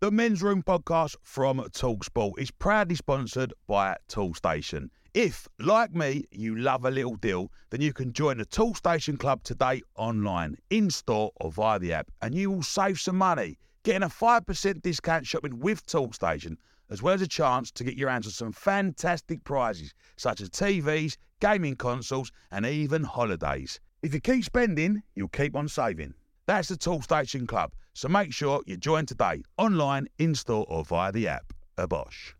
The 0.00 0.10
Men's 0.10 0.42
Room 0.42 0.62
podcast 0.62 1.16
from 1.20 1.58
Talksport 1.58 2.38
is 2.38 2.50
proudly 2.50 2.94
sponsored 2.94 3.52
by 3.66 3.98
Toolstation. 4.08 4.88
If, 5.12 5.46
like 5.58 5.94
me, 5.94 6.24
you 6.30 6.56
love 6.56 6.86
a 6.86 6.90
little 6.90 7.16
deal, 7.16 7.52
then 7.68 7.82
you 7.82 7.92
can 7.92 8.14
join 8.14 8.38
the 8.38 8.46
Toolstation 8.46 9.18
Club 9.18 9.42
today 9.42 9.82
online, 9.96 10.56
in 10.70 10.88
store, 10.88 11.32
or 11.38 11.52
via 11.52 11.78
the 11.78 11.92
app, 11.92 12.10
and 12.22 12.34
you 12.34 12.50
will 12.50 12.62
save 12.62 12.98
some 12.98 13.18
money. 13.18 13.58
Getting 13.82 14.04
a 14.04 14.08
5% 14.08 14.80
discount 14.80 15.26
shopping 15.26 15.60
with 15.60 15.84
Toolstation, 15.84 16.56
as 16.88 17.02
well 17.02 17.12
as 17.12 17.20
a 17.20 17.28
chance 17.28 17.70
to 17.72 17.84
get 17.84 17.98
your 17.98 18.08
hands 18.08 18.24
on 18.24 18.32
some 18.32 18.52
fantastic 18.52 19.44
prizes, 19.44 19.92
such 20.16 20.40
as 20.40 20.48
TVs, 20.48 21.18
gaming 21.40 21.76
consoles, 21.76 22.32
and 22.50 22.64
even 22.64 23.04
holidays. 23.04 23.78
If 24.02 24.14
you 24.14 24.20
keep 24.20 24.46
spending, 24.46 25.02
you'll 25.14 25.28
keep 25.28 25.54
on 25.54 25.68
saving. 25.68 26.14
That's 26.50 26.66
the 26.66 26.76
Toolstation 26.76 27.46
Club, 27.46 27.70
so 27.94 28.08
make 28.08 28.32
sure 28.32 28.60
you 28.66 28.76
join 28.76 29.06
today, 29.06 29.44
online, 29.56 30.08
in 30.18 30.34
store, 30.34 30.66
or 30.68 30.84
via 30.84 31.12
the 31.12 31.28
app. 31.28 31.52
A 31.78 31.86
Bosch. 31.86 32.34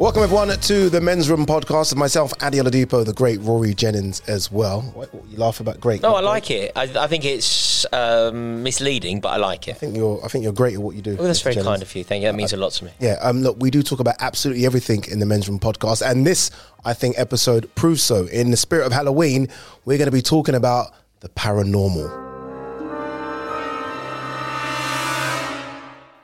Welcome 0.00 0.22
everyone 0.22 0.48
to 0.48 0.88
the 0.88 0.98
Men's 1.02 1.28
Room 1.28 1.44
podcast 1.44 1.92
with 1.92 1.98
myself, 1.98 2.32
Adi 2.42 2.56
Oladipo, 2.56 3.04
the 3.04 3.12
great 3.12 3.38
Rory 3.42 3.74
Jennings 3.74 4.22
as 4.26 4.50
well. 4.50 4.80
What, 4.80 5.12
what, 5.12 5.28
you 5.28 5.36
laugh 5.36 5.60
about 5.60 5.78
great? 5.78 6.00
No, 6.00 6.14
I 6.14 6.20
great? 6.20 6.24
like 6.24 6.50
it. 6.50 6.72
I, 6.74 7.04
I 7.04 7.06
think 7.06 7.26
it's 7.26 7.84
um, 7.92 8.62
misleading, 8.62 9.20
but 9.20 9.28
I 9.28 9.36
like 9.36 9.68
it. 9.68 9.72
I 9.72 9.74
think 9.74 9.94
you're. 9.94 10.18
I 10.24 10.28
think 10.28 10.44
you're 10.44 10.54
great 10.54 10.72
at 10.72 10.80
what 10.80 10.96
you 10.96 11.02
do. 11.02 11.16
Well, 11.16 11.26
that's 11.26 11.40
Mr. 11.40 11.42
very 11.42 11.54
Jennings. 11.56 11.68
kind 11.68 11.82
of 11.82 11.94
you. 11.94 12.04
Thank 12.04 12.22
you. 12.22 12.28
That 12.28 12.34
means 12.34 12.54
a 12.54 12.56
lot 12.56 12.72
to 12.72 12.86
me. 12.86 12.92
Yeah, 12.98 13.18
um, 13.20 13.42
look, 13.42 13.58
we 13.60 13.70
do 13.70 13.82
talk 13.82 14.00
about 14.00 14.14
absolutely 14.20 14.64
everything 14.64 15.04
in 15.10 15.18
the 15.18 15.26
Men's 15.26 15.50
Room 15.50 15.60
podcast, 15.60 16.00
and 16.00 16.26
this, 16.26 16.50
I 16.82 16.94
think, 16.94 17.18
episode 17.18 17.70
proves 17.74 18.02
so. 18.02 18.24
In 18.24 18.52
the 18.52 18.56
spirit 18.56 18.86
of 18.86 18.92
Halloween, 18.92 19.48
we're 19.84 19.98
going 19.98 20.06
to 20.06 20.12
be 20.12 20.22
talking 20.22 20.54
about 20.54 20.94
the 21.20 21.28
paranormal. 21.28 22.29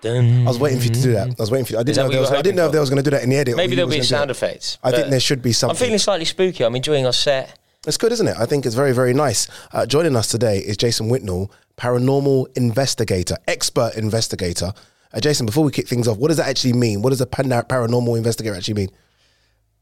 Dun. 0.07 0.47
I 0.47 0.49
was 0.49 0.59
waiting 0.59 0.79
for 0.79 0.85
you 0.85 0.95
to 0.95 1.03
do 1.03 1.13
that. 1.13 1.29
I 1.29 1.35
was 1.39 1.51
waiting 1.51 1.65
for 1.65 1.73
you. 1.73 1.79
I 1.79 1.83
didn't 1.83 2.05
know. 2.05 2.09
There 2.11 2.21
was, 2.21 2.31
I 2.31 2.43
didn't 2.43 2.57
know 2.57 2.63
hoping 2.63 2.69
if 2.69 2.73
they 2.73 2.81
was 2.81 2.91
going 2.91 3.03
to 3.05 3.11
do 3.11 3.11
that 3.11 3.23
in 3.23 3.31
the 3.31 3.37
edit. 3.37 3.57
Maybe 3.57 3.73
you 3.73 3.77
there'll 3.77 3.91
be 3.91 3.97
gonna 3.97 4.05
sound 4.05 4.31
it. 4.31 4.37
effects. 4.37 4.79
I 4.83 4.91
think 4.93 5.09
there 5.09 5.21
should 5.21 5.43
be 5.43 5.53
something. 5.53 5.77
I'm 5.77 5.79
feeling 5.79 5.99
slightly 5.99 6.25
spooky. 6.25 6.65
I'm 6.65 6.77
enjoying 6.77 7.07
our 7.07 7.13
set. 7.13 7.59
It's 7.87 7.97
good, 7.97 8.13
isn't 8.13 8.27
it? 8.27 8.37
I 8.39 8.47
think 8.47 8.67
it's 8.67 8.75
very, 8.75 8.93
very 8.93 9.15
nice. 9.15 9.49
Uh, 9.73 9.87
joining 9.87 10.17
us 10.17 10.29
today 10.29 10.59
is 10.59 10.77
Jason 10.77 11.09
Whitnell, 11.09 11.51
paranormal 11.77 12.57
investigator, 12.57 13.37
expert 13.47 13.95
investigator. 13.97 14.73
Uh, 15.13 15.21
Jason, 15.21 15.47
before 15.47 15.65
we 15.65 15.71
kick 15.71 15.87
things 15.87 16.09
off, 16.09 16.19
what 16.19 16.29
does 16.29 16.37
that 16.39 16.49
actually 16.49 16.73
mean? 16.73 17.01
What 17.01 17.11
does 17.11 17.21
a 17.21 17.27
pan- 17.27 17.49
paranormal 17.49 18.17
investigator 18.17 18.57
actually 18.57 18.75
mean? 18.75 18.91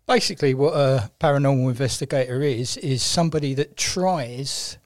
basically 0.06 0.54
what 0.54 0.74
a 0.74 1.10
paranormal 1.20 1.68
investigator 1.68 2.42
is 2.42 2.76
is 2.78 3.02
somebody 3.02 3.54
that 3.54 3.76
tries 3.76 4.76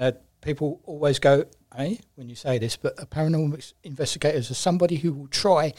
uh, 0.00 0.12
people 0.40 0.80
always 0.86 1.18
go 1.18 1.44
eh 1.80 1.96
when 2.14 2.28
you 2.28 2.34
say 2.36 2.58
this 2.58 2.76
but 2.76 2.94
a 2.98 3.06
paranormal 3.06 3.72
investigator 3.84 4.38
is 4.38 4.56
somebody 4.56 4.96
who 4.96 5.12
will 5.12 5.28
try 5.28 5.72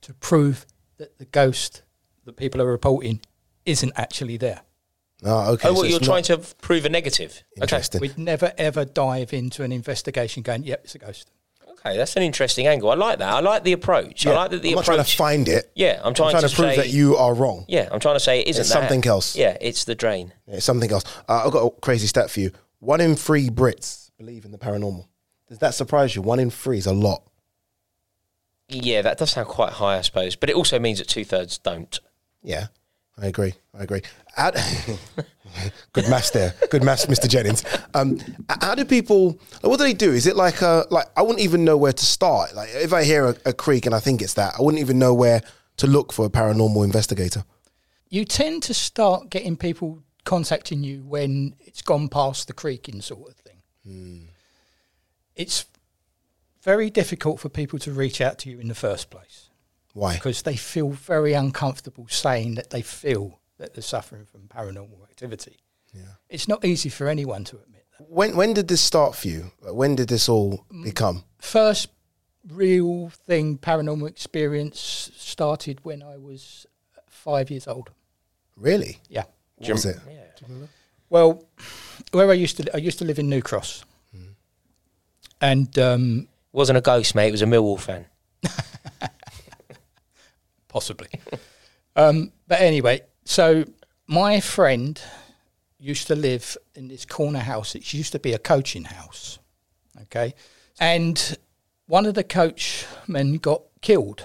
to 0.00 0.14
prove 0.14 0.66
that 0.98 1.18
the 1.18 1.24
ghost 1.26 1.82
that 2.24 2.36
people 2.36 2.60
are 2.62 2.66
reporting 2.70 3.20
isn't 3.64 3.92
actually 3.96 4.36
there 4.36 4.62
Oh, 5.24 5.54
okay. 5.54 5.68
oh, 5.68 5.74
so 5.74 5.80
well, 5.80 5.90
you're 5.90 5.98
trying 5.98 6.22
to 6.24 6.38
prove 6.62 6.84
a 6.84 6.88
negative. 6.88 7.42
Okay. 7.56 7.62
Interesting. 7.62 8.00
we'd 8.00 8.16
never 8.16 8.52
ever 8.56 8.84
dive 8.84 9.32
into 9.32 9.64
an 9.64 9.72
investigation 9.72 10.42
going 10.44 10.62
yep 10.62 10.80
it's 10.84 10.94
a 10.94 10.98
ghost 10.98 11.30
Okay, 11.80 11.96
that's 11.96 12.16
an 12.16 12.22
interesting 12.24 12.66
angle. 12.66 12.90
I 12.90 12.94
like 12.94 13.20
that. 13.20 13.32
I 13.32 13.38
like 13.38 13.62
the 13.62 13.72
approach. 13.72 14.26
I 14.26 14.34
like 14.34 14.50
that 14.50 14.62
the 14.62 14.70
I'm 14.70 14.74
not 14.74 14.84
approach. 14.84 14.96
trying 14.96 15.04
to 15.04 15.16
find 15.16 15.48
it. 15.48 15.70
yeah, 15.76 16.00
I'm 16.02 16.12
trying, 16.12 16.34
I'm 16.34 16.40
trying 16.40 16.50
to, 16.50 16.56
prove 16.56 16.70
say, 16.70 16.76
that 16.76 16.88
you 16.88 17.16
are 17.16 17.32
wrong. 17.32 17.66
Yeah, 17.68 17.88
I'm 17.92 18.00
trying 18.00 18.16
to 18.16 18.20
say 18.20 18.40
it 18.40 18.48
isn't 18.48 18.62
It's 18.62 18.70
that. 18.70 18.80
something 18.80 19.06
else. 19.06 19.36
Yeah, 19.36 19.56
it's 19.60 19.84
the 19.84 19.94
drain. 19.94 20.32
It's 20.48 20.64
something 20.64 20.90
else. 20.90 21.04
Uh, 21.28 21.44
I've 21.46 21.52
got 21.52 21.66
a 21.66 21.70
crazy 21.80 22.08
stat 22.08 22.30
for 22.30 22.40
you. 22.40 22.50
One 22.80 23.00
in 23.00 23.14
three 23.14 23.48
Brits 23.48 24.10
believe 24.18 24.44
in 24.44 24.50
the 24.50 24.58
paranormal. 24.58 25.06
Does 25.48 25.58
that 25.58 25.74
surprise 25.74 26.14
you? 26.14 26.22
One 26.22 26.38
in 26.38 26.50
three 26.50 26.78
is 26.78 26.86
a 26.86 26.92
lot. 26.92 27.22
Yeah, 28.68 29.02
that 29.02 29.18
does 29.18 29.30
sound 29.30 29.48
quite 29.48 29.72
high, 29.74 29.96
I 29.98 30.00
suppose. 30.02 30.36
But 30.36 30.50
it 30.50 30.56
also 30.56 30.78
means 30.78 30.98
that 30.98 31.08
two 31.08 31.24
thirds 31.24 31.56
don't. 31.56 31.98
Yeah, 32.42 32.66
I 33.16 33.26
agree. 33.26 33.54
I 33.72 33.82
agree. 33.82 34.02
How, 34.36 34.50
good 35.92 36.08
maths 36.10 36.30
there. 36.30 36.54
Good 36.70 36.84
maths, 36.84 37.06
Mr. 37.06 37.26
Jennings. 37.28 37.64
Um, 37.94 38.18
how 38.60 38.74
do 38.74 38.84
people? 38.84 39.40
What 39.62 39.78
do 39.78 39.84
they 39.84 39.94
do? 39.94 40.12
Is 40.12 40.26
it 40.26 40.36
like 40.36 40.60
a 40.60 40.86
like? 40.90 41.06
I 41.16 41.22
wouldn't 41.22 41.40
even 41.40 41.64
know 41.64 41.78
where 41.78 41.94
to 41.94 42.04
start. 42.04 42.54
Like 42.54 42.68
if 42.74 42.92
I 42.92 43.04
hear 43.04 43.26
a, 43.28 43.36
a 43.46 43.52
creak 43.54 43.86
and 43.86 43.94
I 43.94 44.00
think 44.00 44.20
it's 44.20 44.34
that, 44.34 44.54
I 44.58 44.62
wouldn't 44.62 44.82
even 44.82 44.98
know 44.98 45.14
where 45.14 45.40
to 45.78 45.86
look 45.86 46.12
for 46.12 46.26
a 46.26 46.30
paranormal 46.30 46.84
investigator. 46.84 47.44
you 48.10 48.24
tend 48.24 48.62
to 48.64 48.74
start 48.74 49.30
getting 49.30 49.56
people 49.56 50.02
contacting 50.24 50.82
you 50.84 51.04
when 51.04 51.54
it's 51.60 51.80
gone 51.82 52.08
past 52.08 52.48
the 52.48 52.52
creaking 52.52 53.00
sort 53.00 53.30
of 53.30 53.36
thing. 53.36 54.28
It's 55.38 55.64
very 56.62 56.90
difficult 56.90 57.40
for 57.40 57.48
people 57.48 57.78
to 57.78 57.92
reach 57.92 58.20
out 58.20 58.38
to 58.40 58.50
you 58.50 58.58
in 58.58 58.68
the 58.68 58.74
first 58.74 59.08
place 59.08 59.48
Why? 59.94 60.14
because 60.14 60.42
they 60.42 60.56
feel 60.56 60.90
very 60.90 61.32
uncomfortable 61.32 62.06
saying 62.08 62.56
that 62.56 62.70
they 62.70 62.82
feel 62.82 63.40
that 63.58 63.74
they're 63.74 63.82
suffering 63.82 64.26
from 64.26 64.42
paranormal 64.48 65.02
activity. 65.04 65.58
Yeah. 65.94 66.02
It's 66.28 66.48
not 66.48 66.64
easy 66.64 66.88
for 66.88 67.08
anyone 67.08 67.44
to 67.44 67.56
admit 67.56 67.86
that. 67.98 68.10
When 68.10 68.36
when 68.36 68.52
did 68.52 68.68
this 68.68 68.80
start 68.80 69.14
for 69.14 69.28
you? 69.28 69.52
When 69.62 69.96
did 69.96 70.08
this 70.08 70.28
all 70.28 70.64
mm. 70.72 70.84
become? 70.84 71.24
First 71.40 71.88
real 72.48 73.10
thing, 73.10 73.58
paranormal 73.58 74.08
experience, 74.08 75.10
started 75.16 75.84
when 75.84 76.02
I 76.02 76.16
was 76.16 76.66
five 77.06 77.50
years 77.50 77.66
old. 77.66 77.90
Really? 78.56 78.98
Yeah. 79.08 79.24
What 79.56 79.70
was 79.70 79.86
it? 79.86 79.96
Yeah. 80.08 80.66
Well, 81.10 81.44
where 82.12 82.30
I 82.30 82.34
used 82.34 82.58
to, 82.58 82.74
I 82.74 82.78
used 82.78 82.98
to 82.98 83.04
live 83.04 83.18
in 83.18 83.28
New 83.28 83.42
Cross, 83.42 83.84
and 85.40 85.78
um, 85.78 86.28
wasn't 86.52 86.78
a 86.78 86.80
ghost, 86.82 87.14
mate. 87.14 87.28
It 87.28 87.32
was 87.32 87.42
a 87.42 87.46
Millwall 87.46 87.78
fan. 87.80 88.06
possibly. 90.68 91.08
um, 91.96 92.32
but 92.46 92.60
anyway, 92.60 93.00
so 93.24 93.64
my 94.06 94.40
friend 94.40 95.00
used 95.78 96.06
to 96.06 96.14
live 96.14 96.56
in 96.74 96.88
this 96.88 97.04
corner 97.04 97.40
house. 97.40 97.74
It 97.74 97.92
used 97.92 98.12
to 98.12 98.18
be 98.18 98.32
a 98.32 98.38
coaching 98.38 98.84
house, 98.84 99.38
okay, 100.02 100.34
and 100.78 101.36
one 101.86 102.06
of 102.06 102.14
the 102.14 102.24
coachmen 102.24 103.38
got 103.38 103.62
killed, 103.80 104.24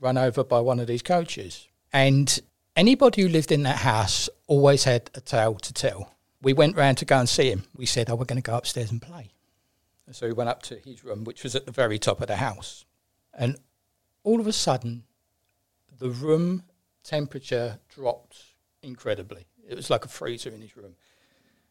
run 0.00 0.18
over 0.18 0.42
by 0.42 0.60
one 0.60 0.80
of 0.80 0.86
these 0.86 1.02
coaches, 1.02 1.68
and 1.92 2.40
anybody 2.74 3.22
who 3.22 3.28
lived 3.28 3.52
in 3.52 3.62
that 3.62 3.78
house 3.78 4.28
always 4.46 4.84
had 4.84 5.10
a 5.14 5.20
tale 5.20 5.54
to 5.54 5.72
tell. 5.72 6.12
We 6.42 6.52
went 6.52 6.76
round 6.76 6.98
to 6.98 7.04
go 7.04 7.18
and 7.18 7.28
see 7.28 7.50
him. 7.50 7.64
We 7.76 7.86
said, 7.86 8.10
"Oh, 8.10 8.14
we're 8.14 8.24
going 8.24 8.42
to 8.42 8.50
go 8.50 8.56
upstairs 8.56 8.90
and 8.90 9.00
play." 9.02 9.30
So 10.12 10.26
we 10.26 10.32
went 10.32 10.48
up 10.48 10.62
to 10.62 10.76
his 10.76 11.04
room, 11.04 11.24
which 11.24 11.42
was 11.42 11.56
at 11.56 11.66
the 11.66 11.72
very 11.72 11.98
top 11.98 12.20
of 12.20 12.28
the 12.28 12.36
house, 12.36 12.84
and 13.34 13.58
all 14.22 14.40
of 14.40 14.46
a 14.46 14.52
sudden, 14.52 15.04
the 15.98 16.10
room 16.10 16.62
temperature 17.02 17.78
dropped 17.88 18.42
incredibly. 18.82 19.46
It 19.68 19.76
was 19.76 19.90
like 19.90 20.04
a 20.04 20.08
freezer 20.08 20.50
in 20.50 20.60
his 20.60 20.76
room. 20.76 20.94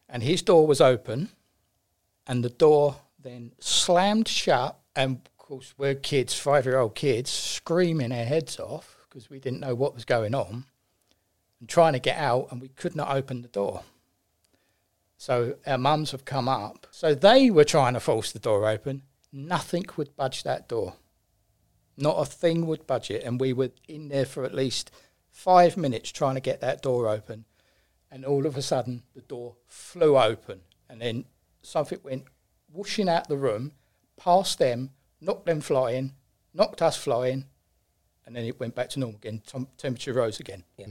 And 0.10 0.22
his 0.22 0.42
door 0.42 0.68
was 0.68 0.82
open, 0.82 1.30
and 2.28 2.44
the 2.44 2.50
door 2.50 2.98
then 3.20 3.54
slammed 3.60 4.28
shut. 4.28 4.78
And 4.96 5.18
of 5.26 5.38
course, 5.38 5.74
we're 5.78 5.96
kids, 5.96 6.34
five 6.34 6.66
year 6.66 6.78
old 6.78 6.96
kids, 6.96 7.30
screaming 7.30 8.12
our 8.12 8.26
heads 8.26 8.60
off 8.60 8.98
because 9.08 9.30
we 9.30 9.40
didn't 9.40 9.62
know 9.62 9.76
what 9.76 9.94
was 9.94 10.06
going 10.06 10.36
on 10.36 10.66
and 11.60 11.70
trying 11.70 11.94
to 11.94 12.00
get 12.00 12.18
out, 12.18 12.50
and 12.52 12.62
we 12.62 12.68
could 12.70 12.96
not 12.96 13.16
open 13.16 13.42
the 13.42 13.48
door. 13.48 13.84
So 15.18 15.56
our 15.66 15.78
mums 15.78 16.12
have 16.12 16.26
come 16.26 16.48
up. 16.48 16.88
So 16.92 17.16
they 17.16 17.50
were 17.50 17.64
trying 17.64 17.94
to 17.94 18.00
force 18.00 18.32
the 18.32 18.40
door 18.40 18.68
open. 18.68 19.04
Nothing 19.32 19.86
would 19.98 20.16
budge 20.16 20.44
that 20.44 20.68
door. 20.68 20.96
Not 21.98 22.18
a 22.18 22.26
thing 22.26 22.66
would 22.68 22.86
budge 22.86 23.10
it. 23.12 23.24
And 23.24 23.40
we 23.40 23.54
were 23.54 23.72
in 23.88 24.10
there 24.10 24.26
for 24.26 24.44
at 24.44 24.54
least 24.54 24.92
five 25.32 25.78
minutes 25.78 26.12
trying 26.12 26.36
to 26.36 26.42
get 26.42 26.62
that 26.62 26.82
door 26.82 27.08
open. 27.10 27.46
and 28.12 28.24
all 28.24 28.46
of 28.46 28.56
a 28.56 28.62
sudden 28.62 29.04
the 29.14 29.22
door 29.22 29.56
flew 29.68 30.18
open, 30.18 30.62
and 30.88 31.02
then 31.02 31.26
something 31.62 32.00
went 32.04 32.24
whooshing 32.72 33.10
out 33.10 33.28
the 33.28 33.36
room, 33.36 33.74
past 34.16 34.58
them, 34.58 34.92
knocked 35.20 35.48
them 35.48 35.60
flying, 35.60 36.14
knocked 36.54 36.82
us 36.82 36.96
flying, 36.96 37.46
and 38.26 38.34
then 38.36 38.46
it 38.46 38.58
went 38.60 38.74
back 38.74 38.90
to 38.90 39.00
normal 39.00 39.18
again. 39.18 39.42
Tem- 39.46 39.68
temperature 39.78 40.14
rose 40.14 40.40
again, 40.40 40.64
Yeah. 40.78 40.86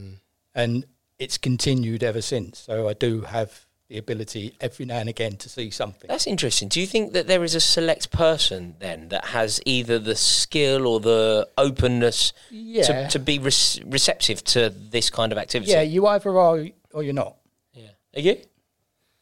and 0.55 0.85
it's 1.19 1.39
continued 1.39 2.03
ever 2.03 2.21
since. 2.21 2.59
So 2.59 2.89
I 2.89 2.93
do 2.93 3.23
have 3.23 3.65
the 3.89 3.99
ability 3.99 4.57
every 4.61 4.87
now 4.87 4.97
and 4.99 5.09
again 5.09 5.37
to 5.37 5.49
see 5.49 5.71
something. 5.71 6.09
That's 6.09 6.27
interesting. 6.27 6.69
Do 6.69 6.81
you 6.81 6.87
think 6.87 7.13
that 7.13 7.27
there 7.27 7.45
is 7.45 7.55
a 7.55 7.61
select 7.61 8.11
person 8.11 8.77
then 8.79 9.09
that 9.11 9.27
has 9.27 9.61
either 9.67 9.99
the 9.99 10.15
skill 10.17 10.87
or 10.87 11.01
the 11.01 11.49
openness 11.59 12.33
Yeah. 12.51 12.85
to, 12.85 13.09
to 13.11 13.19
be 13.19 13.39
rec- 13.39 13.83
receptive 13.85 14.43
to 14.45 14.71
this 14.71 15.11
kind 15.11 15.33
of 15.33 15.39
activity? 15.39 15.73
Yeah, 15.73 15.83
you 15.83 16.07
either 16.07 16.31
are 16.39 16.67
or 16.95 17.03
you're 17.03 17.13
not. 17.13 17.37
yeah. 17.75 17.89
Are 18.17 18.21
you? 18.21 18.37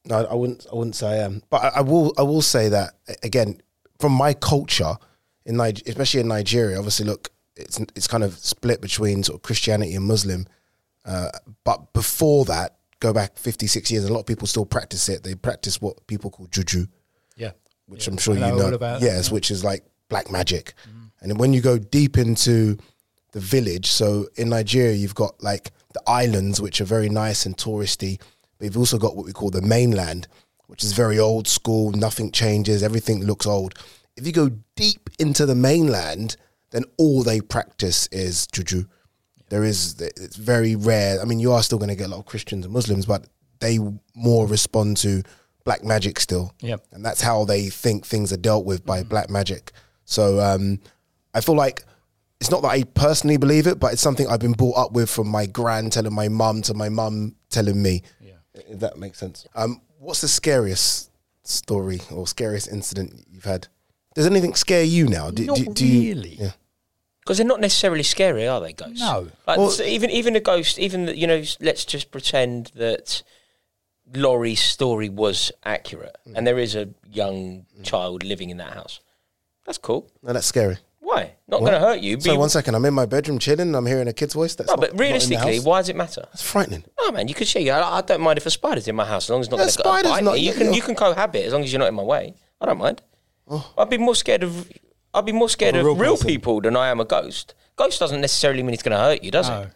No, 0.04 0.24
I 0.24 0.34
wouldn't. 0.34 0.66
I 0.70 0.74
wouldn't 0.74 0.96
say 0.96 1.08
I 1.08 1.16
am, 1.24 1.42
but 1.48 1.62
I, 1.62 1.68
I 1.76 1.80
will. 1.82 2.12
I 2.18 2.22
will 2.22 2.42
say 2.42 2.68
that 2.70 2.94
again 3.22 3.60
from 4.00 4.10
my 4.12 4.34
culture 4.34 4.96
in 5.46 5.56
Niger, 5.56 5.82
especially 5.86 6.20
in 6.20 6.26
Nigeria. 6.28 6.76
Obviously, 6.76 7.06
look, 7.06 7.30
it's 7.54 7.78
it's 7.94 8.08
kind 8.08 8.24
of 8.24 8.34
split 8.38 8.80
between 8.80 9.22
sort 9.22 9.36
of 9.38 9.42
Christianity 9.42 9.94
and 9.94 10.04
Muslim. 10.04 10.46
Uh, 11.04 11.28
but 11.62 11.92
before 11.92 12.44
that, 12.46 12.78
go 13.02 13.12
back 13.12 13.36
56 13.36 13.90
years, 13.90 14.04
a 14.04 14.12
lot 14.12 14.20
of 14.20 14.26
people 14.26 14.46
still 14.46 14.64
practice 14.64 15.08
it. 15.08 15.24
They 15.24 15.34
practice 15.34 15.80
what 15.80 16.06
people 16.06 16.30
call 16.30 16.46
juju, 16.46 16.86
Yeah. 17.36 17.50
which 17.86 18.06
I'm 18.06 18.16
sure 18.16 18.34
I 18.34 18.36
you 18.36 18.42
know 18.46 18.56
know. 18.58 18.66
all 18.66 18.74
about 18.74 19.00
that, 19.00 19.06
yes, 19.06 19.30
which 19.30 19.50
is 19.50 19.64
like 19.64 19.84
black 20.08 20.30
magic. 20.30 20.74
Mm. 20.88 21.10
And 21.20 21.30
then 21.30 21.38
when 21.38 21.52
you 21.52 21.60
go 21.60 21.78
deep 21.78 22.16
into 22.16 22.78
the 23.32 23.40
village, 23.40 23.86
so 23.88 24.28
in 24.36 24.48
Nigeria, 24.50 24.92
you've 24.94 25.16
got 25.16 25.42
like 25.42 25.72
the 25.94 26.02
islands, 26.06 26.60
which 26.60 26.80
are 26.80 26.84
very 26.84 27.08
nice 27.08 27.44
and 27.44 27.56
touristy, 27.56 28.20
but 28.58 28.64
you've 28.66 28.78
also 28.78 28.98
got 28.98 29.16
what 29.16 29.26
we 29.26 29.32
call 29.32 29.50
the 29.50 29.62
mainland, 29.62 30.28
which 30.68 30.84
is 30.84 30.92
very 30.92 31.18
old 31.18 31.48
school. 31.48 31.90
Nothing 31.90 32.30
changes. 32.30 32.82
Everything 32.82 33.24
looks 33.24 33.46
old. 33.46 33.74
If 34.16 34.26
you 34.26 34.32
go 34.32 34.50
deep 34.76 35.10
into 35.18 35.44
the 35.44 35.54
mainland, 35.56 36.36
then 36.70 36.84
all 36.98 37.22
they 37.24 37.40
practice 37.40 38.06
is 38.12 38.46
juju. 38.46 38.84
There 39.52 39.64
is 39.64 40.00
it's 40.00 40.36
very 40.36 40.76
rare. 40.76 41.20
I 41.20 41.26
mean, 41.26 41.38
you 41.38 41.52
are 41.52 41.62
still 41.62 41.76
going 41.76 41.90
to 41.90 41.94
get 41.94 42.06
a 42.06 42.10
lot 42.10 42.20
of 42.20 42.24
Christians 42.24 42.64
and 42.64 42.72
Muslims, 42.72 43.04
but 43.04 43.26
they 43.60 43.78
more 44.14 44.46
respond 44.46 44.96
to 45.04 45.22
black 45.64 45.84
magic 45.84 46.18
still. 46.18 46.54
Yep. 46.60 46.82
and 46.92 47.04
that's 47.04 47.20
how 47.20 47.44
they 47.44 47.68
think 47.68 48.06
things 48.06 48.32
are 48.32 48.38
dealt 48.38 48.64
with 48.64 48.86
by 48.86 49.02
black 49.02 49.28
magic. 49.28 49.72
So 50.06 50.40
um, 50.40 50.80
I 51.34 51.42
feel 51.42 51.54
like 51.54 51.84
it's 52.40 52.50
not 52.50 52.62
that 52.62 52.68
I 52.70 52.84
personally 52.84 53.36
believe 53.36 53.66
it, 53.66 53.78
but 53.78 53.92
it's 53.92 54.00
something 54.00 54.26
I've 54.26 54.40
been 54.40 54.52
brought 54.52 54.78
up 54.78 54.92
with 54.92 55.10
from 55.10 55.28
my 55.28 55.44
grand 55.44 55.92
telling 55.92 56.14
my 56.14 56.28
mum 56.28 56.62
to 56.62 56.72
my 56.74 56.88
mum 56.88 57.36
telling 57.50 57.80
me. 57.82 58.02
Yeah. 58.24 58.32
If 58.54 58.80
that 58.80 58.96
makes 58.96 59.18
sense. 59.18 59.46
Um, 59.54 59.82
what's 59.98 60.22
the 60.22 60.28
scariest 60.28 61.10
story 61.44 62.00
or 62.10 62.26
scariest 62.26 62.68
incident 62.72 63.26
you've 63.30 63.44
had? 63.44 63.68
Does 64.14 64.24
anything 64.26 64.54
scare 64.54 64.82
you 64.82 65.08
now? 65.08 65.30
Do, 65.30 65.44
Not 65.44 65.58
do, 65.58 65.64
do 65.66 65.86
you- 65.86 66.14
really. 66.14 66.36
yeah. 66.40 66.52
Because 67.22 67.38
they're 67.38 67.46
not 67.46 67.60
necessarily 67.60 68.02
scary, 68.02 68.48
are 68.48 68.60
they, 68.60 68.72
ghosts? 68.72 69.00
No. 69.00 69.28
Like, 69.46 69.58
Well- 69.58 69.70
so 69.70 69.84
even 69.84 70.10
even 70.10 70.34
a 70.36 70.40
ghost, 70.40 70.78
even 70.78 71.06
the, 71.06 71.16
you 71.16 71.26
know, 71.26 71.42
let's 71.60 71.84
just 71.84 72.10
pretend 72.10 72.72
that 72.74 73.22
Laurie's 74.14 74.60
story 74.60 75.08
was 75.08 75.52
accurate, 75.64 76.16
Mm. 76.28 76.32
and 76.36 76.46
there 76.46 76.58
is 76.58 76.74
a 76.74 76.88
young 77.10 77.66
child 77.82 78.24
living 78.24 78.50
in 78.50 78.56
that 78.58 78.72
house. 78.74 79.00
That's 79.64 79.78
cool. 79.78 80.10
No, 80.22 80.32
that's 80.32 80.46
scary. 80.46 80.78
Why? 80.98 81.32
Not 81.46 81.60
going 81.60 81.72
to 81.72 81.78
hurt 81.78 82.00
you. 82.00 82.20
So 82.20 82.36
one 82.38 82.48
second, 82.48 82.74
I'm 82.74 82.84
in 82.84 82.94
my 82.94 83.06
bedroom 83.06 83.38
chilling. 83.38 83.60
And 83.68 83.76
I'm 83.76 83.86
hearing 83.86 84.08
a 84.08 84.12
kid's 84.12 84.34
voice. 84.34 84.54
That's 84.54 84.68
no, 84.68 84.74
not, 84.74 84.80
but 84.80 84.86
not 84.88 84.90
in 84.92 84.96
the 84.96 85.02
realistically, 85.04 85.56
house. 85.56 85.64
why 85.64 85.78
does 85.80 85.88
it 85.90 85.96
matter? 85.96 86.22
That's 86.32 86.42
frightening. 86.42 86.84
No, 87.00 87.12
man, 87.12 87.28
you 87.28 87.34
could 87.34 87.46
share. 87.46 87.74
I, 87.74 87.98
I 87.98 88.00
don't 88.00 88.20
mind 88.22 88.38
if 88.38 88.46
a 88.46 88.50
spider's 88.50 88.88
in 88.88 88.96
my 88.96 89.04
house 89.04 89.26
as 89.26 89.30
long 89.30 89.40
as 89.40 89.46
it's 89.46 89.50
not 89.52 89.58
Yeah, 89.58 89.64
going 89.64 89.68
to 89.68 89.78
spider's 89.78 90.10
bite 90.12 90.24
not- 90.24 90.34
me. 90.34 90.40
You 90.40 90.52
can 90.54 90.72
you 90.74 90.82
can 90.82 90.94
cohabit 90.94 91.44
as 91.44 91.52
long 91.52 91.62
as 91.62 91.72
you're 91.72 91.78
not 91.80 91.88
in 91.88 91.94
my 91.94 92.02
way. 92.02 92.34
I 92.60 92.66
don't 92.66 92.78
mind. 92.78 93.02
Oh. 93.48 93.72
I'd 93.78 93.90
be 93.90 93.98
more 93.98 94.14
scared 94.14 94.42
of 94.42 94.68
I'd 95.14 95.26
be 95.26 95.32
more 95.32 95.48
scared 95.48 95.76
Of 95.76 95.84
real 95.84 95.96
real, 95.96 96.16
people 96.16 96.60
than 96.60 96.76
I 96.76 96.88
am 96.88 97.00
a 97.00 97.04
ghost. 97.04 97.54
Ghost 97.76 98.00
doesn't 98.00 98.20
necessarily 98.20 98.62
mean 98.62 98.74
it's 98.74 98.82
going 98.82 98.96
to 98.96 99.02
hurt 99.02 99.22
you, 99.22 99.30
does 99.30 99.48
No. 99.48 99.62
it? 99.62 99.68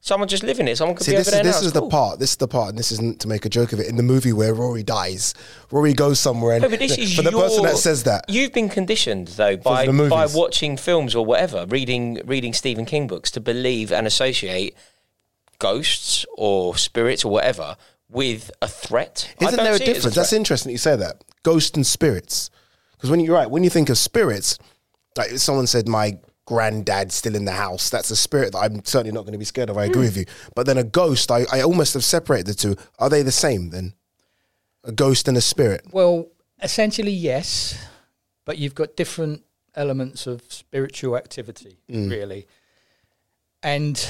Someone 0.00 0.28
just 0.28 0.42
living 0.42 0.68
it. 0.68 0.76
Someone 0.76 0.96
could 0.96 1.06
See, 1.06 1.12
be 1.12 1.16
this 1.16 1.28
over 1.28 1.36
is 1.38 1.42
there 1.42 1.44
this 1.44 1.54
now. 1.54 1.60
is 1.60 1.64
it's 1.68 1.72
the 1.72 1.80
cool. 1.80 1.88
part. 1.90 2.18
This 2.18 2.30
is 2.32 2.36
the 2.36 2.46
part, 2.48 2.68
and 2.68 2.78
this 2.78 2.92
isn't 2.92 3.20
to 3.20 3.28
make 3.28 3.46
a 3.46 3.48
joke 3.48 3.72
of 3.72 3.80
it. 3.80 3.86
In 3.88 3.96
the 3.96 4.02
movie 4.02 4.34
where 4.34 4.52
Rory 4.52 4.82
dies, 4.82 5.32
Rory 5.70 5.94
goes 5.94 6.20
somewhere, 6.20 6.56
and 6.56 6.62
No, 6.62 6.68
but 6.68 6.78
this 6.78 6.98
is 6.98 7.16
for 7.16 7.22
the 7.22 7.30
person 7.32 7.62
that 7.64 7.78
says 7.78 8.02
that, 8.04 8.26
You've 8.28 8.52
been 8.52 8.68
conditioned 8.68 9.28
though 9.28 9.56
by 9.56 9.86
by 9.86 10.26
watching 10.26 10.76
films 10.76 11.14
or 11.14 11.24
whatever, 11.24 11.64
reading 11.66 12.20
reading 12.26 12.52
Stephen 12.52 12.84
King 12.84 13.06
books 13.06 13.30
to 13.30 13.40
believe 13.40 13.90
and 13.90 14.06
associate 14.06 14.76
ghosts 15.58 16.26
or 16.36 16.76
spirits 16.76 17.24
or 17.24 17.32
whatever 17.32 17.76
with 18.10 18.50
a 18.60 18.68
threat. 18.68 19.34
Isn't 19.40 19.56
there 19.56 19.72
a 19.72 19.78
see 19.78 19.84
it 19.84 19.88
as 19.88 19.94
difference? 19.96 20.16
That's 20.16 20.32
interesting 20.34 20.68
that 20.68 20.72
you 20.74 20.78
say 20.78 20.96
that. 20.96 21.24
Ghosts 21.42 21.76
and 21.76 21.86
spirits. 21.86 22.50
Because 22.92 23.10
when 23.10 23.20
you're 23.20 23.34
right, 23.34 23.50
when 23.50 23.64
you 23.64 23.70
think 23.70 23.88
of 23.88 23.98
spirits, 23.98 24.58
like 25.16 25.32
if 25.32 25.40
someone 25.40 25.66
said 25.66 25.88
my 25.88 26.18
granddad's 26.46 27.14
still 27.14 27.34
in 27.34 27.44
the 27.44 27.52
house, 27.52 27.90
that's 27.90 28.10
a 28.10 28.16
spirit 28.16 28.52
that 28.52 28.58
I'm 28.58 28.84
certainly 28.84 29.12
not 29.12 29.22
going 29.22 29.32
to 29.32 29.38
be 29.38 29.44
scared 29.44 29.70
of. 29.70 29.78
I 29.78 29.84
agree 29.84 30.02
with 30.02 30.16
you. 30.16 30.26
But 30.54 30.66
then 30.66 30.78
a 30.78 30.84
ghost, 30.84 31.30
I, 31.30 31.46
I 31.52 31.62
almost 31.62 31.94
have 31.94 32.04
separated 32.04 32.46
the 32.46 32.54
two. 32.54 32.76
Are 32.98 33.08
they 33.08 33.22
the 33.22 33.32
same 33.32 33.70
then? 33.70 33.94
A 34.84 34.92
ghost 34.92 35.28
and 35.28 35.36
a 35.36 35.40
spirit. 35.40 35.86
Well, 35.92 36.28
essentially, 36.62 37.12
yes, 37.12 37.78
but 38.44 38.58
you've 38.58 38.74
got 38.74 38.96
different 38.96 39.42
elements 39.74 40.26
of 40.26 40.42
spiritual 40.48 41.16
activity, 41.16 41.78
mm. 41.88 42.10
really. 42.10 42.46
And 43.62 44.06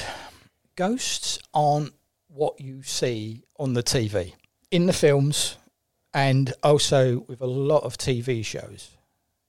ghosts 0.75 1.39
aren't 1.53 1.93
what 2.27 2.59
you 2.59 2.83
see 2.83 3.43
on 3.57 3.73
the 3.73 3.83
TV, 3.83 4.33
in 4.71 4.85
the 4.87 4.93
films, 4.93 5.57
and 6.13 6.53
also 6.61 7.19
with 7.27 7.41
a 7.41 7.47
lot 7.47 7.83
of 7.83 7.97
TV 7.97 8.43
shows. 8.43 8.89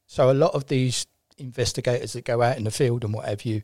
So, 0.07 0.31
a 0.31 0.33
lot 0.33 0.55
of 0.55 0.69
these 0.69 1.07
investigators 1.39 2.13
that 2.15 2.25
go 2.25 2.43
out 2.43 2.57
in 2.57 2.65
the 2.65 2.71
field 2.71 3.05
and 3.05 3.13
what 3.13 3.27
have 3.27 3.45
you, 3.45 3.57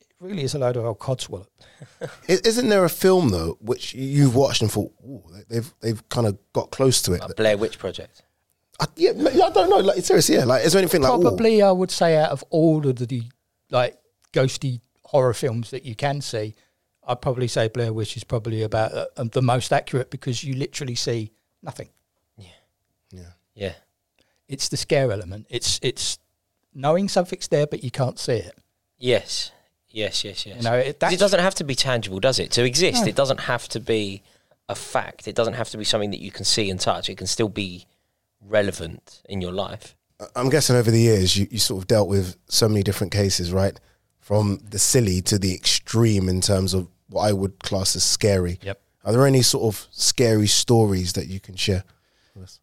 it 0.00 0.08
really 0.20 0.42
is 0.42 0.54
a 0.54 0.58
load 0.58 0.76
of 0.76 0.84
old 0.84 0.98
codswallop. 0.98 1.46
Isn't 2.28 2.68
there 2.68 2.84
a 2.84 2.88
film 2.88 3.30
though 3.30 3.58
which 3.60 3.94
you've 3.94 4.34
watched 4.34 4.62
and 4.62 4.70
thought 4.70 4.92
they've 5.48 5.72
they've 5.80 6.08
kind 6.08 6.26
of 6.26 6.38
got 6.52 6.70
close 6.70 7.02
to 7.02 7.12
it? 7.12 7.20
Like 7.20 7.36
Blair 7.36 7.56
Witch 7.56 7.78
Project. 7.78 8.22
I, 8.80 8.86
yeah, 8.96 9.10
I 9.10 9.50
don't 9.50 9.70
know. 9.70 9.78
Like 9.78 10.04
seriously, 10.04 10.36
yeah. 10.36 10.44
Like 10.44 10.64
is 10.64 10.72
there 10.72 10.80
anything 10.80 11.02
like 11.02 11.12
ooh, 11.12 11.22
Probably, 11.22 11.62
I 11.62 11.70
would 11.70 11.90
say, 11.90 12.16
out 12.16 12.30
of 12.30 12.42
all 12.50 12.86
of 12.86 12.96
the 12.96 13.22
like 13.70 13.98
ghosty 14.32 14.80
horror 15.04 15.34
films 15.34 15.70
that 15.70 15.84
you 15.84 15.94
can 15.94 16.20
see, 16.20 16.54
I'd 17.06 17.20
probably 17.20 17.48
say 17.48 17.68
Blair 17.68 17.92
Witch 17.92 18.16
is 18.16 18.24
probably 18.24 18.62
about 18.62 18.92
uh, 18.92 19.06
um, 19.16 19.28
the 19.28 19.42
most 19.42 19.72
accurate 19.72 20.10
because 20.10 20.42
you 20.42 20.54
literally 20.54 20.94
see 20.94 21.32
nothing. 21.62 21.88
Yeah. 22.38 22.46
Yeah. 23.10 23.32
Yeah. 23.54 23.74
It's 24.48 24.68
the 24.68 24.76
scare 24.76 25.12
element. 25.12 25.46
It's 25.50 25.78
it's 25.82 26.18
knowing 26.74 27.08
something's 27.08 27.48
there 27.48 27.66
but 27.66 27.82
you 27.84 27.90
can't 27.90 28.18
see 28.18 28.34
it. 28.34 28.56
Yes. 28.98 29.50
Yes. 29.90 30.24
Yes. 30.24 30.46
Yes. 30.46 30.56
You 30.56 30.62
know, 30.62 30.74
it, 30.76 30.84
'Cause 30.84 30.94
that's 31.00 31.14
it 31.14 31.18
doesn't 31.18 31.40
have 31.40 31.54
to 31.56 31.64
be 31.64 31.74
tangible, 31.74 32.18
does 32.20 32.38
it? 32.38 32.50
To 32.52 32.64
exist, 32.64 33.06
it 33.06 33.14
doesn't 33.16 33.40
have 33.40 33.68
to 33.68 33.80
be 33.80 34.22
a 34.68 34.74
fact. 34.74 35.28
It 35.28 35.34
doesn't 35.34 35.54
have 35.54 35.68
to 35.70 35.76
be 35.78 35.84
something 35.84 36.10
that 36.12 36.20
you 36.20 36.30
can 36.30 36.44
see 36.44 36.70
and 36.70 36.80
touch. 36.80 37.08
It 37.10 37.18
can 37.18 37.26
still 37.26 37.48
be 37.48 37.86
relevant 38.40 39.20
in 39.28 39.40
your 39.40 39.52
life. 39.52 39.94
I'm 40.36 40.48
guessing 40.50 40.76
over 40.76 40.90
the 40.90 41.00
years 41.00 41.36
you, 41.36 41.48
you 41.50 41.58
sort 41.58 41.82
of 41.82 41.88
dealt 41.88 42.08
with 42.08 42.36
so 42.48 42.68
many 42.68 42.82
different 42.82 43.12
cases, 43.12 43.52
right? 43.52 43.78
From 44.20 44.60
the 44.70 44.78
silly 44.78 45.20
to 45.22 45.38
the 45.38 45.52
extreme 45.52 46.28
in 46.28 46.40
terms 46.40 46.74
of 46.74 46.86
what 47.08 47.22
I 47.28 47.32
would 47.32 47.58
class 47.58 47.96
as 47.96 48.04
scary. 48.04 48.58
Yep. 48.62 48.80
Are 49.04 49.12
there 49.12 49.26
any 49.26 49.42
sort 49.42 49.64
of 49.74 49.88
scary 49.90 50.46
stories 50.46 51.14
that 51.14 51.26
you 51.26 51.40
can 51.40 51.56
share? 51.56 51.84
with 52.34 52.44
us? 52.44 52.60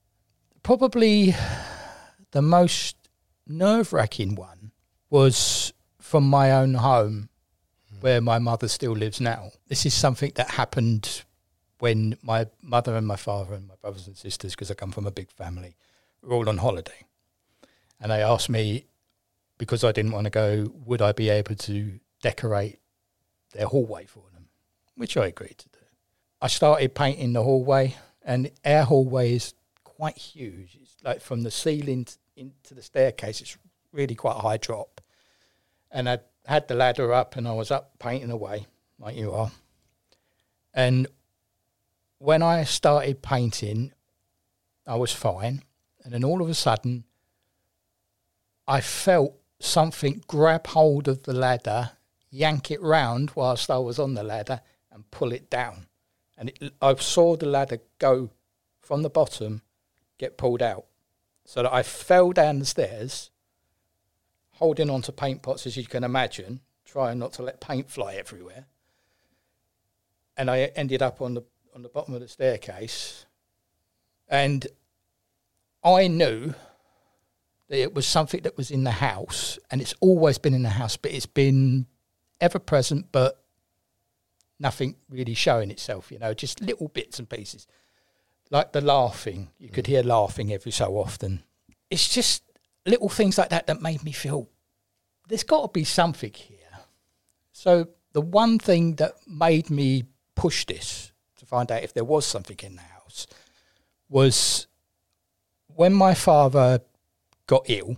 probably 0.63 1.36
the 2.32 2.42
most 2.42 2.96
nerve 3.50 3.91
wracking 3.91 4.36
one 4.36 4.72
was 5.10 5.74
from 6.00 6.27
my 6.29 6.51
own 6.51 6.75
home 6.75 7.29
hmm. 7.91 8.00
where 8.00 8.22
my 8.22 8.39
mother 8.39 8.68
still 8.68 8.94
lives 8.94 9.20
now. 9.20 9.51
This 9.68 9.86
is 9.86 9.94
something 9.94 10.32
that 10.36 10.51
happened 10.51 11.24
when 11.79 12.18
my 12.22 12.48
mother 12.62 12.96
and 12.96 13.08
my 13.08 13.15
father 13.15 13.53
and 13.53 13.68
my 13.68 13.75
brothers 13.82 14.08
and 14.08 14.18
sisters, 14.18 14.53
because 14.53 14.70
I 14.70 14.74
come 14.74 14.91
from 14.91 15.08
a 15.08 15.12
big 15.12 15.32
family, 15.32 15.75
were 16.22 16.34
all 16.34 16.50
on 16.50 16.58
holiday. 16.58 17.06
And 18.00 18.12
they 18.12 18.22
asked 18.22 18.50
me, 18.50 18.86
because 19.58 19.84
I 19.84 19.91
didn't 19.91 20.12
want 20.12 20.25
to 20.25 20.29
go, 20.29 20.72
would 20.86 21.01
I 21.01 21.12
be 21.12 21.29
able 21.29 21.56
to 21.56 22.00
decorate 22.22 22.79
their 23.53 23.68
hallway 23.68 24.06
for 24.06 24.24
them, 24.34 24.48
which 24.96 25.18
I 25.18 25.27
agreed 25.27 25.58
to 25.58 25.70
do. 25.70 25.79
I 26.41 26.48
started 26.48 26.96
painting 26.96 27.34
the 27.34 27.44
hallway, 27.44 27.96
and 28.24 28.51
our 28.65 28.84
hallway 28.84 29.34
is 29.34 29.53
quite 29.84 30.18
huge. 30.18 30.77
It's 30.82 30.96
like 31.03 31.22
from 31.22 31.44
the 31.44 31.51
ceiling 31.51 32.06
t- 32.06 32.15
into 32.39 32.74
the 32.74 32.81
staircase, 32.81 33.41
it's 33.41 33.58
really 33.91 34.15
quite 34.15 34.38
a 34.38 34.41
high 34.41 34.58
drop. 34.58 35.01
And 35.91 36.10
I 36.10 36.19
had 36.46 36.67
the 36.67 36.75
ladder 36.75 37.13
up, 37.13 37.36
and 37.36 37.48
I 37.48 37.53
was 37.53 37.69
up 37.69 38.00
painting 38.00 38.31
away, 38.31 38.65
like 38.98 39.15
you 39.15 39.31
are. 39.31 39.51
And 40.74 41.08
when 42.17 42.41
I 42.41 42.63
started 42.63 43.22
painting, 43.22 43.91
I 44.88 44.96
was 44.96 45.12
fine. 45.12 45.63
And 46.03 46.13
then 46.13 46.24
all 46.24 46.41
of 46.41 46.50
a 46.50 46.53
sudden, 46.53 47.03
I 48.67 48.81
felt 48.81 49.36
something 49.60 50.24
grab 50.27 50.67
hold 50.67 51.08
of 51.08 51.24
the 51.24 51.34
ladder, 51.34 51.91
yank 52.29 52.72
it 52.72 52.81
round 52.81 53.31
whilst 53.36 53.69
I 53.69 53.77
was 53.77 54.00
on 54.00 54.13
the 54.13 54.24
ladder, 54.24 54.62
and 54.91 55.10
pull 55.12 55.31
it 55.31 55.50
down. 55.50 55.88
and 56.39 56.50
it, 56.62 56.74
I 56.81 56.96
saw 56.96 57.36
the 57.36 57.46
ladder 57.46 57.79
go 58.00 58.31
from 58.81 59.03
the 59.03 59.10
bottom, 59.10 59.62
get 60.17 60.38
pulled 60.38 60.63
out, 60.63 60.86
so 61.50 61.63
that 61.63 61.74
I 61.74 61.82
fell 61.82 62.32
down 62.32 62.60
the 62.60 62.65
stairs, 62.65 63.32
holding 64.51 64.88
onto 64.88 65.12
paint 65.12 65.41
pots 65.41 65.65
as 65.65 65.75
you 65.75 65.84
can 65.84 66.03
imagine, 66.03 66.60
trying 66.86 67.18
not 67.18 67.34
to 67.34 67.41
let 67.41 67.60
paint 67.60 67.89
fly 67.89 68.13
everywhere. 68.13 68.68
And 70.38 70.51
I 70.51 70.65
ended 70.75 71.01
up 71.01 71.24
on 71.24 71.34
the 71.34 71.41
on 71.74 71.82
the 71.82 71.89
bottom 71.89 72.13
of 72.13 72.22
the 72.22 72.27
staircase, 72.27 73.25
and 74.27 74.68
I 75.84 76.08
knew 76.08 76.53
that 77.70 77.82
it 77.82 77.96
was 77.96 78.06
something 78.06 78.41
that 78.44 78.56
was 78.56 78.70
in 78.70 78.84
the 78.84 78.91
house, 78.91 79.58
and 79.72 79.82
it's 79.82 79.96
always 80.01 80.38
been 80.38 80.53
in 80.53 80.62
the 80.62 80.70
house, 80.70 80.98
but 80.98 81.12
it's 81.12 81.25
been 81.25 81.88
ever 82.39 82.60
present, 82.60 83.08
but 83.12 83.44
nothing 84.60 84.98
really 85.10 85.34
showing 85.34 85.72
itself, 85.72 86.12
you 86.12 86.20
know, 86.20 86.36
just 86.36 86.62
little 86.62 86.89
bits 86.89 87.18
and 87.18 87.27
pieces. 87.27 87.65
Like 88.51 88.72
the 88.72 88.82
laughing, 88.82 89.50
you 89.60 89.70
could 89.70 89.88
hear 89.88 90.01
laughing 90.01 90.51
every 90.51 90.72
so 90.72 90.98
often. 90.98 91.44
It's 91.89 92.08
just 92.08 92.44
little 92.86 93.10
things 93.10 93.38
like 93.38 93.50
that 93.50 93.68
that 93.68 93.82
made 93.82 94.03
me 94.03 94.12
feel 94.12 94.50
there's 95.27 95.44
got 95.44 95.62
to 95.62 95.68
be 95.72 95.84
something 95.84 96.34
here. 96.34 96.58
So 97.53 97.89
the 98.13 98.22
one 98.22 98.60
thing 98.60 98.96
that 98.96 99.13
made 99.27 99.70
me 99.70 100.06
push 100.36 100.65
this 100.65 101.12
to 101.38 101.46
find 101.46 101.72
out 101.72 101.84
if 101.84 101.94
there 101.94 102.03
was 102.03 102.25
something 102.25 102.58
in 102.63 102.75
the 102.75 102.82
house 102.82 103.27
was 104.10 104.68
when 105.68 105.94
my 105.94 106.15
father 106.15 106.82
got 107.46 107.65
ill, 107.68 107.98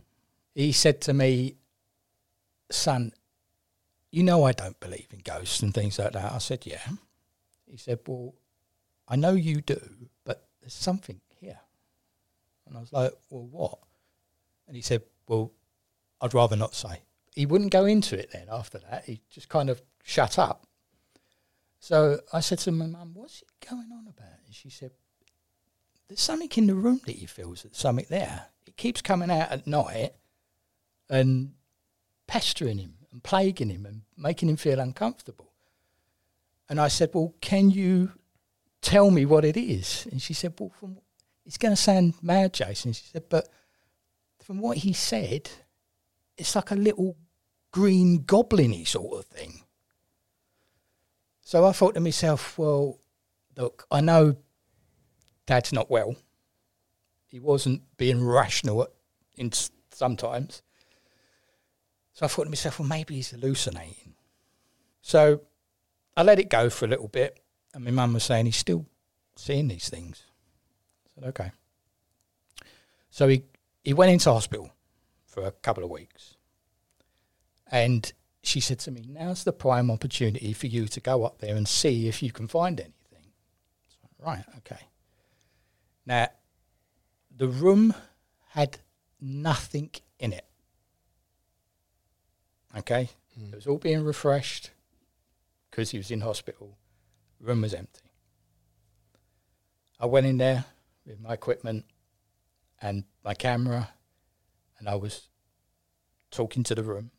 he 0.53 0.71
said 0.73 0.99
to 1.01 1.13
me, 1.13 1.55
Son, 2.69 3.13
you 4.11 4.23
know 4.23 4.43
I 4.43 4.51
don't 4.51 4.79
believe 4.79 5.07
in 5.11 5.19
ghosts 5.19 5.61
and 5.61 5.73
things 5.73 5.97
like 5.97 6.11
that. 6.13 6.33
I 6.33 6.37
said, 6.39 6.65
Yeah. 6.65 6.85
He 7.65 7.77
said, 7.77 7.99
Well, 8.05 8.35
I 9.07 9.15
know 9.15 9.33
you 9.33 9.61
do, 9.61 9.79
there's 10.61 10.73
something 10.73 11.19
here. 11.39 11.59
And 12.67 12.77
I 12.77 12.79
was 12.79 12.93
like, 12.93 13.11
Well, 13.29 13.47
what? 13.51 13.79
And 14.67 14.75
he 14.75 14.81
said, 14.81 15.03
Well, 15.27 15.51
I'd 16.21 16.33
rather 16.33 16.55
not 16.55 16.73
say. 16.73 17.01
He 17.35 17.45
wouldn't 17.45 17.71
go 17.71 17.85
into 17.85 18.17
it 18.17 18.31
then 18.31 18.47
after 18.51 18.79
that. 18.79 19.05
He 19.05 19.21
just 19.29 19.49
kind 19.49 19.69
of 19.69 19.81
shut 20.03 20.37
up. 20.37 20.65
So 21.79 22.19
I 22.31 22.41
said 22.41 22.59
to 22.59 22.71
my 22.71 22.85
mum, 22.85 23.11
What's 23.13 23.41
it 23.41 23.67
going 23.67 23.89
on 23.91 24.07
about? 24.07 24.39
And 24.45 24.53
she 24.53 24.69
said, 24.69 24.91
There's 26.07 26.21
something 26.21 26.49
in 26.55 26.67
the 26.67 26.75
room 26.75 27.01
that 27.05 27.15
he 27.15 27.25
feels, 27.25 27.63
there's 27.63 27.77
something 27.77 28.05
there. 28.09 28.47
It 28.67 28.77
keeps 28.77 29.01
coming 29.01 29.31
out 29.31 29.51
at 29.51 29.67
night 29.67 30.13
and 31.09 31.53
pestering 32.27 32.77
him 32.77 32.93
and 33.11 33.23
plaguing 33.23 33.69
him 33.69 33.85
and 33.85 34.03
making 34.15 34.47
him 34.47 34.55
feel 34.55 34.79
uncomfortable. 34.79 35.51
And 36.69 36.79
I 36.79 36.87
said, 36.87 37.09
Well, 37.13 37.33
can 37.41 37.71
you 37.71 38.11
tell 38.81 39.11
me 39.11 39.25
what 39.25 39.45
it 39.45 39.57
is? 39.57 40.07
And 40.11 40.21
she 40.21 40.33
said, 40.33 40.53
Well, 40.59 40.71
from, 40.79 40.97
it's 41.45 41.57
going 41.57 41.73
to 41.73 41.81
sound 41.81 42.15
mad, 42.21 42.53
Jason. 42.53 42.93
She 42.93 43.05
said, 43.05 43.23
But 43.29 43.47
from 44.43 44.59
what 44.59 44.77
he 44.77 44.93
said, 44.93 45.49
it's 46.37 46.55
like 46.55 46.71
a 46.71 46.75
little 46.75 47.15
green 47.71 48.23
goblin 48.23 48.85
sort 48.85 49.19
of 49.19 49.25
thing. 49.25 49.61
So 51.41 51.65
I 51.65 51.71
thought 51.71 51.95
to 51.95 51.99
myself, 51.99 52.57
Well, 52.57 52.99
look, 53.57 53.85
I 53.91 54.01
know 54.01 54.37
dad's 55.45 55.73
not 55.73 55.89
well. 55.89 56.15
He 57.27 57.39
wasn't 57.39 57.81
being 57.97 58.25
rational 58.25 58.83
at, 58.83 58.89
in 59.37 59.51
sometimes. 59.91 60.61
So 62.13 62.25
I 62.25 62.29
thought 62.29 62.43
to 62.43 62.49
myself, 62.49 62.79
well, 62.79 62.87
maybe 62.87 63.15
he's 63.15 63.31
hallucinating. 63.31 64.15
So 65.01 65.41
I 66.15 66.23
let 66.23 66.39
it 66.39 66.49
go 66.49 66.69
for 66.69 66.85
a 66.85 66.87
little 66.87 67.07
bit, 67.07 67.40
and 67.73 67.83
my 67.85 67.91
mum 67.91 68.13
was 68.13 68.23
saying 68.23 68.45
he's 68.45 68.57
still 68.57 68.85
seeing 69.35 69.67
these 69.67 69.89
things. 69.89 70.23
I 71.05 71.09
said, 71.15 71.29
okay. 71.29 71.51
So 73.09 73.27
he, 73.27 73.43
he 73.83 73.93
went 73.93 74.11
into 74.11 74.31
hospital 74.31 74.71
for 75.25 75.45
a 75.45 75.51
couple 75.51 75.83
of 75.83 75.89
weeks. 75.89 76.35
And 77.71 78.11
she 78.43 78.59
said 78.59 78.79
to 78.79 78.91
me, 78.91 79.05
now's 79.07 79.43
the 79.43 79.53
prime 79.53 79.89
opportunity 79.89 80.53
for 80.53 80.67
you 80.67 80.87
to 80.87 80.99
go 80.99 81.23
up 81.23 81.39
there 81.39 81.55
and 81.55 81.67
see 81.67 82.07
if 82.07 82.21
you 82.21 82.31
can 82.31 82.47
find 82.47 82.79
anything. 82.79 83.31
So, 83.87 84.25
right, 84.25 84.43
okay. 84.57 84.81
Now, 86.05 86.27
the 87.35 87.47
room 87.47 87.93
had 88.49 88.79
nothing 89.21 89.91
in 90.19 90.33
it. 90.33 90.45
Okay? 92.77 93.09
Hmm. 93.37 93.53
It 93.53 93.55
was 93.55 93.67
all 93.67 93.77
being 93.77 94.03
refreshed 94.03 94.71
because 95.69 95.91
he 95.91 95.97
was 95.97 96.11
in 96.11 96.21
hospital. 96.21 96.77
Room 97.41 97.61
was 97.61 97.73
empty. 97.73 98.01
I 99.99 100.05
went 100.05 100.27
in 100.27 100.37
there 100.37 100.65
with 101.05 101.19
my 101.19 101.33
equipment 101.33 101.85
and 102.81 103.03
my 103.23 103.33
camera, 103.33 103.89
and 104.79 104.87
I 104.87 104.95
was 104.95 105.29
talking 106.29 106.63
to 106.63 106.75
the 106.75 106.83
room, 106.83 107.11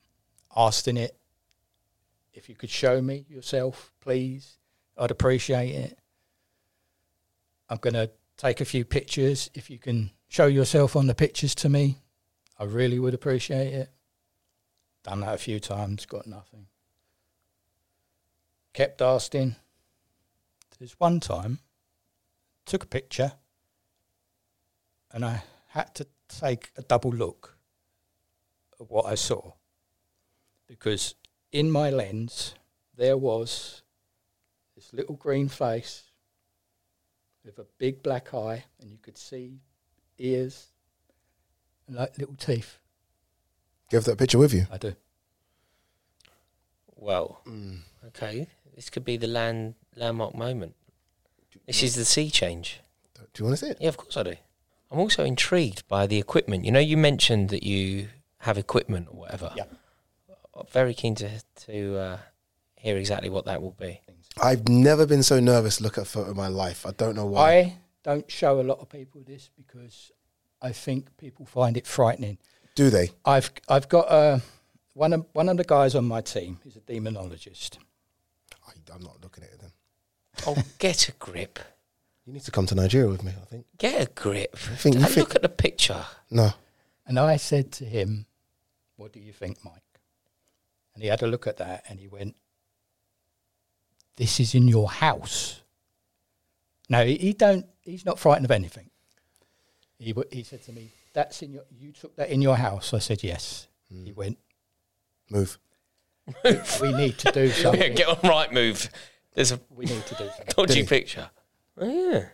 asking 0.57 0.97
it 0.97 1.17
if 2.33 2.49
you 2.49 2.55
could 2.55 2.71
show 2.71 3.03
me 3.03 3.27
yourself, 3.29 3.93
please. 4.01 4.57
I'd 4.97 5.11
appreciate 5.11 5.75
it. 5.75 5.99
I'm 7.69 7.79
going 7.79 7.95
to 7.95 8.11
take 8.37 8.61
a 8.61 8.65
few 8.65 8.85
pictures. 8.85 9.51
If 9.55 9.71
you 9.71 9.79
can 9.79 10.11
show 10.29 10.47
yourself 10.47 10.97
on 10.97 11.07
the 11.07 11.15
pictures 11.15 11.55
to 11.57 11.69
me, 11.69 11.99
I 12.59 12.65
really 12.65 12.99
would 12.99 13.15
appreciate 13.15 13.73
it. 13.73 13.91
Done 15.03 15.21
that 15.21 15.35
a 15.35 15.39
few 15.39 15.61
times, 15.61 16.07
got 16.07 16.27
nothing. 16.27 16.67
Kept 18.73 19.03
asking. 19.03 19.57
There's 20.83 20.99
one 20.99 21.21
time, 21.21 21.61
took 22.67 22.83
a 22.83 22.89
picture, 22.89 23.35
and 25.13 25.25
I 25.25 25.45
had 25.69 25.95
to 25.95 26.09
take 26.29 26.73
a 26.77 26.83
double 26.83 27.13
look 27.13 27.57
at 28.81 28.91
what 28.91 29.07
I 29.07 29.15
saw. 29.15 29.53
Because 30.67 31.15
in 31.53 31.71
my 31.71 31.89
lens, 31.89 32.57
there 32.97 33.17
was 33.17 33.83
this 34.75 34.93
little 34.93 35.15
green 35.15 35.47
face 35.47 36.11
with 37.45 37.61
a 37.61 37.67
big 37.79 38.03
black 38.03 38.35
eye, 38.35 38.65
and 38.81 38.91
you 38.91 38.99
could 39.01 39.17
see 39.17 39.61
ears 40.19 40.73
and 41.87 41.95
like 41.95 42.19
little 42.19 42.35
teeth. 42.35 42.81
Do 43.89 43.95
you 43.95 43.99
have 43.99 44.07
that 44.07 44.19
picture 44.19 44.39
with 44.39 44.53
you? 44.53 44.67
I 44.69 44.79
do. 44.79 44.97
Well, 46.97 47.41
mm. 47.47 47.83
okay. 48.09 48.49
This 48.75 48.91
could 48.91 49.05
be 49.05 49.17
the 49.17 49.29
land 49.29 49.77
landmark 49.97 50.35
moment. 50.35 50.75
This 51.67 51.83
is 51.83 51.95
the 51.95 52.05
sea 52.05 52.31
change. 52.31 52.81
Do 53.15 53.43
you 53.43 53.45
want 53.47 53.59
to 53.59 53.65
see 53.65 53.71
it? 53.71 53.79
Yeah, 53.81 53.89
of 53.89 53.97
course 53.97 54.17
I 54.17 54.23
do. 54.25 54.35
I'm 54.91 54.99
also 54.99 55.25
intrigued 55.25 55.89
by 55.89 56.07
the 56.07 56.19
equipment. 56.19 56.65
You 56.65 56.73
know, 56.73 56.81
you 56.81 56.97
mentioned 56.97 57.49
that 57.49 57.63
you 57.63 58.09
have 58.39 58.59
equipment 58.59 59.09
or 59.11 59.21
whatever. 59.21 59.53
Yeah. 59.57 59.65
I'm 60.55 60.67
very 60.71 60.93
keen 60.93 61.15
to 61.17 61.31
to 61.67 61.97
uh, 61.97 62.19
hear 62.77 62.99
exactly 62.99 63.31
what 63.31 63.47
that 63.47 63.63
will 63.63 63.77
be. 63.79 64.01
I've 64.43 64.69
never 64.69 65.07
been 65.07 65.23
so 65.23 65.41
nervous 65.41 65.77
to 65.77 65.83
look 65.85 65.99
at 65.99 66.03
a 66.03 66.07
photo 66.07 66.31
in 66.31 66.37
my 66.37 66.49
life. 66.49 66.87
I 66.87 66.91
don't 66.91 67.15
know 67.15 67.27
why. 67.27 67.51
I 67.51 67.79
don't 68.03 68.31
show 68.31 68.61
a 68.61 68.63
lot 68.63 68.81
of 68.81 68.89
people 68.89 69.23
this 69.27 69.49
because 69.57 70.11
I 70.61 70.73
think 70.73 71.17
people 71.17 71.47
find 71.47 71.77
it 71.77 71.87
frightening. 71.87 72.39
Do 72.75 72.91
they? 72.91 73.11
I've 73.25 73.51
I've 73.69 73.89
got 73.89 74.11
uh, 74.11 74.41
one 74.95 75.13
of 75.13 75.27
one 75.33 75.49
of 75.49 75.57
the 75.57 75.65
guys 75.65 75.95
on 75.95 76.05
my 76.05 76.21
team 76.21 76.61
is 76.67 76.77
a 76.77 76.81
demonologist. 76.81 77.79
I, 78.67 78.73
I'm 78.95 79.03
not 79.03 79.23
looking 79.23 79.45
at 79.45 79.51
it 79.51 79.61
then. 79.61 79.73
Oh, 80.47 80.57
get 80.79 81.09
a 81.09 81.13
grip. 81.13 81.59
You 82.27 82.33
need 82.33 82.43
to 82.43 82.51
come 82.51 82.67
to 82.67 82.75
Nigeria 82.75 83.09
with 83.09 83.23
me, 83.25 83.33
I 83.41 83.45
think. 83.47 83.67
Get 83.79 84.03
a 84.09 84.11
grip. 84.13 84.57
think- 84.57 84.95
you 84.97 85.01
Have 85.01 85.11
a 85.11 85.15
think- 85.15 85.29
look 85.29 85.37
at 85.37 85.43
the 85.43 85.49
picture. 85.49 86.05
No. 86.31 86.53
And 87.07 87.19
I 87.19 87.37
said 87.37 87.73
to 87.73 87.85
him, 87.85 88.27
What 88.97 89.13
do 89.13 89.21
you 89.21 89.33
think, 89.33 89.65
Mike? 89.65 89.83
And 90.95 91.03
he 91.03 91.09
had 91.09 91.23
a 91.23 91.27
look 91.27 91.47
at 91.47 91.57
that 91.57 91.85
and 91.89 91.99
he 91.99 92.07
went, 92.09 92.37
This 94.17 94.39
is 94.41 94.55
in 94.55 94.69
your 94.69 94.91
house. 94.91 95.63
No, 96.89 97.05
he, 97.05 97.17
he 97.17 97.33
don't 97.33 97.67
he's 97.83 98.05
not 98.05 98.19
frightened 98.19 98.45
of 98.45 98.51
anything. 98.51 98.91
He 99.99 100.13
w- 100.13 100.29
he 100.31 100.43
said 100.43 100.63
to 100.65 100.73
me, 100.73 100.91
That's 101.13 101.43
in 101.43 101.53
your 101.55 101.65
you 101.77 101.93
took 101.93 102.15
that 102.17 102.29
in 102.31 102.43
your 102.43 102.57
house. 102.57 102.93
I 102.95 102.99
said, 102.99 103.23
Yes. 103.25 103.67
He 103.89 104.11
hmm. 104.11 104.15
went, 104.15 104.39
Move. 105.31 105.59
We 106.81 106.93
need 106.93 107.19
to 107.19 107.33
do 107.33 107.45
Yeah, 107.47 107.53
something. 107.55 107.95
get 107.95 108.07
on 108.09 108.19
right 108.29 108.53
move. 108.53 108.89
There's 109.35 109.53
a 109.53 109.61
we 109.71 109.87
need 109.87 110.05
to 110.07 110.15
do 110.15 110.25
something. 110.37 110.47
dodgy 110.57 110.75
Did 110.75 110.81
he? 110.83 110.87
picture. 110.87 111.31
Oh, 111.79 111.87
yeah. 111.89 112.25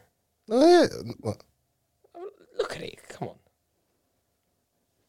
Oh, 0.51 0.83
yeah. 0.83 0.87
What? 1.21 1.43
Look 2.59 2.75
at 2.77 2.83
it. 2.83 2.99
Come 3.09 3.29
on. 3.29 3.35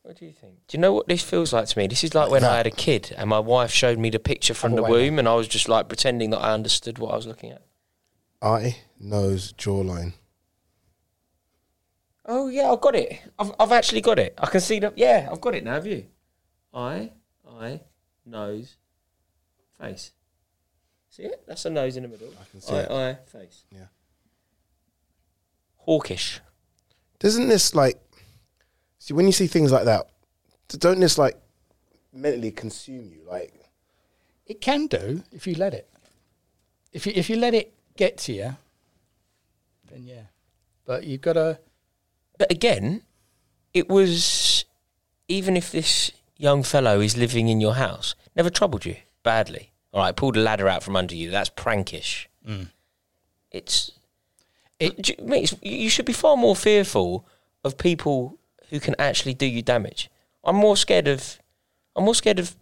What 0.03 0.17
do 0.17 0.25
you 0.25 0.31
think? 0.33 0.55
Do 0.67 0.77
you 0.77 0.81
know 0.81 0.93
what 0.93 1.07
this 1.07 1.23
feels 1.23 1.51
like 1.53 1.67
to 1.67 1.77
me? 1.77 1.87
This 1.87 2.03
is 2.03 2.13
like 2.15 2.29
when 2.29 2.43
I 2.43 2.57
had 2.57 2.67
a 2.67 2.71
kid 2.71 3.13
and 3.17 3.29
my 3.29 3.39
wife 3.39 3.71
showed 3.71 3.97
me 3.99 4.09
the 4.09 4.19
picture 4.19 4.53
from 4.53 4.73
the 4.75 4.83
Other 4.83 4.91
way 4.93 5.09
womb 5.09 5.19
and 5.19 5.27
I 5.27 5.33
was 5.35 5.47
just 5.47 5.67
like 5.69 5.87
pretending 5.87 6.29
that 6.31 6.39
I 6.39 6.53
understood 6.53 6.97
what 6.99 7.11
I 7.13 7.15
was 7.15 7.27
looking 7.27 7.51
at. 7.51 7.61
Eye, 8.41 8.77
nose, 8.99 9.53
jawline. 9.53 10.13
Oh 12.25 12.47
yeah, 12.47 12.71
I've 12.71 12.81
got 12.81 12.95
it. 12.95 13.19
I've 13.37 13.51
I've 13.59 13.71
actually 13.71 14.01
got 14.01 14.19
it. 14.19 14.33
I 14.37 14.45
can 14.47 14.61
see 14.61 14.79
the 14.79 14.93
yeah, 14.95 15.27
I've 15.31 15.41
got 15.41 15.55
it 15.55 15.63
now. 15.63 15.73
Have 15.73 15.87
you? 15.87 16.05
Eye, 16.73 17.11
eye, 17.47 17.81
nose, 18.25 18.77
face. 19.79 20.11
See 21.19 21.25
it? 21.25 21.43
That's 21.45 21.65
a 21.65 21.69
nose 21.69 21.97
in 21.97 22.03
the 22.03 22.09
middle. 22.09 22.29
I 22.39 22.45
can 22.49 22.61
see 22.61 22.73
eye, 22.73 22.79
it. 22.79 22.91
eye, 22.91 23.17
face. 23.25 23.65
Yeah. 23.75 23.87
Hawkish. 25.79 26.39
Doesn't 27.19 27.49
this 27.49 27.75
like 27.75 27.99
see 28.99 29.13
when 29.13 29.25
you 29.25 29.33
see 29.33 29.47
things 29.47 29.69
like 29.69 29.83
that? 29.83 30.07
Don't 30.69 31.01
this 31.01 31.17
like 31.17 31.35
mentally 32.13 32.51
consume 32.51 33.11
you? 33.11 33.19
Like 33.27 33.53
It 34.45 34.61
can 34.61 34.87
do 34.87 35.23
if 35.33 35.45
you 35.45 35.55
let 35.55 35.73
it. 35.73 35.89
If 36.93 37.05
you 37.05 37.11
if 37.13 37.29
you 37.29 37.35
let 37.35 37.53
it 37.53 37.73
get 37.97 38.17
to 38.19 38.31
you, 38.31 38.55
then 39.91 40.05
yeah. 40.05 40.27
But 40.85 41.03
you've 41.03 41.19
got 41.19 41.33
to. 41.33 41.59
But 42.37 42.49
again, 42.49 43.01
it 43.73 43.89
was 43.89 44.63
even 45.27 45.57
if 45.57 45.69
this 45.69 46.13
young 46.37 46.63
fellow 46.63 47.01
is 47.01 47.17
living 47.17 47.49
in 47.49 47.59
your 47.59 47.75
house, 47.75 48.15
never 48.37 48.49
troubled 48.49 48.85
you 48.85 48.95
badly. 49.21 49.73
All 49.93 50.01
right, 50.01 50.15
pulled 50.15 50.37
a 50.37 50.41
ladder 50.41 50.67
out 50.67 50.83
from 50.83 50.95
under 50.95 51.15
you. 51.15 51.31
That's 51.31 51.49
prankish. 51.49 52.27
Mm. 52.47 52.67
It's 53.51 53.91
It- 54.79 55.01
do 55.01 55.13
you- 55.17 55.25
mate, 55.25 55.43
it's- 55.51 55.59
you 55.61 55.89
should 55.89 56.05
be 56.05 56.13
far 56.13 56.37
more 56.37 56.55
fearful 56.55 57.25
of 57.65 57.77
people 57.77 58.37
who 58.69 58.79
can 58.79 58.95
actually 58.99 59.33
do 59.33 59.45
you 59.45 59.61
damage. 59.61 60.09
I'm 60.43 60.55
more 60.55 60.77
scared 60.77 61.07
of 61.07 61.39
I'm 61.95 62.05
more 62.05 62.15
scared 62.15 62.39
of 62.39 62.55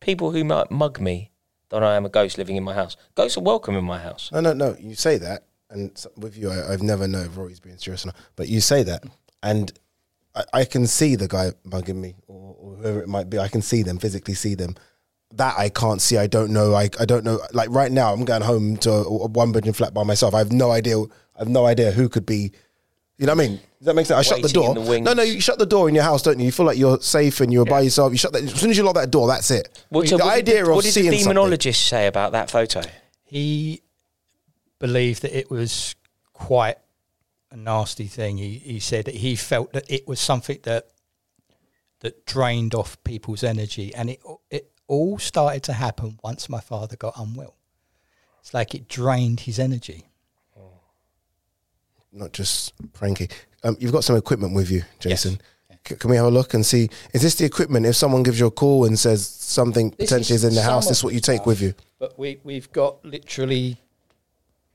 people 0.00 0.30
who 0.30 0.44
might 0.44 0.70
mug 0.70 1.00
me 1.00 1.32
than 1.70 1.82
I 1.82 1.96
am 1.96 2.04
a 2.06 2.08
ghost 2.08 2.38
living 2.38 2.54
in 2.56 2.62
my 2.62 2.74
house. 2.74 2.96
Ghosts 3.16 3.36
are 3.36 3.40
welcome 3.40 3.74
in 3.74 3.84
my 3.84 3.98
house. 3.98 4.30
no, 4.30 4.40
no, 4.40 4.52
no. 4.52 4.76
You 4.78 4.94
say 4.94 5.18
that, 5.18 5.44
and 5.70 5.90
with 6.16 6.36
you, 6.36 6.50
I, 6.50 6.72
I've 6.72 6.82
never 6.82 7.08
known 7.08 7.26
if 7.26 7.36
Rory's 7.36 7.58
being 7.58 7.78
serious 7.78 8.04
or 8.04 8.08
not. 8.08 8.16
But 8.36 8.48
you 8.48 8.60
say 8.60 8.84
that, 8.84 9.02
and 9.42 9.72
I, 10.36 10.44
I 10.52 10.64
can 10.66 10.86
see 10.86 11.16
the 11.16 11.26
guy 11.26 11.52
mugging 11.64 12.00
me 12.00 12.14
or, 12.28 12.54
or 12.60 12.76
whoever 12.76 13.00
it 13.02 13.08
might 13.08 13.28
be. 13.28 13.38
I 13.40 13.48
can 13.48 13.62
see 13.62 13.82
them 13.82 13.98
physically, 13.98 14.34
see 14.34 14.54
them. 14.54 14.76
That 15.34 15.58
I 15.58 15.68
can't 15.68 16.00
see. 16.00 16.16
I 16.16 16.26
don't 16.26 16.52
know. 16.52 16.74
I, 16.74 16.88
I 17.00 17.04
don't 17.04 17.24
know. 17.24 17.40
Like 17.52 17.68
right 17.70 17.90
now, 17.90 18.12
I'm 18.12 18.24
going 18.24 18.42
home 18.42 18.76
to 18.78 18.90
a, 18.90 19.02
a 19.02 19.26
one 19.26 19.52
bedroom 19.52 19.74
flat 19.74 19.92
by 19.92 20.04
myself. 20.04 20.34
I 20.34 20.38
have 20.38 20.52
no 20.52 20.70
idea. 20.70 20.98
I 21.00 21.38
have 21.38 21.48
no 21.48 21.66
idea 21.66 21.90
who 21.90 22.08
could 22.08 22.24
be. 22.24 22.52
You 23.18 23.26
know 23.26 23.34
what 23.34 23.44
I 23.44 23.48
mean? 23.48 23.60
Does 23.78 23.86
that 23.86 23.94
make 23.94 24.06
sense? 24.06 24.18
I 24.18 24.22
shut 24.22 24.42
the 24.42 24.48
door. 24.48 24.74
the 24.74 25.00
no, 25.00 25.14
no. 25.14 25.22
You 25.22 25.40
shut 25.40 25.58
the 25.58 25.66
door 25.66 25.88
in 25.88 25.94
your 25.94 26.04
house, 26.04 26.22
don't 26.22 26.38
you? 26.38 26.46
You 26.46 26.52
feel 26.52 26.66
like 26.66 26.78
you're 26.78 27.00
safe 27.00 27.40
and 27.40 27.52
you're 27.52 27.64
by 27.64 27.80
yourself. 27.80 28.12
You 28.12 28.18
shut 28.18 28.32
that. 28.34 28.42
As 28.42 28.54
soon 28.54 28.70
as 28.70 28.76
you 28.76 28.82
lock 28.84 28.94
that 28.94 29.10
door, 29.10 29.26
that's 29.26 29.50
it. 29.50 29.84
What, 29.88 30.06
so 30.08 30.16
the 30.16 30.24
what 30.24 30.34
idea 30.34 30.54
did, 30.56 30.64
the- 30.66 30.70
of 30.70 30.76
what 30.76 30.82
did 30.84 30.88
the 30.88 30.92
seeing 30.92 31.12
something- 31.24 31.72
say 31.72 32.06
about 32.06 32.32
that 32.32 32.50
photo? 32.50 32.82
He 33.24 33.82
believed 34.78 35.22
that 35.22 35.36
it 35.36 35.50
was 35.50 35.94
quite 36.32 36.76
a 37.50 37.56
nasty 37.56 38.06
thing. 38.06 38.38
He 38.38 38.58
he 38.58 38.78
said 38.78 39.06
that 39.06 39.14
he 39.16 39.34
felt 39.34 39.72
that 39.72 39.90
it 39.90 40.06
was 40.06 40.20
something 40.20 40.58
that 40.62 40.88
that 42.00 42.26
drained 42.26 42.74
off 42.74 43.02
people's 43.02 43.42
energy, 43.42 43.94
and 43.94 44.10
it 44.10 44.20
it 44.50 44.70
all 44.88 45.18
started 45.18 45.62
to 45.64 45.72
happen 45.72 46.18
once 46.22 46.48
my 46.48 46.60
father 46.60 46.96
got 46.96 47.14
unwell. 47.18 47.54
It's 48.40 48.54
like 48.54 48.74
it 48.74 48.88
drained 48.88 49.40
his 49.40 49.58
energy. 49.58 50.04
not 52.12 52.32
just 52.32 52.72
pranky. 52.92 53.30
Um, 53.62 53.76
you've 53.80 53.92
got 53.92 54.04
some 54.04 54.16
equipment 54.16 54.54
with 54.54 54.70
you, 54.70 54.82
Jason. 55.00 55.40
C- 55.86 55.96
can 55.96 56.10
we 56.10 56.16
have 56.16 56.26
a 56.26 56.30
look 56.30 56.54
and 56.54 56.64
see? 56.64 56.88
Is 57.12 57.22
this 57.22 57.34
the 57.34 57.44
equipment? 57.44 57.86
If 57.86 57.96
someone 57.96 58.22
gives 58.22 58.40
you 58.40 58.46
a 58.46 58.50
call 58.50 58.84
and 58.84 58.98
says 58.98 59.26
something 59.26 59.90
This 59.90 60.10
potentially 60.10 60.36
is 60.36 60.44
in 60.44 60.54
the 60.54 60.62
house, 60.62 60.88
this 60.88 60.98
is 60.98 61.04
what 61.04 61.14
you 61.14 61.20
take 61.20 61.38
stuff, 61.38 61.46
with 61.46 61.60
you. 61.60 61.74
But 61.98 62.18
we 62.18 62.40
we've 62.44 62.70
got 62.72 63.04
literally 63.04 63.78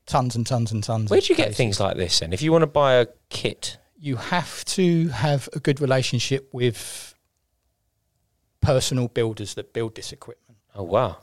tons 0.06 0.36
and 0.36 0.46
tons 0.46 0.72
and 0.72 0.84
tons. 0.84 1.10
Where 1.10 1.18
of 1.18 1.24
do 1.24 1.32
you 1.32 1.36
get 1.36 1.54
things 1.54 1.80
like 1.80 1.96
this 1.96 2.20
then? 2.20 2.32
If 2.32 2.42
you 2.42 2.52
want 2.52 2.62
to 2.62 2.66
buy 2.66 2.94
a 2.94 3.06
kit, 3.30 3.78
you 3.98 4.16
have 4.16 4.64
to 4.66 5.08
have 5.08 5.48
a 5.54 5.60
good 5.60 5.80
relationship 5.80 6.48
with 6.52 7.14
personal 8.62 9.08
builders 9.08 9.54
that 9.54 9.72
build 9.74 9.94
this 9.94 10.12
equipment. 10.12 10.58
oh 10.74 10.82
wow. 10.84 11.18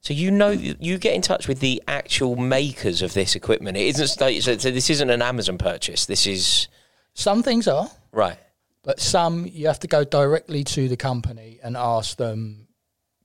So 0.00 0.14
you 0.14 0.30
know 0.30 0.50
you 0.50 0.96
get 0.96 1.14
in 1.14 1.20
touch 1.22 1.48
with 1.48 1.60
the 1.60 1.82
actual 1.88 2.36
makers 2.36 3.02
of 3.02 3.12
this 3.14 3.34
equipment. 3.34 3.76
It 3.76 3.86
isn't 3.88 4.06
sta- 4.08 4.40
so, 4.40 4.56
so 4.56 4.70
this 4.70 4.88
isn't 4.90 5.10
an 5.10 5.20
Amazon 5.20 5.58
purchase. 5.58 6.06
This 6.06 6.26
is 6.26 6.68
Some 7.14 7.42
things 7.42 7.66
are, 7.68 7.88
right. 8.12 8.38
but 8.84 9.00
some 9.00 9.44
you 9.52 9.66
have 9.66 9.80
to 9.80 9.88
go 9.88 10.04
directly 10.04 10.62
to 10.64 10.88
the 10.88 10.96
company 10.96 11.58
and 11.62 11.76
ask 11.76 12.16
them, 12.16 12.68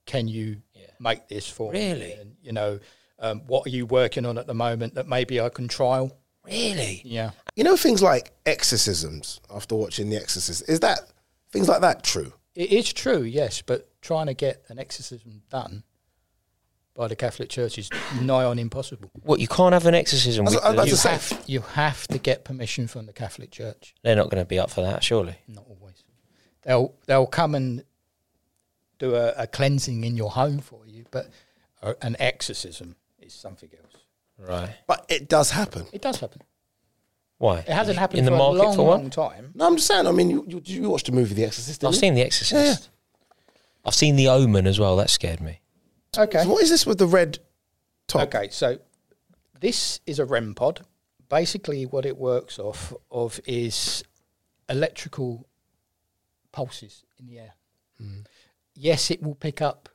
"Can 0.05 0.27
you 0.27 0.61
make 0.99 1.27
this 1.29 1.47
for 1.47 1.71
Really? 1.71 1.99
me?" 1.99 2.13
And, 2.13 2.35
you 2.41 2.51
know, 2.51 2.79
um, 3.19 3.41
what 3.47 3.65
are 3.67 3.69
you 3.69 3.85
working 3.85 4.25
on 4.25 4.37
at 4.39 4.47
the 4.47 4.55
moment 4.55 4.95
that 4.95 5.07
maybe 5.07 5.39
I 5.39 5.49
can 5.49 5.67
trial? 5.67 6.11
Really? 6.43 7.01
Yeah, 7.05 7.31
You 7.55 7.63
know 7.63 7.77
things 7.77 8.01
like 8.01 8.33
exorcisms. 8.45 9.39
After 9.49 9.75
watching 9.75 10.09
The 10.09 10.17
Exorcist, 10.17 10.67
is 10.67 10.79
that 10.81 10.99
things 11.51 11.69
like 11.69 11.81
that 11.81 12.03
true? 12.03 12.33
It 12.55 12.71
is 12.71 12.93
true, 12.93 13.21
yes, 13.21 13.61
but 13.61 13.89
trying 14.01 14.27
to 14.27 14.33
get 14.33 14.63
an 14.69 14.79
exorcism 14.79 15.41
done 15.49 15.83
by 16.93 17.07
the 17.07 17.15
Catholic 17.15 17.49
Church 17.49 17.77
is 17.77 17.89
nigh 18.21 18.43
on 18.43 18.59
impossible. 18.59 19.09
What 19.23 19.39
you 19.39 19.47
can't 19.47 19.73
have 19.73 19.85
an 19.85 19.95
exorcism. 19.95 20.47
I 20.47 20.51
With 20.51 20.63
I 20.63 20.71
was 20.71 21.03
the, 21.03 21.09
You 21.09 21.11
have, 21.11 21.43
you 21.47 21.59
have 21.61 22.07
to 22.07 22.17
get 22.19 22.43
permission 22.43 22.87
from 22.87 23.05
the 23.07 23.13
Catholic 23.13 23.51
Church. 23.51 23.95
they're 24.03 24.15
not 24.15 24.29
going 24.29 24.43
to 24.43 24.47
be 24.47 24.59
up 24.59 24.69
for 24.69 24.81
that, 24.81 25.03
surely. 25.03 25.35
Not 25.47 25.65
always. 25.67 26.03
They'll 26.61 26.93
they'll 27.07 27.27
come 27.27 27.55
and 27.55 27.83
do 28.99 29.15
a, 29.15 29.33
a 29.37 29.47
cleansing 29.47 30.03
in 30.03 30.15
your 30.15 30.31
home 30.31 30.59
for 30.59 30.85
you, 30.85 31.05
but 31.11 31.29
uh, 31.81 31.93
an 32.01 32.15
exorcism 32.19 32.95
is 33.19 33.33
something 33.33 33.69
else. 33.81 34.03
Right. 34.37 34.75
But 34.87 35.05
it 35.09 35.27
does 35.27 35.51
happen. 35.51 35.85
It 35.91 36.01
does 36.01 36.19
happen. 36.19 36.41
Why? 37.43 37.59
It 37.59 37.67
hasn't 37.67 37.97
happened 37.97 38.19
in 38.19 38.25
the 38.25 38.31
market 38.31 38.61
a 38.61 38.63
long, 38.63 38.75
for 38.77 38.85
one. 38.87 39.01
long 39.01 39.09
time. 39.09 39.51
No, 39.53 39.67
I'm 39.67 39.75
just 39.75 39.87
saying. 39.87 40.07
I 40.07 40.11
mean, 40.13 40.29
you, 40.29 40.45
you, 40.47 40.61
you 40.63 40.89
watched 40.89 41.07
the 41.07 41.11
movie 41.11 41.33
The 41.33 41.43
Exorcist. 41.43 41.81
Didn't 41.81 41.89
I've 41.89 41.95
you? 41.95 41.99
seen 41.99 42.13
The 42.15 42.21
Exorcist. 42.21 42.89
I've 43.83 43.93
seen 43.93 44.15
The 44.15 44.29
Omen 44.29 44.65
as 44.65 44.79
well. 44.79 44.95
That 44.95 45.09
scared 45.09 45.41
me. 45.41 45.59
Okay. 46.17 46.41
So 46.43 46.47
what 46.47 46.63
is 46.63 46.69
this 46.69 46.85
with 46.85 46.99
the 46.99 47.05
red 47.05 47.39
top? 48.07 48.33
Okay. 48.33 48.47
So 48.49 48.77
this 49.59 49.99
is 50.07 50.19
a 50.19 50.25
REM 50.25 50.53
pod. 50.53 50.85
Basically, 51.27 51.85
what 51.85 52.05
it 52.05 52.15
works 52.15 52.59
off 52.59 52.93
of 53.11 53.41
is 53.45 54.05
electrical 54.69 55.45
pulses 56.53 57.03
in 57.19 57.25
the 57.25 57.39
air. 57.39 57.53
Yes, 58.73 59.11
it 59.11 59.21
will 59.21 59.35
pick 59.35 59.61
up 59.61 59.89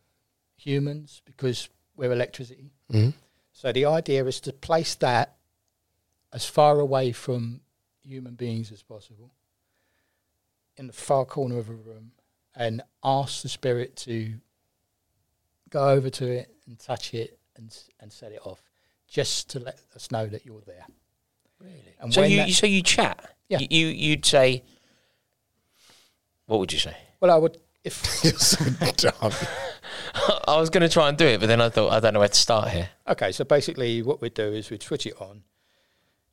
humans 0.59 1.23
because 1.25 1.71
we're 1.97 2.13
electricity. 2.13 2.73
Mhm. 2.93 3.15
So 3.53 3.73
the 3.73 3.87
idea 3.87 4.27
is 4.27 4.39
to 4.43 4.53
place 4.53 4.95
that 4.97 5.38
as 6.33 6.45
far 6.47 6.79
away 6.81 7.13
from 7.13 7.61
human 8.03 8.35
beings 8.35 8.71
as 8.73 8.83
possible 8.83 9.31
in 10.77 10.87
the 10.87 10.93
far 10.93 11.25
corner 11.25 11.59
of 11.59 11.69
a 11.69 11.75
room 11.75 12.13
and 12.55 12.83
ask 13.05 13.43
the 13.43 13.49
spirit 13.49 13.97
to 13.97 14.35
go 15.71 15.89
over 15.91 16.09
to 16.11 16.27
it 16.27 16.55
and 16.67 16.79
touch 16.79 17.13
it 17.15 17.39
and 17.57 17.77
and 18.01 18.13
set 18.13 18.33
it 18.33 18.41
off 18.45 18.63
just 19.07 19.51
to 19.51 19.59
let 19.59 19.79
us 19.95 20.11
know 20.11 20.27
that 20.27 20.45
you're 20.47 20.61
there. 20.67 20.87
Really? 21.61 21.95
And 22.01 22.13
So 22.15 22.21
when 22.21 22.31
you, 22.31 22.37
that- 22.39 22.49
you 22.49 22.55
so 22.55 22.67
you 22.67 22.83
chat. 22.83 23.35
Yeah. 23.49 23.59
You, 23.61 23.67
you 23.71 23.87
you'd 23.89 24.25
say. 24.27 24.63
What 26.47 26.61
would 26.61 26.73
you 26.73 26.79
say? 26.79 26.97
Well, 27.21 27.31
I 27.31 27.37
would 27.37 27.59
if 27.85 28.21
You're 28.25 28.33
so 28.35 28.65
dumb. 28.97 29.33
I 30.47 30.57
was 30.61 30.71
going 30.71 30.83
to 30.83 30.89
try 30.89 31.09
and 31.09 31.17
do 31.17 31.27
it, 31.27 31.41
but 31.41 31.47
then 31.47 31.61
I 31.61 31.69
thought 31.69 31.93
I 31.93 32.01
don't 32.01 32.15
know 32.15 32.21
where 32.21 32.29
to 32.29 32.35
start 32.35 32.69
here. 32.69 32.91
okay. 33.07 33.33
So 33.33 33.45
basically, 33.45 34.03
what 34.03 34.21
we'd 34.21 34.35
do 34.35 34.45
is 34.53 34.71
we'd 34.71 34.83
switch 34.83 35.07
it 35.07 35.21
on, 35.21 35.43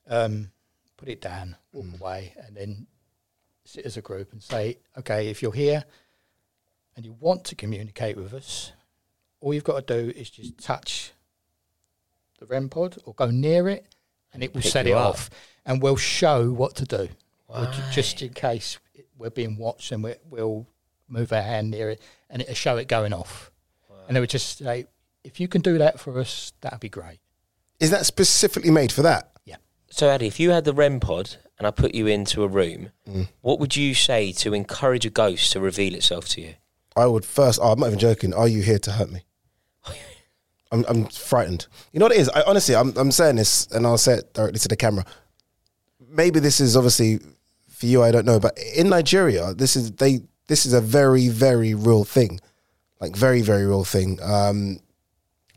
um, 0.07 0.51
put 0.97 1.09
it 1.09 1.21
down, 1.21 1.55
walk 1.73 1.85
away, 1.99 2.33
and 2.45 2.55
then 2.55 2.87
sit 3.63 3.85
as 3.85 3.97
a 3.97 4.01
group 4.01 4.31
and 4.31 4.41
say, 4.41 4.77
okay, 4.97 5.27
if 5.27 5.41
you're 5.41 5.51
here 5.53 5.83
and 6.95 7.05
you 7.05 7.15
want 7.19 7.43
to 7.45 7.55
communicate 7.55 8.15
with 8.17 8.33
us, 8.33 8.71
all 9.41 9.53
you've 9.53 9.63
got 9.63 9.85
to 9.87 10.03
do 10.03 10.11
is 10.17 10.29
just 10.29 10.57
touch 10.57 11.11
the 12.39 12.45
REM 12.45 12.69
pod 12.69 12.97
or 13.05 13.13
go 13.13 13.29
near 13.29 13.67
it, 13.69 13.85
and 14.33 14.43
it 14.43 14.53
will 14.53 14.61
Pick 14.61 14.71
set 14.71 14.87
it 14.87 14.91
up. 14.93 15.07
off, 15.07 15.29
and 15.65 15.81
we'll 15.81 15.95
show 15.95 16.51
what 16.51 16.75
to 16.75 16.85
do. 16.85 17.07
Or 17.47 17.65
ju- 17.65 17.81
just 17.91 18.21
in 18.21 18.33
case 18.33 18.79
we're 19.17 19.29
being 19.29 19.57
watched, 19.57 19.91
and 19.91 20.03
we, 20.03 20.13
we'll 20.29 20.67
move 21.07 21.31
our 21.31 21.41
hand 21.41 21.71
near 21.71 21.89
it, 21.89 22.01
and 22.29 22.41
it'll 22.41 22.55
show 22.55 22.77
it 22.77 22.87
going 22.87 23.13
off. 23.13 23.51
And 24.07 24.15
they 24.15 24.19
would 24.19 24.29
just 24.29 24.57
say, 24.59 24.85
if 25.23 25.39
you 25.39 25.47
can 25.47 25.61
do 25.61 25.77
that 25.79 25.99
for 25.99 26.19
us, 26.19 26.53
that'd 26.61 26.79
be 26.79 26.89
great. 26.89 27.19
Is 27.79 27.89
that 27.91 28.05
specifically 28.05 28.71
made 28.71 28.91
for 28.91 29.01
that? 29.03 29.31
So, 29.95 30.09
Addy, 30.09 30.27
if 30.27 30.41
you 30.41 30.51
had 30.51 30.65
the 30.65 30.73
REM 30.73 30.99
pod 30.99 31.37
and 31.57 31.65
I 31.65 31.71
put 31.71 31.95
you 31.95 32.05
into 32.05 32.43
a 32.43 32.49
room, 32.49 32.89
what 33.39 33.61
would 33.61 33.77
you 33.77 33.93
say 33.93 34.33
to 34.33 34.53
encourage 34.53 35.05
a 35.05 35.09
ghost 35.09 35.53
to 35.53 35.61
reveal 35.61 35.95
itself 35.95 36.27
to 36.29 36.41
you? 36.41 36.55
I 36.97 37.05
would 37.05 37.23
first. 37.23 37.61
Oh, 37.63 37.71
I'm 37.71 37.79
not 37.79 37.87
even 37.87 37.99
joking. 37.99 38.33
Are 38.33 38.45
you 38.45 38.61
here 38.61 38.77
to 38.77 38.91
hurt 38.91 39.09
me? 39.09 39.21
I'm, 40.73 40.83
I'm 40.89 41.05
frightened. 41.05 41.67
You 41.93 42.01
know 42.01 42.07
what 42.07 42.11
it 42.11 42.19
is? 42.19 42.27
I 42.27 42.41
honestly, 42.41 42.75
I'm, 42.75 42.91
I'm 42.97 43.09
saying 43.09 43.37
this, 43.37 43.67
and 43.67 43.87
I'll 43.87 43.97
say 43.97 44.15
it 44.15 44.33
directly 44.33 44.59
to 44.59 44.67
the 44.67 44.75
camera. 44.75 45.05
Maybe 46.09 46.41
this 46.41 46.59
is 46.59 46.75
obviously 46.75 47.19
for 47.69 47.85
you. 47.85 48.03
I 48.03 48.11
don't 48.11 48.25
know, 48.25 48.37
but 48.41 48.59
in 48.75 48.89
Nigeria, 48.89 49.53
this 49.53 49.77
is 49.77 49.93
they. 49.93 50.19
This 50.47 50.65
is 50.65 50.73
a 50.73 50.81
very, 50.81 51.29
very 51.29 51.73
real 51.73 52.03
thing, 52.03 52.41
like 52.99 53.15
very, 53.15 53.41
very 53.41 53.65
real 53.65 53.85
thing. 53.85 54.19
Um, 54.21 54.79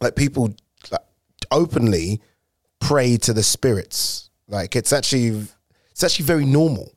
like 0.01 0.15
people 0.15 0.55
like, 0.93 1.01
openly 1.51 2.21
pray 2.79 3.17
to 3.17 3.33
the 3.33 3.43
spirits. 3.43 4.28
Like 4.49 4.77
it's 4.77 4.93
actually, 4.93 5.47
it's 5.91 6.03
actually 6.03 6.25
very 6.25 6.45
normal. 6.45 6.93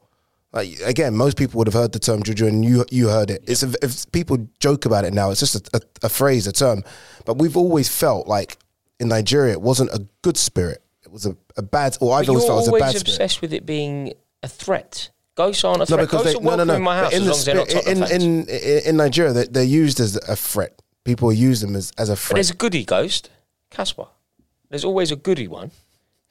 Like 0.54 0.80
again, 0.86 1.16
most 1.16 1.38
people 1.38 1.58
would 1.60 1.68
have 1.68 1.74
heard 1.74 1.92
the 1.94 2.00
term 2.00 2.24
juju, 2.24 2.48
and 2.48 2.64
you 2.66 2.86
you 2.92 3.08
heard 3.10 3.30
it. 3.32 3.44
It's 3.48 3.64
a, 3.64 3.72
if 3.82 4.12
people 4.12 4.48
joke 4.60 4.86
about 4.86 5.06
it 5.06 5.14
now. 5.14 5.32
It's 5.32 5.40
just 5.40 5.56
a, 5.56 5.78
a, 5.78 6.06
a 6.08 6.10
phrase, 6.10 6.48
a 6.48 6.52
term. 6.52 6.84
But 7.26 7.38
we've 7.38 7.56
always 7.56 7.88
felt 7.88 8.28
like 8.28 8.58
in 9.00 9.08
Nigeria, 9.08 9.54
it 9.54 9.62
wasn't 9.62 9.92
a 9.92 10.06
good 10.22 10.38
spirit. 10.38 10.84
It 11.04 11.12
was 11.12 11.26
a, 11.26 11.36
a 11.58 11.62
bad, 11.62 11.98
or 12.02 12.16
I've 12.18 12.28
always 12.30 12.46
felt 12.46 12.68
it 12.68 12.72
was 12.72 12.80
a 12.82 12.84
bad 12.84 12.90
spirit. 12.90 13.02
obsessed 13.08 13.42
with 13.42 13.54
it 13.54 13.66
being 13.66 14.14
a 14.44 14.48
threat. 14.48 15.10
Ghosts 15.36 15.64
aren't 15.64 15.82
a 15.82 15.86
threat. 15.86 16.00
No, 16.00 16.06
because 16.06 16.24
Ghosts 16.24 16.40
they, 16.40 16.46
no, 16.46 16.56
no, 16.58 16.64
no. 16.66 16.76
in 16.76 16.82
my 16.82 16.98
house 16.98 17.12
But 17.12 17.14
as 17.14 17.22
long 17.22 17.30
as 17.32 17.46
they're 17.46 17.56
not 17.56 17.70
spirit- 17.70 17.88
in, 17.88 18.22
in, 18.22 18.50
in, 18.50 18.80
in 18.88 18.98
Nigeria, 18.98 19.32
they're, 19.34 19.46
they're 19.46 19.64
used 19.64 20.00
as 20.02 20.18
a 20.28 20.36
threat. 20.36 20.82
People 21.06 21.32
use 21.32 21.62
them 21.62 21.76
as, 21.78 21.92
as 21.98 22.10
a 22.10 22.14
But 22.14 22.20
threat. 22.20 22.36
there's 22.36 22.52
a 22.52 22.56
goody 22.56 22.84
ghost, 22.84 23.30
Casper. 23.70 24.08
There's 24.70 24.84
always 24.86 25.12
a 25.12 25.16
goody 25.16 25.48
one. 25.48 25.72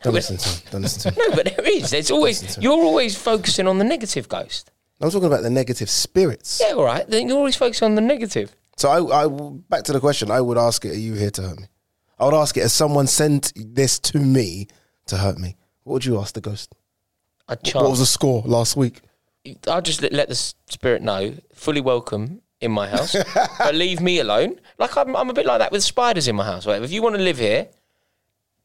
Don't 0.03 0.15
listen 0.15 0.37
to 0.37 0.49
him. 0.49 0.63
Don't 0.71 0.83
listen 0.83 1.13
to 1.13 1.21
him. 1.21 1.31
No, 1.31 1.37
but 1.37 1.45
there 1.57 1.69
is. 1.69 1.91
There's 1.91 2.11
always. 2.11 2.59
You're 2.59 2.73
always 2.73 3.17
focusing 3.17 3.67
on 3.67 3.79
the 3.79 3.85
negative 3.85 4.29
ghost. 4.29 4.71
I'm 5.01 5.11
talking 5.11 5.27
about 5.27 5.43
the 5.43 5.51
negative 5.51 5.89
spirits. 5.89 6.61
Yeah, 6.63 6.75
all 6.75 6.85
right. 6.85 7.09
Then 7.09 7.29
you're 7.29 7.39
always 7.39 7.57
focusing 7.57 7.87
on 7.87 7.95
the 7.95 8.03
negative. 8.03 8.55
So 8.77 8.89
I, 8.89 9.25
I, 9.25 9.29
back 9.69 9.85
to 9.85 9.93
the 9.93 10.01
question. 10.01 10.31
I 10.31 10.41
would 10.41 10.59
ask 10.59 10.85
it: 10.85 10.93
Are 10.93 10.99
you 10.99 11.15
here 11.15 11.31
to 11.31 11.43
hurt 11.43 11.61
me? 11.61 11.67
I 12.19 12.25
would 12.27 12.35
ask 12.35 12.57
it: 12.57 12.63
Has 12.63 12.73
someone 12.73 13.07
sent 13.07 13.53
this 13.57 13.99
to 14.01 14.19
me 14.19 14.69
to 15.07 15.17
hurt 15.17 15.39
me? 15.39 15.57
What 15.85 15.95
would 15.95 16.05
you 16.05 16.19
ask 16.19 16.35
the 16.35 16.41
ghost? 16.41 16.75
I 17.49 17.57
What 17.73 17.91
was 17.91 17.99
the 17.99 18.07
score 18.07 18.43
last 18.47 18.77
week? 18.77 19.01
I'll 19.67 19.83
just 19.83 20.03
let, 20.03 20.13
let 20.13 20.29
the 20.29 20.35
spirit 20.35 21.03
know. 21.03 21.35
Fully 21.55 21.81
welcome 21.81 22.43
in 22.61 22.71
my 22.71 22.89
house, 22.89 23.17
but 23.59 23.75
leave 23.75 24.01
me 24.01 24.19
alone. 24.19 24.61
Like 24.79 24.97
I'm, 24.97 25.17
I'm 25.17 25.31
a 25.31 25.33
bit 25.33 25.47
like 25.47 25.61
that 25.61 25.73
with 25.73 25.83
spiders 25.83 26.29
in 26.29 26.37
my 26.37 26.45
house. 26.45 26.67
Whatever. 26.67 26.85
If 26.85 26.93
you 26.93 27.03
want 27.03 27.17
to 27.17 27.23
live 27.23 27.39
here, 27.39 27.69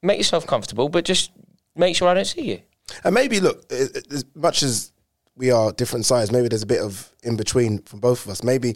make 0.05 0.17
yourself 0.17 0.45
comfortable, 0.47 0.89
but 0.89 1.05
just 1.05 1.31
make 1.75 1.95
sure 1.95 2.07
I 2.07 2.13
don't 2.13 2.25
see 2.25 2.41
you. 2.51 2.61
And 3.03 3.13
maybe 3.13 3.39
look, 3.39 3.65
a- 3.71 3.83
a- 3.97 4.13
as 4.13 4.25
much 4.35 4.63
as 4.63 4.91
we 5.35 5.51
are 5.51 5.71
different 5.73 6.05
sides, 6.05 6.31
maybe 6.31 6.47
there's 6.47 6.63
a 6.63 6.67
bit 6.67 6.81
of 6.81 7.11
in 7.23 7.35
between 7.35 7.79
from 7.83 7.99
both 7.99 8.25
of 8.25 8.31
us. 8.31 8.43
Maybe 8.43 8.75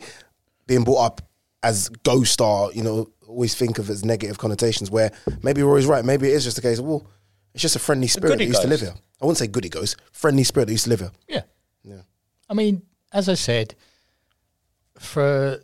being 0.67 0.83
brought 0.83 1.05
up 1.05 1.21
as 1.63 1.89
ghost 2.03 2.41
are, 2.41 2.71
you 2.73 2.83
know, 2.83 3.09
always 3.27 3.53
think 3.55 3.77
of 3.79 3.89
as 3.89 4.03
negative 4.03 4.37
connotations. 4.37 4.89
Where 4.91 5.11
maybe 5.43 5.61
Rory's 5.63 5.85
right. 5.85 6.03
Maybe 6.03 6.27
it 6.27 6.33
is 6.33 6.43
just 6.43 6.57
a 6.57 6.61
case 6.61 6.79
of 6.79 6.85
well, 6.85 7.05
it's 7.53 7.61
just 7.61 7.75
a 7.75 7.79
friendly 7.79 8.07
spirit 8.07 8.29
that 8.29 8.33
goody 8.37 8.45
used 8.47 8.61
to 8.61 8.67
live 8.67 8.81
here. 8.81 8.93
I 9.21 9.25
wouldn't 9.25 9.37
say 9.37 9.47
goody 9.47 9.69
goes. 9.69 9.95
friendly 10.11 10.43
spirit 10.43 10.65
that 10.67 10.71
used 10.71 10.85
to 10.85 10.89
live 10.89 10.99
here. 11.01 11.11
Yeah. 11.27 11.41
Yeah. 11.83 12.01
I 12.49 12.53
mean, 12.53 12.81
as 13.11 13.27
I 13.29 13.33
said, 13.35 13.75
for 14.97 15.59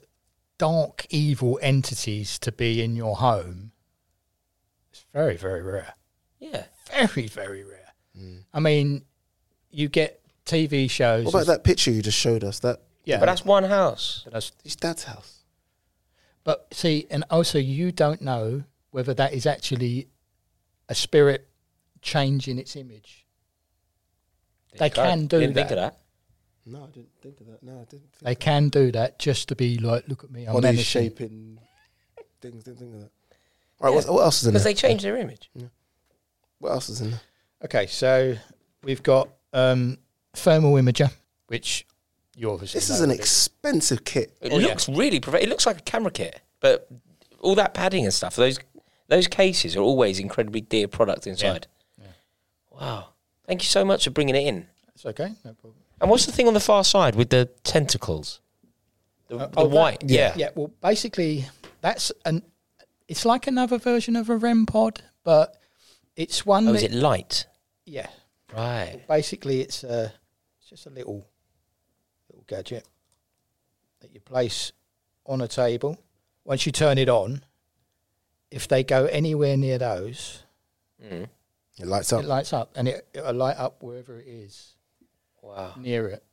dark, 0.58 1.06
evil 1.10 1.60
entities 1.62 2.40
to 2.40 2.52
be 2.52 2.82
in 2.84 2.96
your 2.96 3.16
home, 3.18 3.72
it's 3.75 3.75
very, 5.16 5.38
very 5.38 5.62
rare. 5.64 5.94
Yeah. 6.40 6.66
Very, 6.92 7.28
very 7.28 7.64
rare. 7.64 7.94
Mm. 8.20 8.44
I 8.54 8.60
mean, 8.60 9.06
you 9.72 9.88
get 9.88 10.22
TV 10.46 10.90
shows. 10.90 11.24
What 11.26 11.34
about 11.36 11.48
that 11.48 11.64
picture 11.64 11.90
you 11.90 12.02
just 12.02 12.18
showed 12.20 12.44
us? 12.44 12.60
That 12.60 12.82
Yeah. 13.06 13.20
But 13.20 13.28
that's 13.28 13.46
one 13.46 13.64
house. 13.64 14.22
but 14.26 14.34
that's- 14.34 14.52
his 14.64 14.76
dad's 14.76 15.04
house. 15.06 15.32
but 16.44 16.68
see, 16.74 17.08
and 17.10 17.24
also 17.32 17.58
you 17.58 17.92
don't 17.92 18.22
know 18.22 18.66
whether 18.92 19.14
that 19.14 19.34
is 19.34 19.46
actually 19.46 20.10
a 20.90 20.96
spirit 20.96 21.48
changing 22.02 22.60
its 22.60 22.76
image. 22.76 23.26
They 24.78 24.90
can 24.90 25.28
do 25.28 25.40
Didn't 25.40 25.56
think 25.56 25.72
of 25.72 25.78
that. 25.78 25.94
that. 25.94 26.02
No, 26.72 26.84
I 26.84 26.88
didn't 26.88 27.10
think 27.22 27.40
of 27.42 27.48
that. 27.48 27.64
No, 27.64 27.74
I 27.74 27.86
didn't. 27.86 28.12
Think 28.12 28.22
They 28.22 28.36
can 28.36 28.70
do 28.70 28.92
that 28.92 29.18
just 29.18 29.48
to 29.48 29.56
be 29.56 29.78
like, 29.78 30.08
look 30.08 30.24
at 30.26 30.30
me, 30.32 30.46
I'm 30.46 30.54
body 30.54 30.68
menacing. 30.68 30.84
shaping 31.10 31.60
things. 32.42 32.64
Didn't 32.64 32.80
think 32.80 32.94
of 32.96 33.02
that. 33.02 33.12
All 33.82 33.88
right, 33.88 33.96
what, 33.96 34.14
what 34.14 34.22
else 34.24 34.42
is 34.42 34.48
in 34.48 34.54
there? 34.54 34.60
Because 34.60 34.64
they 34.64 34.74
changed 34.74 35.04
their 35.04 35.18
image. 35.18 35.50
What 36.60 36.72
else 36.72 36.90
is 36.90 37.02
in 37.02 37.12
there? 37.12 37.22
Okay, 37.66 37.88
so 37.88 38.36
we've 38.84 39.04
got 39.04 39.30
um, 39.54 39.98
thermal 40.34 40.74
imager, 40.74 41.12
which 41.48 41.86
you 42.38 42.52
obviously 42.52 42.78
This 42.80 42.90
is 42.90 43.02
an 43.02 43.10
what 43.10 43.20
expensive 43.20 44.04
kit. 44.06 44.36
It 44.42 44.52
Oh, 44.52 44.58
yeah. 44.60 44.68
looks 44.68 44.88
really 44.90 45.20
prof- 45.20 45.42
It 45.42 45.50
looks 45.50 45.66
like 45.66 45.80
a 45.80 45.84
camera 45.84 46.12
kit, 46.12 46.42
but 46.60 46.88
all 47.42 47.56
that 47.56 47.74
padding 47.74 48.04
and 48.06 48.14
stuff. 48.14 48.36
Those 48.36 48.60
those 49.08 49.28
cases 49.28 49.76
are 49.76 49.82
always 49.82 50.20
incredibly 50.20 50.62
dear 50.62 50.88
product 50.88 51.28
inside. 51.28 51.68
Wow! 52.72 53.10
Thank 53.48 53.62
you 53.62 53.68
so 53.68 53.86
much 53.86 54.04
for 54.04 54.10
bringing 54.10 54.36
it 54.36 54.46
in. 54.48 54.68
It's 54.94 55.06
okay, 55.06 55.30
no 55.46 55.54
problem. 55.54 55.76
And 56.02 56.10
what's 56.10 56.26
the 56.26 56.32
thing 56.32 56.48
on 56.48 56.54
the 56.54 56.60
far 56.60 56.84
side 56.84 57.16
with 57.16 57.30
the 57.30 57.46
tentacles? 57.64 58.42
The, 59.30 59.38
Uh, 59.38 59.48
the 59.48 59.54
oh, 59.58 59.64
that- 59.68 59.76
white, 59.76 60.04
yeah. 60.06 60.34
Yeah, 60.36 60.50
well, 60.56 60.72
basically, 60.82 61.46
that's 61.82 62.12
an. 62.26 62.42
It's 63.08 63.26
like 63.26 63.48
another 63.48 63.78
version 63.78 64.16
of 64.16 64.30
a 64.30 64.38
REM 64.38 64.66
pod, 64.66 65.02
but 65.24 65.56
it's 66.16 66.46
one. 66.46 66.68
Oh, 66.68 66.72
that, 66.74 66.78
is 66.78 66.84
it 66.84 66.92
light? 66.94 67.46
Yeah, 67.86 68.08
Right. 68.54 69.02
basically, 69.08 69.62
it's 69.62 69.84
a. 69.84 70.12
It's 70.60 70.70
just 70.70 70.88
a 70.88 70.90
little, 70.90 71.28
little 72.30 72.44
gadget 72.48 72.88
that 74.02 74.12
you 74.14 74.20
place 74.20 74.72
on 75.26 75.42
a 75.42 75.48
table. 75.48 75.98
Once 76.44 76.66
you 76.66 76.72
turn 76.72 76.98
it 76.98 77.10
on, 77.10 77.44
if 78.50 78.68
they 78.68 78.84
go 78.84 79.06
anywhere 79.06 79.58
near 79.58 79.78
those, 79.78 80.42
Mm. 81.04 81.28
It 81.78 81.86
lights 81.88 82.12
up. 82.14 82.24
it 82.24 82.28
lights 82.28 82.54
up, 82.54 82.72
and 82.76 82.88
it, 82.88 83.08
it'll 83.14 83.34
light 83.34 83.58
up 83.58 83.84
wherever 83.84 84.18
it 84.20 84.28
is 84.28 84.74
Wow. 85.44 85.74
near 85.78 86.08
it. 86.08 86.24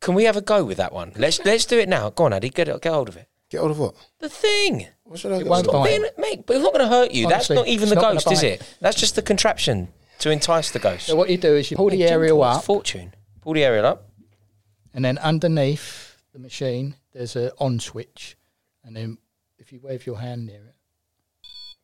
Can 0.00 0.14
we 0.14 0.24
have 0.24 0.36
a 0.36 0.42
go 0.42 0.64
with 0.64 0.76
that 0.78 0.92
one? 0.92 1.12
Let's 1.16 1.38
let's 1.44 1.64
do 1.64 1.78
it 1.78 1.88
now. 1.88 2.10
Go 2.10 2.24
on, 2.24 2.32
Addy. 2.34 2.50
Get 2.50 2.68
it- 2.68 2.82
get 2.82 2.92
hold 2.92 3.08
of 3.08 3.16
it. 3.16 3.28
Get 3.50 3.58
hold 3.58 3.70
of 3.70 3.78
what? 3.78 3.94
The 4.18 4.28
thing. 4.28 4.86
What 5.04 5.18
should 5.18 5.32
I 5.32 5.36
It 5.36 5.44
get 5.44 5.48
won't 5.48 5.66
hold 5.66 5.84
bite. 5.84 5.88
Being, 5.90 6.04
mate, 6.18 6.44
but 6.46 6.56
it's 6.56 6.62
not 6.62 6.72
going 6.74 6.84
to 6.84 6.88
hurt 6.88 7.12
you. 7.12 7.26
Honestly, 7.26 7.54
That's 7.56 7.60
not 7.60 7.68
even 7.68 7.82
it's 7.84 7.88
the 7.90 7.94
not 7.94 8.00
gonna 8.02 8.14
ghost, 8.16 8.32
is 8.32 8.40
bite. 8.42 8.46
it? 8.60 8.76
That's 8.80 8.96
just 8.96 9.14
the 9.14 9.22
contraption 9.22 9.88
to 10.18 10.30
entice 10.30 10.70
the 10.70 10.78
ghost. 10.78 11.06
So 11.06 11.16
what 11.16 11.30
you 11.30 11.38
do 11.38 11.54
is 11.54 11.70
you 11.70 11.76
pull 11.76 11.88
the 11.90 12.04
aerial 12.04 12.42
up, 12.42 12.64
Fortune. 12.64 13.14
Pull 13.40 13.54
the 13.54 13.64
aerial 13.64 13.86
up. 13.86 14.08
and 14.92 15.04
then 15.04 15.16
underneath 15.18 16.16
the 16.32 16.38
machine 16.38 16.96
there's 17.12 17.36
a 17.36 17.52
on 17.58 17.80
switch, 17.80 18.36
and 18.84 18.94
then 18.96 19.16
if 19.58 19.72
you 19.72 19.80
wave 19.82 20.04
your 20.06 20.18
hand 20.18 20.46
near 20.46 20.60
it, 20.66 20.74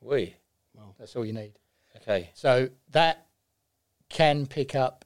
We. 0.00 0.36
Well, 0.74 0.94
that's 0.98 1.16
all 1.16 1.24
you 1.24 1.32
need. 1.32 1.52
Okay. 1.96 2.30
So 2.34 2.68
that 2.90 3.26
can 4.10 4.46
pick 4.46 4.74
up 4.74 5.04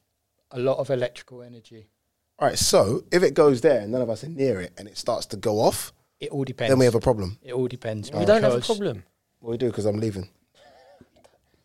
a 0.51 0.59
lot 0.59 0.79
of 0.79 0.91
electrical 0.91 1.43
energy. 1.43 1.91
All 2.39 2.49
right, 2.49 2.59
so 2.59 3.05
if 3.13 3.23
it 3.23 3.35
goes 3.35 3.61
there 3.61 3.81
and 3.83 3.93
none 3.93 4.01
of 4.03 4.11
us 4.11 4.25
are 4.25 4.29
near 4.29 4.61
it 4.61 4.73
and 4.79 4.89
it 4.89 4.97
starts 4.97 5.27
to 5.27 5.37
go 5.37 5.61
off, 5.61 5.93
It 6.21 6.31
all 6.31 6.45
depends. 6.45 6.71
then 6.71 6.79
we 6.79 6.85
have 6.85 6.95
a 6.95 7.01
problem. 7.01 7.39
it 7.43 7.53
all 7.53 7.69
depends. 7.69 8.11
We 8.11 8.25
don't 8.25 8.43
have 8.43 8.53
a 8.53 8.57
because 8.57 8.67
problem. 8.79 9.05
What 9.41 9.51
we 9.53 9.57
do 9.59 9.69
because 9.69 9.85
I'm 9.87 9.99
leaving. 9.99 10.29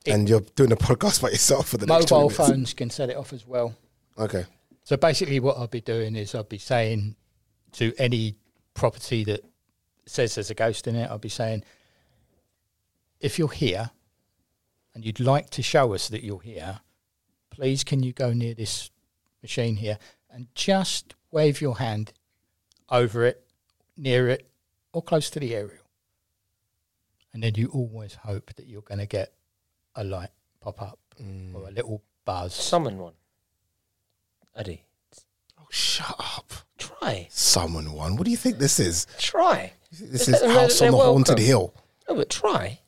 It- 0.05 0.11
and 0.11 0.27
you're 0.29 0.41
doing 0.55 0.71
a 0.71 0.75
podcast 0.75 1.21
by 1.21 1.29
yourself 1.29 1.69
for 1.69 1.77
the 1.77 1.85
next 1.87 2.07
20 2.09 2.23
Mobile 2.23 2.29
minutes. 2.29 2.49
phones 2.49 2.73
can 2.73 2.89
set 2.89 3.09
it 3.09 3.15
off 3.17 3.31
as 3.33 3.47
well. 3.47 3.73
Okay. 4.17 4.45
So 4.83 4.97
basically, 4.97 5.39
what 5.39 5.57
I'll 5.57 5.67
be 5.67 5.81
doing 5.81 6.15
is 6.15 6.35
I'll 6.35 6.43
be 6.43 6.57
saying 6.57 7.15
to 7.73 7.93
any 7.97 8.35
property 8.73 9.23
that 9.23 9.41
says 10.05 10.35
there's 10.35 10.49
a 10.51 10.53
ghost 10.55 10.87
in 10.87 10.95
it, 10.97 11.09
I'll 11.09 11.17
be 11.19 11.29
saying, 11.29 11.63
if 13.21 13.39
you're 13.39 13.47
here 13.49 13.91
and 14.93 15.05
you'd 15.05 15.19
like 15.21 15.49
to 15.51 15.63
show 15.63 15.93
us 15.93 16.09
that 16.09 16.23
you're 16.23 16.41
here, 16.41 16.81
please 17.49 17.83
can 17.83 18.03
you 18.03 18.11
go 18.11 18.33
near 18.33 18.53
this 18.53 18.91
machine 19.41 19.77
here 19.77 19.97
and 20.29 20.47
just 20.53 21.15
wave 21.31 21.61
your 21.61 21.77
hand 21.77 22.11
over 22.89 23.25
it, 23.25 23.42
near 23.97 24.29
it, 24.29 24.47
or 24.91 25.01
close 25.01 25.29
to 25.31 25.39
the 25.39 25.55
aerial. 25.55 25.83
And 27.33 27.43
then 27.43 27.53
you 27.55 27.69
always 27.69 28.15
hope 28.15 28.53
that 28.55 28.67
you're 28.67 28.81
going 28.83 28.99
to 28.99 29.05
get 29.07 29.33
a 29.95 30.03
light 30.03 30.29
pop 30.61 30.81
up 30.81 30.99
or 31.19 31.23
a 31.67 31.71
mm. 31.71 31.75
little 31.75 32.03
buzz. 32.25 32.53
Summon 32.53 32.97
one. 32.97 33.13
Addy. 34.55 34.83
Oh, 35.59 35.65
shut 35.69 36.15
up. 36.19 36.51
Try. 36.77 37.27
Summon 37.31 37.91
one. 37.93 38.15
What 38.17 38.25
do 38.25 38.31
you 38.31 38.37
think 38.37 38.57
this 38.59 38.79
is? 38.79 39.07
Try. 39.17 39.73
This 39.91 40.25
They're- 40.27 40.35
is 40.35 40.41
they're- 40.41 40.49
House 40.51 40.81
on 40.81 40.85
they're 40.85 40.91
the 40.91 40.97
Haunted. 41.03 41.39
Hill. 41.39 41.73
No, 42.07 42.15
but 42.15 42.29
try. 42.29 42.79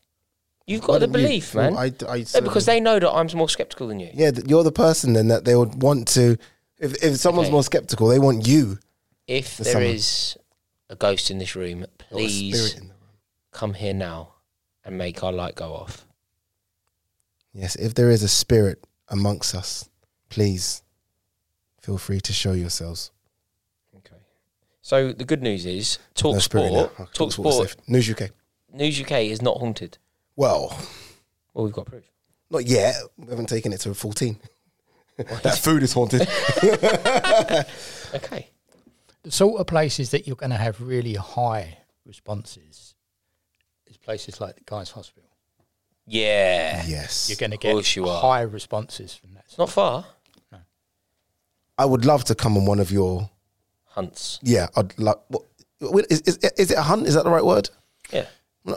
You've 0.67 0.81
Why 0.81 0.87
got 0.87 0.99
the 0.99 1.07
don't 1.07 1.21
you- 1.21 1.27
belief, 1.27 1.53
well, 1.55 1.71
man. 1.71 1.93
I, 2.07 2.11
I, 2.11 2.25
No, 2.33 2.41
because 2.41 2.65
they 2.65 2.79
know 2.79 2.99
that 2.99 3.11
I'm 3.11 3.27
more 3.35 3.49
skeptical 3.49 3.87
than 3.87 3.99
you. 3.99 4.09
Yeah, 4.13 4.31
th- 4.31 4.47
you're 4.47 4.63
the 4.63 4.71
person 4.71 5.13
then 5.13 5.27
that 5.29 5.45
they 5.45 5.55
would 5.55 5.81
want 5.81 6.07
to. 6.09 6.37
If 6.79 7.03
if 7.03 7.17
someone's 7.17 7.47
Okay. 7.47 7.53
more 7.53 7.63
skeptical, 7.63 8.07
they 8.07 8.19
want 8.19 8.47
you. 8.47 8.79
If 9.27 9.57
The 9.57 9.63
there 9.63 9.73
summon. 9.73 9.87
is 9.89 10.37
a 10.89 10.95
ghost 10.95 11.29
in 11.31 11.37
this 11.39 11.55
room, 11.55 11.85
please 11.97 12.55
spirit 12.57 12.75
in 12.81 12.87
the 12.89 12.93
room. 12.93 13.01
come 13.51 13.73
here 13.73 13.93
now 13.93 14.33
and 14.83 14.97
make 14.97 15.23
our 15.23 15.31
light 15.31 15.55
go 15.55 15.73
off. 15.73 16.05
Yes, 17.53 17.75
if 17.75 17.93
there 17.93 18.09
is 18.11 18.21
a 18.23 18.27
spirit 18.27 18.83
amongst 19.09 19.55
us, 19.55 19.89
please 20.29 20.83
feel 21.81 21.97
free 21.97 22.19
to 22.21 22.33
show 22.33 22.51
yourselves. 22.51 23.11
Okay. 23.97 24.17
So 24.81 25.11
the 25.13 25.23
good 25.25 25.41
news 25.41 25.65
is 25.65 25.97
Talk 26.15 26.33
No. 26.33 26.39
Sport, 26.39 26.91
Okay, 26.99 27.11
Talk 27.13 27.31
Sport. 27.31 27.75
News 27.87 28.09
UK. 28.09 28.29
News 28.73 28.99
UK 28.99 29.11
is 29.23 29.41
not 29.41 29.57
haunted. 29.57 29.97
Well, 30.35 30.77
Well, 31.53 31.63
we've 31.65 31.73
got 31.73 31.85
proof. 31.85 32.03
not 32.49 32.65
yet. 32.67 32.95
We 33.17 33.27
haven't 33.29 33.47
taken 33.47 33.71
it 33.71 33.79
to 33.81 33.93
14. 33.93 34.37
that 35.17 35.57
food 35.57 35.81
is 35.81 35.93
haunted. 35.93 36.27
Okay. 38.13 38.49
The 39.25 39.31
sort 39.31 39.59
of 39.59 39.65
places 39.65 40.11
that 40.11 40.27
you're 40.27 40.35
going 40.35 40.51
to 40.51 40.55
have 40.55 40.79
really 40.79 41.15
high 41.15 41.79
responses 42.05 42.93
is 43.87 43.97
places 43.97 44.39
like 44.39 44.55
the 44.55 44.61
Guy's 44.65 44.91
Hospital. 44.91 45.29
Yeah. 46.05 46.83
yes. 46.85 47.27
You're 47.27 47.37
going 47.37 47.49
to 47.49 47.57
get 47.57 47.95
you 47.95 48.07
are. 48.07 48.21
high 48.21 48.41
responses 48.41 49.15
from 49.15 49.33
that. 49.33 49.45
It's 49.47 49.57
not 49.57 49.71
far. 49.71 50.05
I 51.77 51.85
would 51.85 52.05
love 52.05 52.23
to 52.25 52.35
come 52.35 52.55
on 52.55 52.65
one 52.65 52.79
of 52.79 52.91
your. 52.91 53.29
Hunts. 53.87 54.39
Yeah, 54.43 54.67
I'd 54.75 54.97
like. 54.99 55.17
What, 55.27 55.43
what- 55.79 56.05
is, 56.11 56.21
is, 56.21 56.37
is 56.37 56.71
it 56.71 56.77
a 56.77 56.83
hunt? 56.83 57.07
Is 57.07 57.15
that 57.15 57.23
the 57.23 57.31
right 57.31 57.43
word? 57.43 57.69
Yeah. 58.13 58.27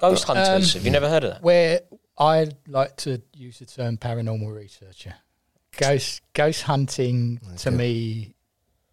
Ghost 0.00 0.28
Um, 0.28 0.36
hunters. 0.36 0.72
Have 0.74 0.84
you 0.84 0.90
never 0.90 1.08
heard 1.08 1.24
of 1.24 1.34
that? 1.34 1.42
Where 1.42 1.82
I 2.18 2.48
like 2.66 2.96
to 2.98 3.20
use 3.34 3.58
the 3.58 3.66
term 3.66 3.98
paranormal 3.98 4.52
researcher. 4.54 5.14
Ghost 5.76 6.22
ghost 6.32 6.62
hunting 6.62 7.40
to 7.58 7.70
me 7.70 8.34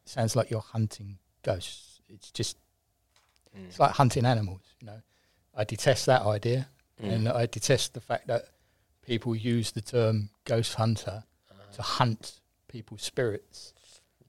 sounds 0.04 0.36
like 0.36 0.52
you're 0.52 0.60
hunting 0.60 1.18
ghosts. 1.46 2.02
It's 2.10 2.32
just 2.32 2.58
mm. 3.58 3.66
it's 3.68 3.80
like 3.80 3.92
hunting 3.92 4.26
animals. 4.26 4.62
You 4.82 4.88
know, 4.88 5.02
I 5.56 5.64
detest 5.64 6.06
that 6.08 6.24
idea, 6.24 6.68
mm. 7.02 7.12
and 7.12 7.30
I 7.30 7.46
detest 7.46 7.94
the 7.94 8.02
fact 8.02 8.28
that 8.28 8.46
people 9.06 9.36
use 9.36 9.72
the 9.72 9.82
term 9.82 10.30
ghost 10.44 10.74
hunter 10.74 11.24
uh-huh. 11.52 11.74
to 11.76 11.82
hunt 11.82 12.40
people's 12.68 13.04
spirits. 13.04 13.74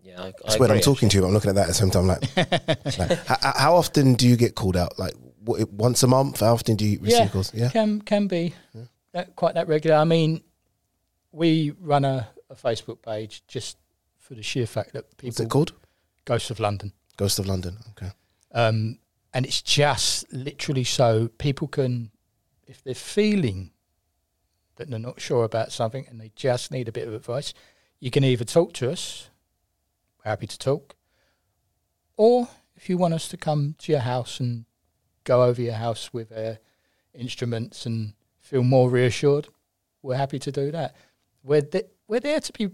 Yeah, 0.03 0.23
I, 0.23 0.33
That's 0.43 0.55
I 0.55 0.59
when 0.59 0.71
I'm 0.71 0.77
agree, 0.77 0.85
talking 0.85 1.09
to 1.09 1.17
you. 1.17 1.23
But 1.23 1.29
I'm 1.29 1.35
looking 1.35 1.51
at 1.51 1.57
that 1.57 1.63
at 1.63 1.69
the 1.69 1.75
same 1.75 1.91
time. 1.91 2.07
Like, 2.07 2.37
like, 2.99 3.27
how, 3.27 3.53
how 3.57 3.75
often 3.75 4.15
do 4.15 4.29
you 4.29 4.37
get 4.37 4.55
called 4.55 4.77
out? 4.77 4.99
Like 4.99 5.15
what, 5.45 5.73
once 5.73 6.03
a 6.03 6.07
month? 6.07 6.41
How 6.41 6.53
often 6.53 6.77
do 6.77 6.85
you 6.85 7.01
receive 7.01 7.33
calls? 7.33 7.53
Yeah. 7.53 7.71
can 7.71 8.01
can 8.03 8.29
be 8.29 8.55
that, 9.13 9.35
quite 9.35 9.55
that 9.55 9.67
regular. 9.67 9.97
I 9.97 10.05
mean, 10.05 10.43
we 11.33 11.73
run 11.81 12.05
a, 12.05 12.29
a 12.51 12.55
Facebook 12.55 13.03
page 13.03 13.43
just 13.49 13.79
for 14.19 14.35
the 14.35 14.43
sheer 14.43 14.67
fact 14.67 14.93
that 14.93 15.05
What's 15.05 15.39
people 15.39 15.45
it 15.45 15.51
called? 15.51 15.73
Ghosts 16.25 16.51
of 16.51 16.61
London, 16.61 16.93
Ghost 17.17 17.39
of 17.39 17.47
London. 17.47 17.79
Okay. 17.91 18.13
um, 18.53 18.99
and 19.33 19.45
it's 19.45 19.61
just 19.61 20.33
literally 20.33 20.85
so 20.85 21.29
people 21.37 21.69
can, 21.69 22.11
if 22.67 22.83
they're 22.83 22.95
feeling 22.95 23.71
that 24.77 24.89
they're 24.89 24.99
not 24.99 25.21
sure 25.21 25.45
about 25.45 25.73
something 25.73 26.07
and 26.09 26.19
they 26.19 26.31
just 26.35 26.71
need 26.71 26.89
a 26.89 26.93
bit 26.93 27.07
of 27.07 27.13
advice, 27.13 27.53
you 28.01 28.11
can 28.11 28.25
either 28.25 28.45
talk 28.45 28.73
to 28.75 28.91
us, 28.91 29.29
we're 30.19 30.31
happy 30.31 30.47
to 30.47 30.59
talk, 30.59 30.95
or 32.17 32.49
if 32.77 32.89
you 32.89 32.97
want 32.97 33.13
us 33.13 33.29
to 33.29 33.37
come 33.37 33.75
to 33.79 33.93
your 33.93 34.01
house 34.03 34.41
and 34.41 34.65
go 35.25 35.43
over 35.45 35.61
your 35.61 35.75
house 35.75 36.15
with 36.15 36.33
uh, 36.33 36.55
instruments 37.15 37.85
and 37.85 38.15
feel 38.39 38.63
more 38.63 38.89
reassured, 38.89 39.49
we're 40.03 40.17
happy 40.17 40.39
to 40.39 40.53
do 40.53 40.71
that. 40.71 40.95
We're 41.43 41.63
th- 41.63 41.89
we're 42.09 42.21
there 42.21 42.41
to 42.41 42.53
be 42.53 42.71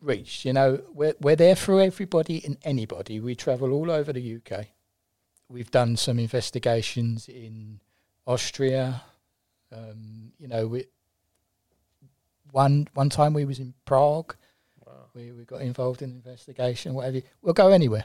reached. 0.00 0.44
You 0.44 0.52
know, 0.52 0.82
we're 0.92 1.14
we're 1.20 1.36
there 1.36 1.56
for 1.56 1.80
everybody 1.80 2.42
and 2.44 2.56
anybody. 2.62 3.20
We 3.20 3.34
travel 3.34 3.72
all 3.72 3.90
over 3.90 4.12
the 4.12 4.36
UK. 4.36 4.66
We've 5.48 5.70
done 5.70 5.96
some 5.96 6.18
investigations 6.18 7.28
in 7.28 7.80
Austria. 8.26 9.02
Um, 9.72 10.32
you 10.38 10.48
know, 10.48 10.66
we 10.66 10.86
one 12.52 12.88
one 12.94 13.10
time 13.10 13.34
we 13.34 13.44
was 13.44 13.58
in 13.58 13.74
Prague. 13.84 14.34
We 15.14 15.32
we 15.32 15.44
got 15.44 15.62
involved 15.62 16.02
in 16.02 16.10
investigation. 16.10 16.94
Whatever. 16.94 17.20
We'll 17.42 17.54
go 17.54 17.68
anywhere. 17.68 18.04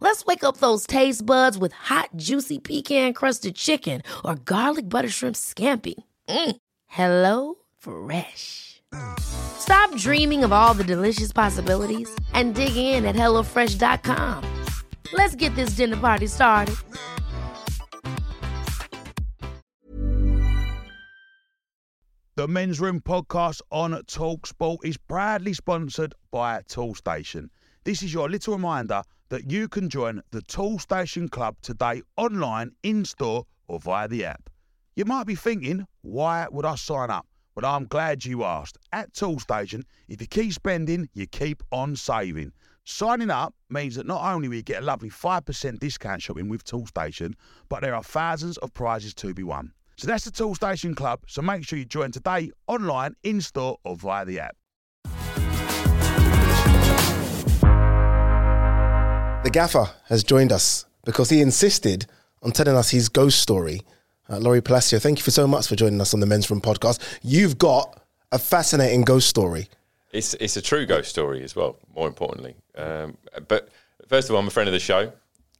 Let's 0.00 0.24
wake 0.24 0.44
up 0.44 0.58
those 0.58 0.86
taste 0.86 1.24
buds 1.24 1.58
with 1.58 1.72
hot, 1.72 2.10
juicy 2.16 2.58
pecan-crusted 2.58 3.54
chicken 3.54 4.02
or 4.24 4.36
garlic 4.36 4.88
butter 4.88 5.08
shrimp 5.08 5.36
scampi. 5.36 5.94
Mm. 6.28 6.56
Hello 6.86 7.54
Fresh. 7.76 8.82
Stop 9.18 9.94
dreaming 9.96 10.44
of 10.44 10.52
all 10.52 10.74
the 10.74 10.84
delicious 10.84 11.32
possibilities 11.32 12.08
and 12.32 12.54
dig 12.54 12.76
in 12.76 13.04
at 13.04 13.16
HelloFresh.com. 13.16 14.64
Let's 15.12 15.34
get 15.34 15.54
this 15.54 15.70
dinner 15.70 15.96
party 15.96 16.26
started. 16.26 16.76
The 22.36 22.46
Men's 22.46 22.80
Room 22.80 23.00
podcast 23.00 23.62
on 23.70 23.92
Talksport 23.92 24.84
is 24.84 24.98
proudly 24.98 25.54
sponsored 25.54 26.14
by 26.30 26.60
Toolstation. 26.68 27.48
This 27.86 28.02
is 28.02 28.12
your 28.12 28.28
little 28.28 28.54
reminder 28.54 29.04
that 29.28 29.48
you 29.48 29.68
can 29.68 29.88
join 29.88 30.20
the 30.32 30.42
Toolstation 30.42 31.30
Club 31.30 31.54
today 31.62 32.02
online, 32.16 32.72
in 32.82 33.04
store, 33.04 33.46
or 33.68 33.78
via 33.78 34.08
the 34.08 34.24
app. 34.24 34.50
You 34.96 35.04
might 35.04 35.28
be 35.28 35.36
thinking, 35.36 35.86
why 36.02 36.48
would 36.50 36.64
I 36.64 36.74
sign 36.74 37.10
up? 37.10 37.28
Well, 37.54 37.72
I'm 37.72 37.86
glad 37.86 38.24
you 38.24 38.42
asked. 38.42 38.76
At 38.92 39.12
Toolstation, 39.12 39.84
if 40.08 40.20
you 40.20 40.26
keep 40.26 40.52
spending, 40.52 41.08
you 41.14 41.28
keep 41.28 41.62
on 41.70 41.94
saving. 41.94 42.50
Signing 42.82 43.30
up 43.30 43.54
means 43.70 43.94
that 43.94 44.06
not 44.08 44.34
only 44.34 44.48
will 44.48 44.56
you 44.56 44.62
get 44.62 44.82
a 44.82 44.84
lovely 44.84 45.08
5% 45.08 45.78
discount 45.78 46.20
shopping 46.20 46.48
with 46.48 46.64
Toolstation, 46.64 47.34
but 47.68 47.82
there 47.82 47.94
are 47.94 48.02
thousands 48.02 48.58
of 48.58 48.74
prizes 48.74 49.14
to 49.14 49.32
be 49.32 49.44
won. 49.44 49.70
So 49.96 50.08
that's 50.08 50.24
the 50.24 50.32
Toolstation 50.32 50.96
Club, 50.96 51.20
so 51.28 51.40
make 51.40 51.64
sure 51.64 51.78
you 51.78 51.84
join 51.84 52.10
today 52.10 52.50
online, 52.66 53.14
in 53.22 53.40
store, 53.40 53.78
or 53.84 53.94
via 53.94 54.24
the 54.24 54.40
app. 54.40 54.56
The 59.46 59.50
gaffer 59.50 59.88
has 60.08 60.24
joined 60.24 60.50
us 60.50 60.86
because 61.04 61.30
he 61.30 61.40
insisted 61.40 62.06
on 62.42 62.50
telling 62.50 62.74
us 62.74 62.90
his 62.90 63.08
ghost 63.08 63.38
story. 63.38 63.82
Uh, 64.28 64.38
Laurie 64.38 64.60
Palacio, 64.60 64.98
thank 64.98 65.20
you 65.20 65.22
for 65.22 65.30
so 65.30 65.46
much 65.46 65.68
for 65.68 65.76
joining 65.76 66.00
us 66.00 66.12
on 66.12 66.18
the 66.18 66.26
Men's 66.26 66.50
Room 66.50 66.60
podcast. 66.60 67.00
You've 67.22 67.56
got 67.56 68.02
a 68.32 68.40
fascinating 68.40 69.02
ghost 69.02 69.28
story. 69.28 69.68
It's 70.10 70.34
it's 70.34 70.56
a 70.56 70.62
true 70.62 70.84
ghost 70.84 71.10
story 71.10 71.44
as 71.44 71.54
well. 71.54 71.78
More 71.94 72.08
importantly, 72.08 72.56
um, 72.76 73.16
but 73.46 73.68
first 74.08 74.28
of 74.28 74.34
all, 74.34 74.40
I'm 74.40 74.48
a 74.48 74.50
friend 74.50 74.68
of 74.68 74.72
the 74.72 74.80
show. 74.80 75.12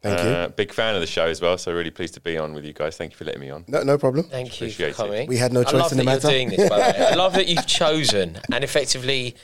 Thank 0.03 0.18
you. 0.18 0.31
Uh, 0.31 0.49
big 0.49 0.72
fan 0.72 0.96
of 0.96 1.01
the 1.01 1.07
show 1.07 1.27
as 1.27 1.40
well. 1.40 1.57
So 1.57 1.72
really 1.72 1.92
pleased 1.92 2.14
to 2.14 2.20
be 2.20 2.37
on 2.37 2.55
with 2.55 2.64
you 2.64 2.72
guys. 2.72 2.96
Thank 2.96 3.12
you 3.12 3.16
for 3.16 3.25
letting 3.25 3.40
me 3.40 3.51
on. 3.51 3.66
No, 3.68 3.85
no 3.85 3.99
problem. 3.99 4.25
Thank 4.25 4.61
you 4.61 4.66
Appreciate 4.66 4.96
for 4.96 5.05
it. 5.05 5.07
coming. 5.07 5.29
We 5.29 5.37
had 5.37 5.53
no 5.53 5.62
choice 5.62 5.92
in 5.92 5.99
the 5.99 6.03
that 6.03 6.22
matter. 6.25 6.37
You're 6.37 6.49
doing 6.49 6.49
this, 6.49 6.68
by 6.68 6.92
the 6.92 6.99
way. 6.99 7.07
I 7.07 7.14
love 7.14 7.35
that 7.35 7.46
you've 7.51 7.68
chosen 7.68 8.40
and 8.53 8.64
effectively 8.64 9.37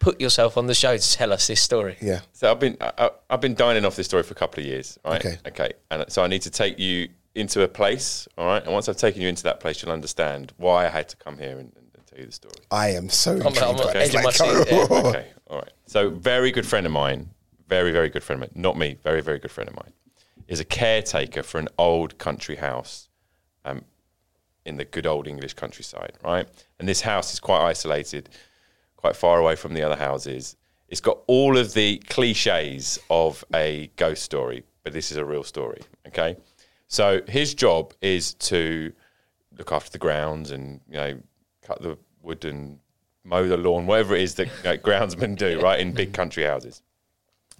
put 0.00 0.20
yourself 0.20 0.56
on 0.56 0.66
the 0.66 0.74
show 0.74 0.96
to 0.96 1.12
tell 1.12 1.32
us 1.32 1.46
this 1.46 1.60
story. 1.60 1.96
Yeah. 2.00 2.20
So 2.32 2.50
I've 2.50 2.58
been 2.58 2.76
I, 2.80 2.92
I- 2.98 3.10
I've 3.30 3.40
been 3.40 3.54
dining 3.54 3.84
off 3.84 3.94
this 3.94 4.06
story 4.06 4.24
for 4.24 4.32
a 4.32 4.36
couple 4.36 4.60
of 4.60 4.66
years, 4.66 4.98
right? 5.04 5.24
Okay. 5.24 5.38
Okay. 5.46 5.72
And 5.92 6.04
so 6.08 6.24
I 6.24 6.26
need 6.26 6.42
to 6.42 6.50
take 6.50 6.78
you 6.80 7.08
into 7.36 7.62
a 7.62 7.68
place, 7.68 8.26
all 8.36 8.46
right? 8.46 8.62
And 8.64 8.72
once 8.72 8.88
I've 8.88 8.96
taken 8.96 9.22
you 9.22 9.28
into 9.28 9.44
that 9.44 9.60
place, 9.60 9.80
you'll 9.82 9.92
understand 9.92 10.52
why 10.56 10.86
I 10.86 10.88
had 10.88 11.08
to 11.10 11.16
come 11.16 11.38
here 11.38 11.52
and, 11.58 11.72
and 11.76 12.06
tell 12.06 12.18
you 12.18 12.26
the 12.26 12.32
story. 12.32 12.54
I 12.72 12.88
am 12.90 13.08
so 13.08 13.32
I'm, 13.32 13.36
intrigued 13.46 13.58
I'm 13.62 13.76
by 13.76 13.82
on 13.82 13.86
the 13.86 13.92
this. 13.92 14.08
edge 14.08 14.14
of 14.14 14.14
my 14.14 14.22
Like, 14.24 14.34
seat 14.34 14.68
there. 14.90 15.04
okay, 15.10 15.26
all 15.48 15.58
right. 15.58 15.70
So, 15.86 16.10
very 16.10 16.50
good 16.50 16.66
friend 16.66 16.86
of 16.86 16.92
mine, 16.92 17.30
very, 17.68 17.92
very 17.92 18.08
good 18.08 18.24
friend 18.24 18.42
of 18.42 18.50
mine, 18.52 18.60
not 18.62 18.76
me, 18.76 18.98
very, 19.04 19.20
very 19.20 19.38
good 19.38 19.50
friend 19.52 19.68
of 19.70 19.76
mine, 19.76 19.92
is 20.48 20.58
a 20.58 20.64
caretaker 20.64 21.44
for 21.44 21.58
an 21.60 21.68
old 21.78 22.18
country 22.18 22.56
house 22.56 23.08
um, 23.64 23.84
in 24.64 24.76
the 24.76 24.84
good 24.84 25.06
old 25.06 25.28
English 25.28 25.54
countryside, 25.54 26.14
right? 26.24 26.48
And 26.80 26.88
this 26.88 27.02
house 27.02 27.32
is 27.32 27.38
quite 27.38 27.60
isolated, 27.64 28.28
quite 29.00 29.16
far 29.16 29.38
away 29.38 29.56
from 29.56 29.74
the 29.74 29.82
other 29.82 29.96
houses. 29.96 30.56
It's 30.88 31.00
got 31.00 31.18
all 31.26 31.56
of 31.56 31.72
the 31.74 31.98
cliches 32.08 32.98
of 33.08 33.44
a 33.54 33.90
ghost 33.96 34.22
story, 34.22 34.64
but 34.84 34.92
this 34.92 35.10
is 35.10 35.16
a 35.16 35.24
real 35.24 35.44
story, 35.44 35.80
okay? 36.06 36.36
So, 36.88 37.22
his 37.28 37.54
job 37.54 37.94
is 38.00 38.34
to 38.34 38.92
look 39.56 39.72
after 39.72 39.90
the 39.90 39.98
grounds 39.98 40.50
and, 40.50 40.80
you 40.88 40.96
know, 40.96 41.18
cut 41.62 41.80
the 41.80 41.96
wood 42.22 42.44
and 42.44 42.80
mow 43.24 43.46
the 43.46 43.56
lawn, 43.56 43.86
whatever 43.86 44.14
it 44.16 44.22
is 44.22 44.34
that 44.34 44.48
you 44.48 44.64
know, 44.64 44.76
groundsmen 44.88 45.36
do, 45.36 45.60
right, 45.60 45.80
in 45.80 45.92
big 45.92 46.12
country 46.12 46.44
houses. 46.44 46.82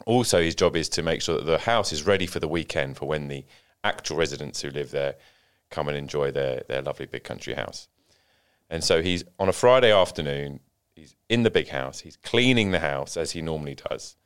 Also, 0.07 0.42
his 0.42 0.55
job 0.55 0.76
is 0.76 0.88
to 0.88 1.03
make 1.03 1.22
sure 1.22 1.37
that 1.37 1.44
the 1.44 1.59
house 1.59 1.92
is 1.92 2.07
ready 2.07 2.26
for 2.26 2.40
the 2.40 2.48
weekend 2.48 2.96
for 2.96 3.07
when 3.07 3.29
the 3.29 3.44
actual 3.85 4.16
residents 4.16 4.61
who 4.61 4.70
live 4.70 4.90
there 4.90 5.14
come 5.70 5.88
and 5.88 5.96
enjoy 5.96 6.31
their, 6.31 6.62
their 6.68 6.83
lovely 6.83 7.07
big 7.07 7.22
country 7.22 7.55
house. 7.55 7.88
And 8.70 8.83
so 8.83 9.03
he's 9.03 9.24
on 9.38 9.48
a 9.48 9.53
Friday 9.53 9.92
afternoon, 9.92 10.61
he's 11.00 11.16
in 11.28 11.42
the 11.42 11.50
big 11.50 11.68
house, 11.68 12.00
he's 12.00 12.16
cleaning 12.16 12.70
the 12.70 12.80
house 12.80 13.16
as 13.16 13.32
he 13.32 13.42
normally 13.42 13.74
does. 13.74 14.16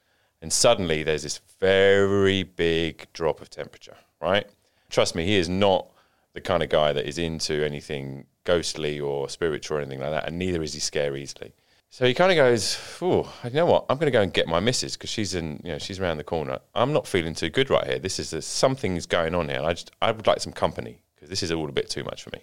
And 0.43 0.53
suddenly 0.53 1.03
there's 1.03 1.23
this 1.23 1.41
very 1.61 2.43
big 2.43 3.07
drop 3.13 3.41
of 3.41 3.49
temperature, 3.49 3.97
right? 4.21 4.47
Trust 4.91 5.15
me, 5.15 5.25
he 5.25 5.37
is 5.37 5.49
not 5.49 5.91
the 6.35 6.41
kind 6.41 6.63
of 6.63 6.69
guy 6.69 6.93
that 6.93 7.07
is 7.07 7.17
into 7.17 7.65
anything 7.65 8.27
ghostly 8.45 9.01
or 9.01 9.29
spiritual 9.29 9.79
or 9.79 9.81
anything 9.81 10.01
like 10.01 10.11
that, 10.11 10.27
and 10.27 10.39
neither 10.39 10.63
is 10.63 10.75
he 10.75 10.81
scare 10.81 11.17
easily. 11.17 11.55
So 11.91 12.05
he 12.05 12.13
kind 12.13 12.33
of 12.33 12.37
goes, 12.37 12.77
"Oh, 13.01 13.33
you 13.45 13.51
know 13.51 13.67
what? 13.67 13.87
I'm 13.89 13.99
going 13.99 14.13
to 14.13 14.19
go 14.19 14.21
and 14.21 14.33
get 14.33 14.49
my 14.49 14.59
missus 14.59 14.97
because 14.97 15.11
she's 15.11 15.35
in, 15.35 15.61
you 15.63 15.71
know, 15.71 15.79
she's 15.79 16.01
around 16.01 16.19
the 16.19 16.25
corner. 16.25 16.59
I'm 16.75 16.93
not 16.93 17.07
feeling 17.07 17.35
too 17.35 17.51
good 17.51 17.71
right 17.71 17.87
here. 17.87 17.99
This 18.01 18.19
is 18.19 18.33
a, 18.33 18.43
something's 18.43 19.07
going 19.07 19.33
on 19.33 19.49
here. 19.49 19.59
And 19.59 19.67
I 19.67 19.75
just, 19.75 19.93
I 20.03 20.11
would 20.11 20.27
like 20.27 20.41
some 20.41 20.53
company 20.53 21.03
because 21.15 21.31
this 21.31 21.45
is 21.45 21.53
all 21.53 21.69
a 21.69 21.73
bit 21.73 21.89
too 21.89 22.03
much 22.03 22.25
for 22.25 22.31
me." 22.33 22.43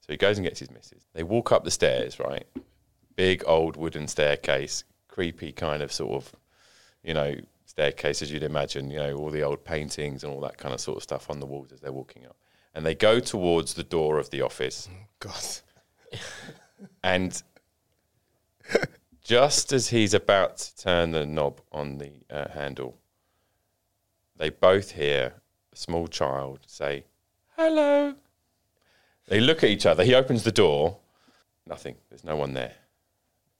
So 0.00 0.12
he 0.12 0.16
goes 0.16 0.36
and 0.36 0.44
gets 0.46 0.58
his 0.58 0.72
missus. 0.72 1.06
They 1.14 1.22
walk 1.22 1.52
up 1.52 1.64
the 1.64 1.70
stairs, 1.70 2.18
right? 2.18 2.46
Big 3.16 3.42
old 3.46 3.76
wooden 3.76 4.08
staircase, 4.08 4.84
creepy 5.08 5.52
kind 5.52 5.82
of 5.82 5.92
sort 5.92 6.14
of, 6.14 6.32
you 7.02 7.14
know, 7.14 7.34
staircase 7.66 8.22
as 8.22 8.30
you'd 8.30 8.42
imagine. 8.42 8.90
You 8.90 8.98
know, 8.98 9.14
all 9.14 9.30
the 9.30 9.42
old 9.42 9.64
paintings 9.64 10.24
and 10.24 10.32
all 10.32 10.40
that 10.40 10.58
kind 10.58 10.74
of 10.74 10.80
sort 10.80 10.96
of 10.96 11.02
stuff 11.02 11.30
on 11.30 11.40
the 11.40 11.46
walls 11.46 11.72
as 11.72 11.80
they're 11.80 11.92
walking 11.92 12.26
up. 12.26 12.36
And 12.74 12.84
they 12.84 12.94
go 12.94 13.20
towards 13.20 13.74
the 13.74 13.84
door 13.84 14.18
of 14.18 14.30
the 14.30 14.42
office 14.42 14.88
God. 15.20 15.44
and 17.04 17.42
just 19.22 19.72
as 19.72 19.88
he's 19.88 20.14
about 20.14 20.58
to 20.58 20.76
turn 20.76 21.10
the 21.12 21.24
knob 21.26 21.60
on 21.72 21.98
the 21.98 22.12
uh, 22.30 22.48
handle, 22.50 22.96
they 24.36 24.50
both 24.50 24.92
hear 24.92 25.34
a 25.72 25.76
small 25.76 26.08
child 26.08 26.60
say, 26.66 27.04
Hello. 27.56 28.14
They 29.28 29.40
look 29.40 29.64
at 29.64 29.70
each 29.70 29.86
other. 29.86 30.04
He 30.04 30.14
opens 30.14 30.42
the 30.42 30.52
door. 30.52 30.98
Nothing. 31.66 31.96
There's 32.10 32.24
no 32.24 32.36
one 32.36 32.52
there. 32.52 32.74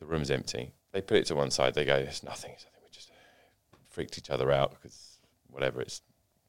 The 0.05 0.13
room's 0.13 0.31
empty. 0.31 0.73
They 0.93 1.01
put 1.01 1.17
it 1.17 1.27
to 1.27 1.35
one 1.35 1.51
side. 1.51 1.75
They 1.75 1.87
go, 1.87 1.97
"It's 1.97 2.23
nothing. 2.23 2.53
So 2.59 2.67
I 2.69 2.73
think 2.73 2.85
we 2.85 2.91
just 2.93 3.11
freaked 3.89 4.19
each 4.19 4.29
other 4.29 4.53
out 4.53 4.71
because 4.71 5.19
whatever, 5.51 5.81
it's 5.81 6.03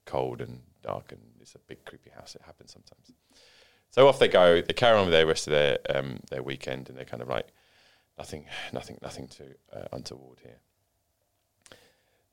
cold 0.04 0.42
and 0.42 0.62
dark 0.84 1.12
and 1.14 1.22
it's 1.40 1.56
a 1.56 1.60
big 1.60 1.86
creepy 1.86 2.10
house. 2.10 2.36
It 2.36 2.42
happens 2.46 2.74
sometimes. 2.74 3.14
So 3.92 4.08
off 4.10 4.20
they 4.20 4.28
go. 4.28 4.62
They 4.62 4.74
carry 4.74 4.98
on 4.98 5.06
with 5.06 5.14
their 5.14 5.26
rest 5.26 5.48
of 5.48 5.52
their 5.52 5.78
um, 5.90 6.20
their 6.30 6.44
weekend, 6.44 6.90
and 6.90 6.98
they're 6.98 7.06
kind 7.06 7.24
of 7.24 7.30
like 7.30 7.48
nothing, 8.18 8.46
nothing, 8.74 8.98
nothing 9.02 9.30
to 9.30 9.44
uh, 9.72 9.88
untoward 9.94 10.40
here. 10.44 10.60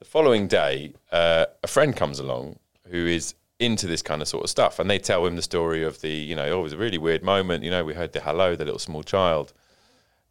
The 0.01 0.05
following 0.05 0.49
day, 0.49 0.95
uh, 1.13 1.47
a 1.63 1.69
friend 1.69 1.95
comes 1.95 2.19
along 2.19 2.59
who 2.89 3.07
is 3.07 3.37
into 3.61 3.87
this 3.87 4.03
kind 4.03 4.21
of 4.21 4.27
sort 4.27 4.43
of 4.43 4.51
stuff, 4.51 4.81
and 4.81 4.91
they 4.91 4.99
tell 4.99 5.25
him 5.25 5.37
the 5.37 5.43
story 5.43 5.85
of 5.85 6.01
the, 6.01 6.11
you 6.11 6.35
know, 6.35 6.47
oh, 6.47 6.61
it 6.61 6.63
was 6.65 6.73
a 6.73 6.79
really 6.79 6.99
weird 6.99 7.23
moment. 7.23 7.63
You 7.63 7.71
know, 7.71 7.85
we 7.85 7.95
heard 7.95 8.13
the 8.13 8.19
hello, 8.19 8.57
the 8.57 8.65
little 8.65 8.81
small 8.81 9.05
child, 9.05 9.53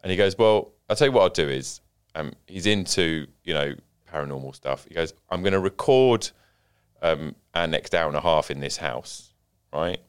and 0.01 0.11
he 0.11 0.17
goes, 0.17 0.37
"Well, 0.37 0.71
I'll 0.89 0.95
tell 0.95 1.07
you 1.07 1.13
what 1.13 1.23
I'll 1.23 1.29
do 1.29 1.49
is, 1.49 1.81
um, 2.15 2.33
he's 2.47 2.65
into, 2.65 3.27
you 3.43 3.53
know, 3.53 3.75
paranormal 4.11 4.55
stuff. 4.55 4.85
He 4.87 4.93
goes, 4.93 5.13
I'm 5.29 5.41
going 5.41 5.53
to 5.53 5.59
record 5.59 6.29
um, 7.01 7.35
our 7.53 7.67
next 7.67 7.95
hour 7.95 8.07
and 8.07 8.17
a 8.17 8.21
half 8.21 8.51
in 8.51 8.59
this 8.59 8.77
house, 8.77 9.33
right? 9.73 9.99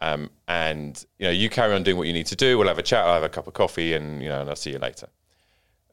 Um, 0.00 0.30
and 0.48 1.04
you 1.18 1.26
know, 1.26 1.30
you 1.30 1.48
carry 1.48 1.74
on 1.74 1.82
doing 1.82 1.96
what 1.96 2.06
you 2.06 2.12
need 2.12 2.26
to 2.26 2.36
do. 2.36 2.58
We'll 2.58 2.68
have 2.68 2.78
a 2.78 2.82
chat. 2.82 3.04
I'll 3.04 3.14
have 3.14 3.22
a 3.22 3.28
cup 3.28 3.46
of 3.46 3.54
coffee, 3.54 3.94
and 3.94 4.20
you 4.20 4.28
know, 4.28 4.40
and 4.40 4.50
I'll 4.50 4.56
see 4.56 4.72
you 4.72 4.78
later. 4.78 5.08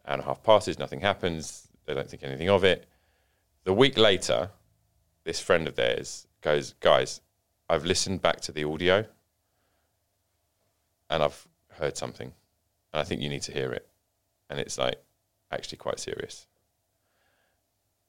Hour 0.08 0.13
and 0.13 0.22
a 0.24 0.26
half 0.26 0.42
passes, 0.42 0.80
nothing 0.80 1.00
happens. 1.00 1.68
They 1.86 1.94
don't 1.94 2.10
think 2.10 2.24
anything 2.24 2.50
of 2.50 2.63
it. 2.63 2.88
The 3.65 3.74
week 3.74 3.98
later, 3.98 4.50
this 5.26 5.39
friend 5.39 5.68
of 5.68 5.76
theirs 5.76 6.26
goes, 6.42 6.74
"Guys, 6.80 7.22
I've 7.70 7.86
listened 7.86 8.24
back 8.24 8.42
to 8.42 8.52
the 8.52 8.63
audio, 8.63 9.06
and 11.12 11.22
I've 11.22 11.48
heard 11.74 11.96
something, 11.96 12.34
I 12.93 13.04
think 13.04 13.21
you 13.21 13.30
need 13.30 13.43
to 13.43 13.52
hear 13.52 13.71
it." 13.71 13.88
And 14.49 14.60
it's 14.60 14.78
like 14.78 15.02
actually 15.52 15.78
quite 15.78 15.99
serious. 15.99 16.47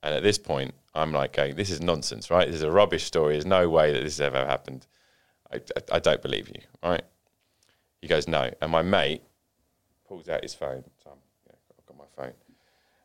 And 0.03 0.15
at 0.15 0.23
this 0.23 0.39
point, 0.39 0.75
I'm 0.95 1.13
like 1.13 1.33
going, 1.33 1.57
"This 1.57 1.71
is 1.71 1.81
nonsense, 1.81 2.31
right? 2.31 2.47
This 2.47 2.57
is 2.57 2.63
a 2.63 2.71
rubbish 2.71 3.05
story. 3.05 3.35
There's 3.35 3.47
no 3.47 3.69
way 3.69 3.93
that 3.93 4.03
this 4.03 4.19
has 4.19 4.21
ever 4.21 4.47
happened." 4.47 4.87
I, 5.53 5.57
I, 5.57 5.97
I 5.97 5.99
don't 5.99 6.23
believe 6.23 6.49
you, 6.49 6.61
right? 6.83 7.03
He 8.01 8.09
goes, 8.09 8.27
no. 8.27 8.51
And 8.61 8.71
my 8.71 8.83
mate 8.83 9.23
pulls 10.07 10.29
out 10.29 10.43
his 10.43 10.55
phone. 10.55 10.85
So 11.03 11.13
yeah, 11.47 11.55
I've 11.79 11.87
got 11.87 11.99
my 11.99 12.05
phone. 12.17 12.35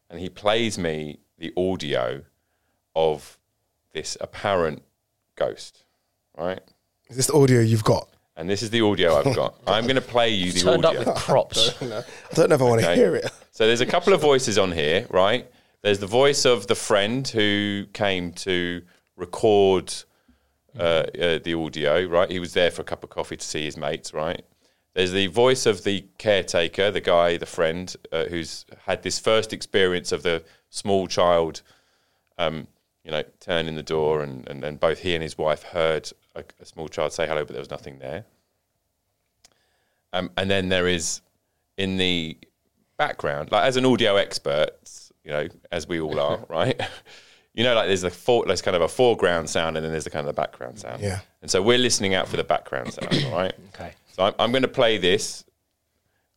And 0.09 0.19
he 0.19 0.29
plays 0.29 0.77
me 0.77 1.19
the 1.38 1.51
audio 1.57 2.23
of 2.95 3.38
this 3.91 4.17
apparent 4.21 4.83
ghost, 5.35 5.83
right? 6.38 6.61
Is 7.09 7.17
this 7.17 7.27
the 7.27 7.33
audio 7.33 7.59
you've 7.59 7.83
got? 7.83 8.09
And 8.38 8.50
this 8.50 8.62
is 8.62 8.69
the 8.69 8.82
audio 8.82 9.15
I've 9.15 9.36
got. 9.36 9.56
I'm 9.67 9.84
going 9.86 9.95
to 9.95 10.02
play 10.02 10.30
you 10.30 10.52
the 10.52 10.60
Turned 10.62 10.86
audio. 10.86 11.02
up 11.02 11.08
with 11.08 11.15
props. 11.24 11.69
I 11.82 12.04
don't 12.34 12.50
know 12.50 12.56
if 12.56 12.62
I 12.62 12.65
want 12.65 12.82
to 12.82 12.88
Okay. 12.89 12.95
hear 12.95 13.15
it. 13.15 13.32
So 13.52 13.65
there's 13.65 13.82
a 13.82 13.86
couple 13.86 14.13
of 14.13 14.19
voices 14.21 14.58
on 14.58 14.71
here, 14.71 15.08
right? 15.10 15.50
There's 15.82 16.00
the 16.00 16.08
voice 16.08 16.45
of 16.45 16.67
the 16.67 16.76
friend 16.76 17.26
who 17.28 17.86
came 17.93 18.34
to 18.34 18.82
record 19.15 19.93
uh, 20.78 20.82
uh, 20.84 21.39
the 21.43 21.54
audio, 21.58 22.04
right? 22.06 22.30
He 22.30 22.39
was 22.39 22.54
there 22.54 22.71
for 22.71 22.82
a 22.82 22.86
cup 22.86 23.04
of 23.06 23.10
coffee 23.10 23.38
to 23.38 23.45
see 23.45 23.63
his 23.63 23.78
mates, 23.78 24.13
right? 24.13 24.43
There's 24.93 25.12
the 25.13 25.28
voice 25.28 25.65
of 25.65 25.84
the 25.86 26.06
caretaker, 26.17 26.91
the 26.91 27.02
guy, 27.02 27.38
the 27.38 27.45
friend, 27.45 27.93
uh, 28.12 28.26
who's 28.26 28.65
had 28.86 29.04
this 29.04 29.19
first 29.19 29.54
experience 29.54 30.12
of 30.12 30.24
the 30.24 30.43
small 30.69 31.08
child, 31.08 31.62
um, 32.38 32.67
you 33.05 33.11
know, 33.11 33.23
turn 33.39 33.67
in 33.67 33.75
the 33.75 33.83
door, 33.83 34.23
and, 34.23 34.47
and 34.49 34.63
then 34.63 34.77
both 34.77 34.99
he 34.99 35.13
and 35.13 35.21
his 35.21 35.37
wife 35.37 35.61
heard 35.63 36.11
a, 36.35 36.43
a 36.59 36.65
small 36.65 36.87
child 36.87 37.13
say 37.13 37.27
hello, 37.27 37.45
but 37.45 37.53
there 37.53 37.61
was 37.61 37.69
nothing 37.69 37.99
there. 37.99 38.25
Um, 40.11 40.31
and 40.37 40.49
then 40.49 40.69
there 40.69 40.87
is 40.87 41.21
in 41.77 41.97
the 41.97 42.37
background, 42.97 43.51
like 43.51 43.65
as 43.65 43.77
an 43.77 43.85
audio 43.85 44.15
expert, 44.15 44.71
you 45.23 45.31
know, 45.31 45.47
as 45.71 45.87
we 45.87 45.99
all 45.99 46.19
are, 46.19 46.39
right? 46.49 46.81
You 47.53 47.63
know, 47.63 47.75
like 47.75 47.87
there's 47.87 48.03
a 48.03 48.09
for, 48.09 48.45
there's 48.45 48.61
kind 48.61 48.75
of 48.75 48.81
a 48.81 48.87
foreground 48.87 49.49
sound, 49.49 49.77
and 49.77 49.85
then 49.85 49.91
there's 49.91 50.03
the 50.03 50.09
kind 50.09 50.27
of 50.27 50.35
the 50.35 50.41
background 50.41 50.79
sound. 50.79 51.01
Yeah. 51.01 51.19
And 51.41 51.51
so 51.51 51.61
we're 51.61 51.77
listening 51.77 52.15
out 52.15 52.27
for 52.27 52.37
the 52.37 52.43
background 52.43 52.93
sound, 52.93 53.23
all 53.25 53.31
right? 53.37 53.53
Okay. 53.75 53.93
So 54.13 54.23
I'm, 54.23 54.33
I'm 54.39 54.51
going 54.51 54.63
to 54.63 54.67
play 54.67 54.97
this. 54.97 55.45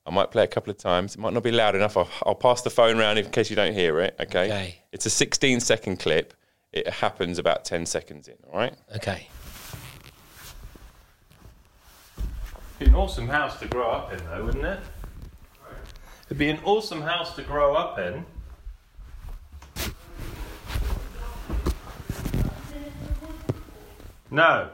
I 0.04 0.10
might 0.10 0.30
play 0.30 0.42
a 0.44 0.48
couple 0.48 0.70
of 0.70 0.78
times. 0.78 1.14
It 1.14 1.18
might 1.18 1.32
not 1.32 1.42
be 1.42 1.50
loud 1.50 1.74
enough. 1.74 1.96
I'll, 1.96 2.08
I'll 2.24 2.34
pass 2.34 2.62
the 2.62 2.70
phone 2.70 2.98
around 2.98 3.18
in 3.18 3.30
case 3.30 3.50
you 3.50 3.56
don't 3.56 3.74
hear 3.74 4.00
it. 4.00 4.16
Okay. 4.20 4.46
Okay. 4.46 4.78
It's 4.92 5.06
a 5.06 5.10
16 5.10 5.60
second 5.60 5.98
clip. 5.98 6.34
It 6.72 6.88
happens 6.88 7.38
about 7.38 7.64
10 7.64 7.86
seconds 7.86 8.28
in. 8.28 8.36
All 8.50 8.58
right. 8.58 8.74
Okay. 8.96 9.28
Be 12.78 12.86
an 12.86 12.94
awesome 12.94 13.26
house 13.26 13.58
to 13.60 13.66
grow 13.66 13.90
up 13.90 14.12
in, 14.12 14.18
though, 14.26 14.44
wouldn't 14.44 14.64
it? 14.64 14.80
It'd 16.26 16.38
be 16.38 16.50
an 16.50 16.60
awesome 16.64 17.00
house 17.00 17.34
to 17.36 17.42
grow 17.42 17.74
up 17.74 17.98
in. 17.98 18.24
No. 24.30 24.68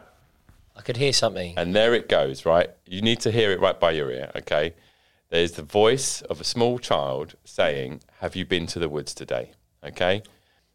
I 0.76 0.80
could 0.80 0.96
hear 0.96 1.12
something. 1.12 1.54
And 1.56 1.76
there 1.76 1.94
it 1.94 2.08
goes. 2.08 2.44
Right. 2.44 2.70
You 2.86 3.00
need 3.02 3.20
to 3.20 3.30
hear 3.30 3.52
it 3.52 3.60
right 3.60 3.78
by 3.78 3.92
your 3.92 4.10
ear. 4.10 4.32
Okay. 4.34 4.74
There's 5.30 5.52
the 5.52 5.62
voice 5.62 6.22
of 6.22 6.40
a 6.40 6.44
small 6.44 6.80
child 6.80 7.36
saying, 7.44 8.02
"Have 8.18 8.34
you 8.34 8.44
been 8.44 8.66
to 8.66 8.80
the 8.80 8.88
woods 8.88 9.14
today?" 9.14 9.52
Okay. 9.84 10.22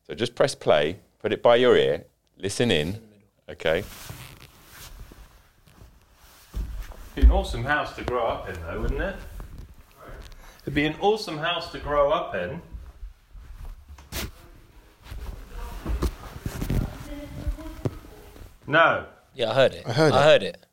So 0.07 0.15
just 0.15 0.33
press 0.33 0.55
play. 0.55 0.99
Put 1.19 1.33
it 1.33 1.43
by 1.43 1.57
your 1.57 1.75
ear. 1.75 2.05
Listen 2.37 2.71
in. 2.71 3.01
Okay. 3.49 3.83
Be 7.15 7.21
an 7.21 7.31
awesome 7.31 7.63
house 7.63 7.95
to 7.95 8.03
grow 8.03 8.25
up 8.25 8.47
in, 8.47 8.55
though, 8.61 8.81
wouldn't 8.81 9.01
it? 9.01 9.15
It'd 10.61 10.73
be 10.73 10.85
an 10.85 10.95
awesome 11.01 11.37
house 11.37 11.71
to 11.73 11.79
grow 11.79 12.11
up 12.11 12.35
in. 12.35 12.61
No. 18.67 19.05
Yeah, 19.33 19.51
I 19.51 19.53
heard 19.55 19.73
it. 19.73 19.83
I 19.87 19.91
heard 19.91 20.13
it. 20.13 20.15
I 20.15 20.23
heard 20.23 20.43
it. 20.43 20.65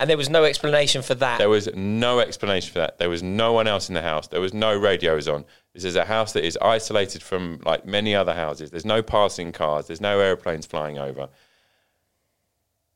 And 0.00 0.08
there 0.10 0.16
was 0.16 0.30
no 0.30 0.44
explanation 0.44 1.02
for 1.02 1.14
that. 1.16 1.36
There 1.38 1.50
was 1.50 1.68
no 1.74 2.18
explanation 2.20 2.72
for 2.72 2.78
that. 2.80 2.96
There 2.98 3.10
was 3.10 3.22
no 3.22 3.52
one 3.52 3.66
else 3.68 3.88
in 3.90 3.94
the 3.94 4.00
house. 4.02 4.26
There 4.28 4.40
was 4.40 4.54
no 4.54 4.74
radios 4.76 5.28
on. 5.28 5.44
This 5.74 5.84
is 5.84 5.94
a 5.94 6.06
house 6.06 6.32
that 6.32 6.44
is 6.44 6.58
isolated 6.62 7.22
from 7.22 7.60
like 7.66 7.84
many 7.84 8.14
other 8.14 8.32
houses. 8.34 8.70
There's 8.70 8.86
no 8.86 9.02
passing 9.02 9.52
cars. 9.52 9.86
There's 9.86 10.00
no 10.00 10.18
airplanes 10.18 10.64
flying 10.66 10.98
over. 10.98 11.28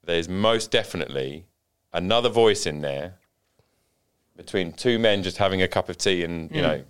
There's 0.05 0.29
most 0.29 0.71
definitely 0.71 1.45
another 1.93 2.31
voice 2.31 2.67
in 2.67 2.81
there 2.81 3.15
between 4.37 4.73
two 4.73 4.99
men 4.99 5.23
just 5.23 5.37
having 5.37 5.63
a 5.63 5.69
cup 5.69 5.89
of 5.91 5.97
tea 5.99 6.25
and 6.25 6.51
you 6.51 6.63
know. 6.63 6.83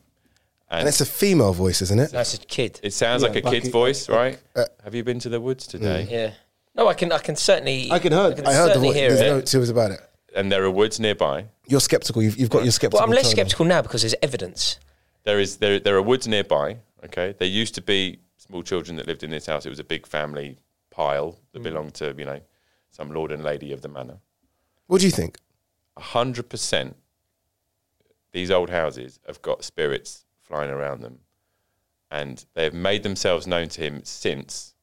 And 0.70 0.88
it's 0.88 1.00
a 1.00 1.06
female 1.06 1.52
voice, 1.52 1.82
isn't 1.82 2.00
it? 2.00 2.10
That's 2.10 2.34
a 2.34 2.38
kid. 2.38 2.80
It 2.82 2.92
sounds 2.92 3.22
Yeah, 3.22 3.28
like 3.28 3.42
a 3.42 3.46
like 3.46 3.54
kid's 3.54 3.68
it- 3.68 3.72
voice, 3.72 4.08
right? 4.08 4.38
uh, 4.56 4.64
Have 4.82 4.94
you 4.94 5.04
been 5.04 5.18
to 5.20 5.28
the 5.28 5.40
woods 5.40 5.66
today? 5.66 6.06
Yeah. 6.10 6.32
No, 6.74 6.88
I 6.88 6.94
can. 6.94 7.12
I 7.12 7.18
can 7.18 7.36
certainly. 7.36 7.90
I 7.90 7.98
can 7.98 8.12
hear- 8.12 8.20
I 8.20 8.32
can 8.32 8.46
I 8.46 8.52
heard 8.52 8.62
the 8.62 8.74
certainly 8.74 8.88
voice. 8.88 8.96
hear 8.96 9.08
There's 9.10 9.20
it. 9.20 9.26
no 9.26 9.40
two 9.40 9.58
ways 9.60 9.70
about 9.70 9.90
it. 9.92 10.00
And 10.34 10.50
there 10.50 10.64
are 10.64 10.70
woods 10.70 10.98
nearby. 10.98 11.46
You're 11.66 11.80
skeptical. 11.80 12.22
You've, 12.22 12.36
you've 12.36 12.50
got 12.50 12.64
your 12.64 12.72
skeptical. 12.72 12.98
Well, 12.98 13.08
I'm 13.08 13.14
less 13.14 13.22
tone 13.22 13.30
on. 13.30 13.36
skeptical 13.36 13.66
now 13.66 13.82
because 13.82 14.02
there's 14.02 14.16
evidence. 14.20 14.80
There 15.22 15.38
is 15.38 15.58
there 15.58 15.78
there 15.78 15.96
are 15.96 16.02
woods 16.02 16.26
nearby. 16.26 16.78
Okay, 17.04 17.34
there 17.38 17.48
used 17.48 17.74
to 17.76 17.82
be 17.82 18.18
small 18.36 18.62
children 18.62 18.96
that 18.96 19.06
lived 19.06 19.22
in 19.22 19.30
this 19.30 19.46
house. 19.46 19.64
It 19.64 19.70
was 19.70 19.78
a 19.78 19.84
big 19.84 20.06
family 20.06 20.58
pile 20.90 21.38
that 21.52 21.60
hmm. 21.60 21.64
belonged 21.64 21.94
to 21.94 22.14
you 22.18 22.24
know 22.24 22.40
some 22.90 23.12
lord 23.12 23.30
and 23.30 23.44
lady 23.44 23.72
of 23.72 23.82
the 23.82 23.88
manor. 23.88 24.18
What 24.86 25.00
do 25.00 25.06
you 25.06 25.12
think? 25.12 25.38
A 25.96 26.02
hundred 26.02 26.48
percent, 26.48 26.96
these 28.32 28.50
old 28.50 28.70
houses 28.70 29.20
have 29.26 29.40
got 29.42 29.64
spirits 29.64 30.24
flying 30.42 30.70
around 30.70 31.02
them, 31.02 31.20
and 32.10 32.44
they 32.54 32.64
have 32.64 32.74
made 32.74 33.04
themselves 33.04 33.46
known 33.46 33.68
to 33.68 33.80
him 33.80 34.00
since 34.04 34.73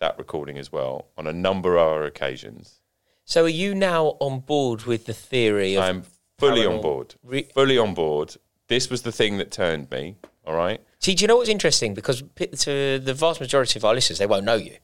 that 0.00 0.18
recording 0.18 0.58
as 0.58 0.72
well 0.72 1.06
on 1.16 1.26
a 1.26 1.32
number 1.32 1.76
of 1.76 1.86
other 1.86 2.04
occasions. 2.04 2.80
So, 3.24 3.44
are 3.44 3.48
you 3.48 3.74
now 3.74 4.16
on 4.18 4.40
board 4.40 4.82
with 4.84 5.06
the 5.06 5.12
theory 5.14 5.76
of? 5.76 5.84
I'm 5.84 6.02
fully 6.38 6.66
on 6.66 6.80
board. 6.80 7.14
Re- 7.22 7.48
fully 7.54 7.78
on 7.78 7.94
board. 7.94 8.36
This 8.66 8.90
was 8.90 9.02
the 9.02 9.12
thing 9.12 9.38
that 9.38 9.50
turned 9.52 9.90
me. 9.90 10.16
All 10.46 10.54
right. 10.56 10.80
See, 10.98 11.14
do 11.14 11.22
you 11.22 11.28
know 11.28 11.36
what's 11.36 11.48
interesting? 11.48 11.94
Because 11.94 12.22
to 12.36 12.98
the 12.98 13.14
vast 13.14 13.40
majority 13.40 13.78
of 13.78 13.84
our 13.84 13.94
listeners, 13.94 14.18
they 14.18 14.26
won't 14.26 14.44
know 14.44 14.56
you. 14.56 14.76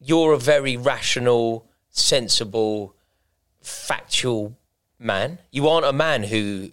You're 0.00 0.32
a 0.32 0.38
very 0.38 0.76
rational, 0.76 1.66
sensible, 1.90 2.94
factual 3.60 4.56
man. 4.98 5.38
You 5.50 5.68
aren't 5.68 5.86
a 5.86 5.92
man 5.92 6.22
who 6.24 6.70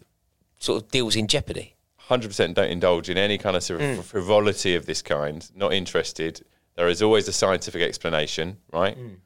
sort 0.59 0.83
of 0.83 0.91
deals 0.91 1.15
in 1.15 1.27
jeopardy. 1.27 1.75
hundred 1.97 2.27
percent 2.29 2.55
don't 2.55 2.69
indulge 2.71 3.09
in 3.09 3.17
any 3.17 3.37
kind 3.37 3.55
of 3.55 3.63
sort 3.63 3.81
of 3.81 3.87
Mm. 3.99 4.03
frivolity 4.03 4.73
of 4.75 4.85
this 4.85 5.01
kind. 5.01 5.47
Not 5.55 5.73
interested. 5.73 6.43
There 6.79 6.87
is 6.87 7.01
always 7.01 7.27
a 7.27 7.33
scientific 7.33 7.81
explanation, 7.81 8.55
right? 8.71 8.97
Mm. 8.97 9.17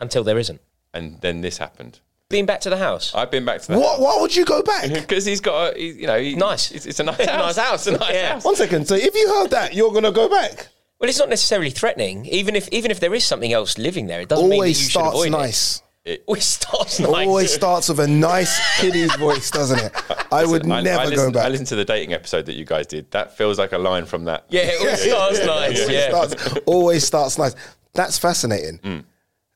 Until 0.00 0.24
there 0.24 0.38
isn't. 0.38 0.62
And 0.94 1.20
then 1.20 1.42
this 1.42 1.58
happened. 1.58 2.00
Been 2.30 2.46
back 2.46 2.62
to 2.62 2.70
the 2.70 2.78
house. 2.78 3.14
I've 3.14 3.30
been 3.30 3.44
back 3.44 3.60
to 3.60 3.72
the 3.72 3.78
What? 3.78 4.00
Why 4.00 4.16
would 4.18 4.34
you 4.34 4.46
go 4.46 4.62
back? 4.62 4.88
because 4.94 5.26
he's 5.26 5.42
got 5.42 5.74
a, 5.76 5.78
he, 5.78 5.90
you 5.90 6.06
know, 6.06 6.18
he, 6.18 6.36
Nice. 6.36 6.70
It's, 6.72 6.86
it's 6.86 6.98
a 6.98 7.02
nice 7.02 7.18
Nice 7.26 7.28
house. 7.28 7.56
house. 7.58 7.86
A 7.86 7.90
nice 7.98 8.14
Yeah. 8.14 8.32
house. 8.32 8.44
One 8.46 8.56
second. 8.56 8.88
So 8.88 8.94
if 8.94 9.14
you 9.14 9.28
heard 9.28 9.50
that, 9.50 9.74
you're 9.74 9.92
gonna 9.92 10.10
go 10.10 10.26
back. 10.26 10.68
Well, 10.98 11.10
it's 11.10 11.18
not 11.18 11.28
necessarily 11.28 11.68
threatening. 11.68 12.24
Even 12.24 12.56
if 12.56 12.66
even 12.70 12.90
if 12.90 12.98
there 12.98 13.12
is 13.12 13.24
something 13.24 13.52
else 13.52 13.76
living 13.76 14.06
there, 14.06 14.22
it 14.22 14.30
doesn't 14.30 14.48
mean 14.48 14.50
that 14.52 14.56
you 14.56 14.62
Always 14.62 14.80
should 14.80 14.90
starts 14.92 15.16
avoid 15.18 15.32
nice. 15.32 15.76
it. 15.76 15.82
It 16.04 16.24
always 16.26 16.44
starts 16.58 16.98
nice. 17.00 17.26
Always 17.26 17.52
starts 17.52 17.88
with 17.88 18.00
a 18.00 18.06
nice 18.08 18.58
kiddie's 18.80 19.14
voice, 19.18 19.50
doesn't 19.50 19.78
it? 19.78 19.92
I 20.32 20.44
would 20.46 20.68
I, 20.70 20.80
never 20.80 21.02
I 21.02 21.14
go 21.14 21.30
back. 21.30 21.44
I 21.44 21.48
listened 21.48 21.68
to 21.68 21.76
the 21.76 21.84
dating 21.84 22.14
episode 22.14 22.46
that 22.46 22.54
you 22.54 22.64
guys 22.64 22.86
did. 22.86 23.10
That 23.10 23.36
feels 23.36 23.58
like 23.58 23.72
a 23.72 23.78
line 23.78 24.06
from 24.06 24.24
that. 24.24 24.46
Yeah, 24.48 24.62
it 24.64 24.80
always 24.80 25.02
starts 25.04 25.38
nice. 25.46 25.80
Always 25.80 25.90
Yeah, 25.90 26.08
starts, 26.08 26.58
always 26.66 27.06
starts 27.06 27.38
nice. 27.38 27.54
That's 27.92 28.18
fascinating. 28.18 28.78
Mm. 28.78 29.04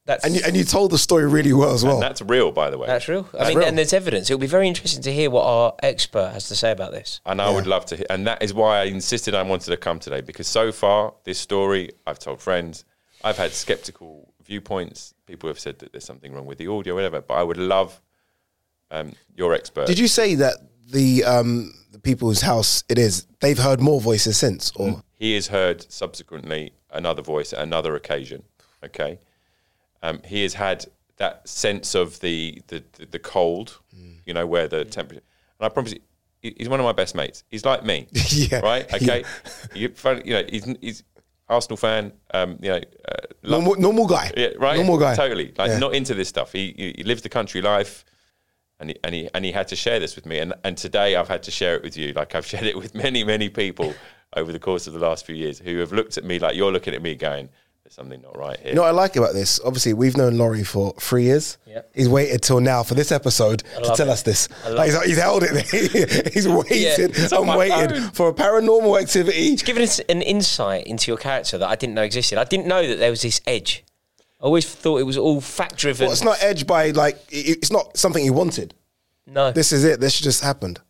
that's 0.04 0.24
And 0.24 0.34
you, 0.34 0.42
and 0.44 0.54
you 0.56 0.64
told 0.64 0.90
the 0.90 0.98
story 0.98 1.26
really 1.26 1.52
well 1.54 1.72
as 1.72 1.82
well. 1.82 1.94
And 1.94 2.02
that's 2.02 2.20
real, 2.20 2.52
by 2.52 2.68
the 2.68 2.76
way. 2.76 2.88
that's 2.88 3.08
real. 3.08 3.26
I 3.38 3.48
mean, 3.48 3.58
real. 3.58 3.68
and 3.68 3.78
there's 3.78 3.94
evidence. 3.94 4.28
It'll 4.28 4.40
be 4.40 4.46
very 4.46 4.68
interesting 4.68 5.02
to 5.04 5.12
hear 5.12 5.30
what 5.30 5.44
our 5.46 5.74
expert 5.82 6.30
has 6.32 6.48
to 6.48 6.56
say 6.56 6.72
about 6.72 6.92
this. 6.92 7.20
And 7.24 7.40
I 7.40 7.48
would 7.48 7.66
love 7.66 7.86
to, 7.86 7.96
hear, 7.96 8.06
and 8.10 8.26
that 8.26 8.42
is 8.42 8.52
why 8.52 8.80
I 8.80 8.84
insisted 8.84 9.34
I 9.34 9.42
wanted 9.42 9.70
to 9.70 9.76
come 9.78 9.98
today 9.98 10.20
because 10.20 10.46
so 10.46 10.72
far 10.72 11.14
this 11.24 11.38
story, 11.38 11.92
I've 12.06 12.18
told 12.18 12.42
friends, 12.42 12.84
I've 13.22 13.38
had 13.38 13.52
skeptical 13.52 14.33
viewpoints. 14.44 15.14
People 15.26 15.48
have 15.48 15.58
said 15.58 15.78
that 15.80 15.92
there's 15.92 16.04
something 16.04 16.32
wrong 16.32 16.46
with 16.46 16.58
the 16.58 16.68
audio, 16.68 16.94
whatever. 16.94 17.20
But 17.20 17.34
I 17.34 17.42
would 17.42 17.56
love 17.56 18.00
um, 18.90 19.12
your 19.36 19.54
expert. 19.54 19.86
Did 19.86 19.98
you 19.98 20.08
say 20.08 20.34
that 20.36 20.56
the 20.90 21.24
um, 21.24 21.74
the 21.92 21.98
people 21.98 22.28
whose 22.28 22.42
house 22.42 22.84
it 22.88 22.98
is, 22.98 23.26
they've 23.40 23.58
heard 23.58 23.80
more 23.80 24.00
voices 24.00 24.36
since? 24.36 24.72
Or 24.76 25.02
He 25.18 25.34
has 25.34 25.48
heard 25.48 25.90
subsequently 25.90 26.72
another 26.90 27.22
voice 27.22 27.52
at 27.52 27.60
another 27.60 27.96
occasion. 27.96 28.42
Okay, 28.84 29.18
um, 30.02 30.20
he 30.24 30.42
has 30.42 30.54
had 30.54 30.86
that 31.16 31.48
sense 31.48 31.94
of 31.94 32.20
the 32.20 32.62
the, 32.68 32.84
the, 32.98 33.06
the 33.06 33.18
cold, 33.18 33.80
you 34.24 34.34
know, 34.34 34.46
where 34.46 34.68
the 34.68 34.84
temperature. 34.84 35.22
And 35.58 35.66
I 35.66 35.68
promise 35.68 35.94
you, 35.94 36.00
he's 36.56 36.68
one 36.68 36.80
of 36.80 36.84
my 36.84 36.92
best 36.92 37.14
mates. 37.14 37.44
He's 37.48 37.64
like 37.64 37.84
me, 37.84 38.08
Yeah, 38.30 38.60
right? 38.60 38.92
Okay, 38.92 39.24
you, 39.74 39.92
you 40.24 40.32
know, 40.34 40.44
he's 40.48 40.64
he's 40.80 41.02
Arsenal 41.48 41.76
fan. 41.76 42.12
Um, 42.32 42.58
you 42.60 42.70
know, 42.70 42.80
uh, 43.08 43.23
normal, 43.50 43.74
normal 43.76 44.06
guy, 44.06 44.30
yeah, 44.36 44.48
right, 44.58 44.76
Normal 44.76 44.98
guy, 44.98 45.14
totally. 45.14 45.52
Like 45.56 45.70
Yeah. 45.70 45.78
not 45.78 45.94
into 45.94 46.14
this 46.14 46.28
stuff. 46.28 46.52
He, 46.52 46.74
he 46.76 46.94
he 46.98 47.02
lives 47.04 47.22
the 47.22 47.28
country 47.28 47.60
life. 47.60 48.04
And 48.80 48.90
he, 48.90 48.96
and 49.04 49.14
he 49.14 49.28
and 49.32 49.44
he 49.44 49.52
had 49.52 49.68
to 49.68 49.76
share 49.76 50.00
this 50.00 50.16
with 50.16 50.26
me, 50.26 50.40
and 50.40 50.52
and 50.64 50.76
today 50.76 51.14
I've 51.14 51.28
had 51.28 51.44
to 51.44 51.50
share 51.52 51.76
it 51.76 51.82
with 51.84 51.96
you. 51.96 52.12
Like 52.12 52.34
I've 52.34 52.44
shared 52.44 52.64
it 52.64 52.76
with 52.76 52.92
many 52.92 53.22
many 53.22 53.48
people 53.48 53.94
over 54.36 54.50
the 54.50 54.58
course 54.58 54.88
of 54.88 54.92
the 54.94 54.98
last 54.98 55.24
few 55.24 55.36
years 55.36 55.60
who 55.60 55.78
have 55.78 55.92
looked 55.92 56.18
at 56.18 56.24
me 56.24 56.40
like 56.40 56.56
you're 56.56 56.72
looking 56.72 56.92
at 56.92 57.00
me, 57.00 57.14
going, 57.14 57.48
"There's 57.84 57.94
something 57.94 58.20
not 58.22 58.36
right 58.36 58.58
here." 58.58 58.70
You 58.70 58.74
know 58.74 58.82
what 58.82 58.88
I 58.88 58.92
like 58.92 59.16
about 59.16 59.34
this? 59.34 59.60
Obviously, 59.64 59.92
we've 59.92 60.16
known 60.16 60.36
Laurie 60.36 60.64
for 60.64 60.94
three 60.98 61.24
years. 61.24 61.58
Yeah. 61.66 61.82
He's 61.94 62.08
waited 62.08 62.42
till 62.42 62.60
now 62.60 62.82
for 62.82 62.94
this 62.94 63.12
episode 63.12 63.62
to 63.76 63.92
tell 63.94 64.08
it. 64.08 64.12
us 64.12 64.22
this. 64.22 64.48
Like, 64.68 64.90
he's, 64.90 65.02
he's 65.02 65.18
held 65.18 65.42
it. 65.44 66.30
he's 66.32 66.48
waited 66.48 67.32
on 67.32 67.48
and 67.48 67.58
waited 67.58 67.90
phone. 67.90 68.10
for 68.10 68.28
a 68.28 68.32
paranormal 68.34 69.00
activity. 69.00 69.50
He's 69.50 69.62
given 69.62 69.82
us 69.82 69.98
an 70.00 70.22
insight 70.22 70.86
into 70.86 71.10
your 71.10 71.18
character 71.18 71.58
that 71.58 71.68
I 71.68 71.76
didn't 71.76 71.94
know 71.94 72.02
existed. 72.02 72.38
I 72.38 72.44
didn't 72.44 72.66
know 72.66 72.86
that 72.86 72.96
there 72.96 73.10
was 73.10 73.22
this 73.22 73.40
edge. 73.46 73.84
I 74.40 74.44
always 74.44 74.72
thought 74.72 74.98
it 74.98 75.04
was 75.04 75.16
all 75.16 75.40
fact 75.40 75.76
driven. 75.76 76.06
Well, 76.06 76.12
it's 76.12 76.24
not 76.24 76.42
edged 76.42 76.66
by 76.66 76.90
like 76.90 77.18
it's 77.30 77.70
not 77.70 77.96
something 77.96 78.22
he 78.22 78.30
wanted. 78.30 78.74
No. 79.26 79.52
This 79.52 79.72
is 79.72 79.84
it. 79.84 80.00
This 80.00 80.20
just 80.20 80.42
happened. 80.42 80.80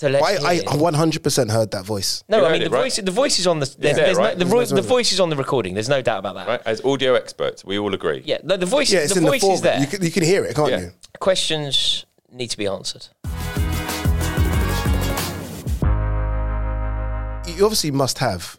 So 0.00 0.08
let's 0.08 0.24
I, 0.42 0.54
I 0.54 0.58
100% 0.60 1.50
heard 1.50 1.72
that 1.72 1.84
voice. 1.84 2.24
no, 2.26 2.38
You 2.38 2.44
I 2.44 2.46
heard 2.48 2.52
mean 2.54 2.62
it, 2.62 2.64
the 2.64 2.70
right? 2.70 2.82
voice. 2.84 2.96
The 2.96 3.10
voice 3.10 3.38
is 3.38 3.46
on 3.46 3.58
the. 3.60 3.66
There's, 3.66 3.96
there, 3.96 4.06
there's 4.06 4.16
right? 4.16 4.32
no, 4.38 4.44
the, 4.46 4.50
There's 4.56 4.70
vo- 4.70 4.76
the 4.76 4.80
voice 4.82 5.12
is 5.12 5.20
on 5.20 5.28
the 5.28 5.36
recording. 5.36 5.74
There's 5.74 5.90
no 5.90 6.00
doubt 6.00 6.20
about 6.20 6.36
that. 6.36 6.48
Right? 6.48 6.62
As 6.64 6.80
audio 6.86 7.12
experts, 7.16 7.66
we 7.66 7.78
all 7.78 7.92
agree. 7.92 8.22
Yeah, 8.24 8.38
no, 8.42 8.56
the 8.56 8.64
voice. 8.64 8.90
Yeah, 8.90 9.00
it's 9.00 9.12
the 9.12 9.18
in 9.18 9.24
the 9.24 9.30
voice 9.30 9.42
is 9.42 9.48
form. 9.48 9.60
there. 9.60 9.78
You 9.78 9.86
can, 9.86 10.02
you 10.02 10.10
can 10.10 10.22
hear 10.22 10.42
it, 10.46 10.56
can't 10.56 10.70
Yeah. 10.70 10.80
you? 10.80 10.92
Questions 11.18 12.06
need 12.32 12.48
to 12.48 12.56
be 12.56 12.66
answered. 12.66 13.08
You 17.56 17.66
obviously 17.66 17.90
must 17.90 18.18
have 18.20 18.58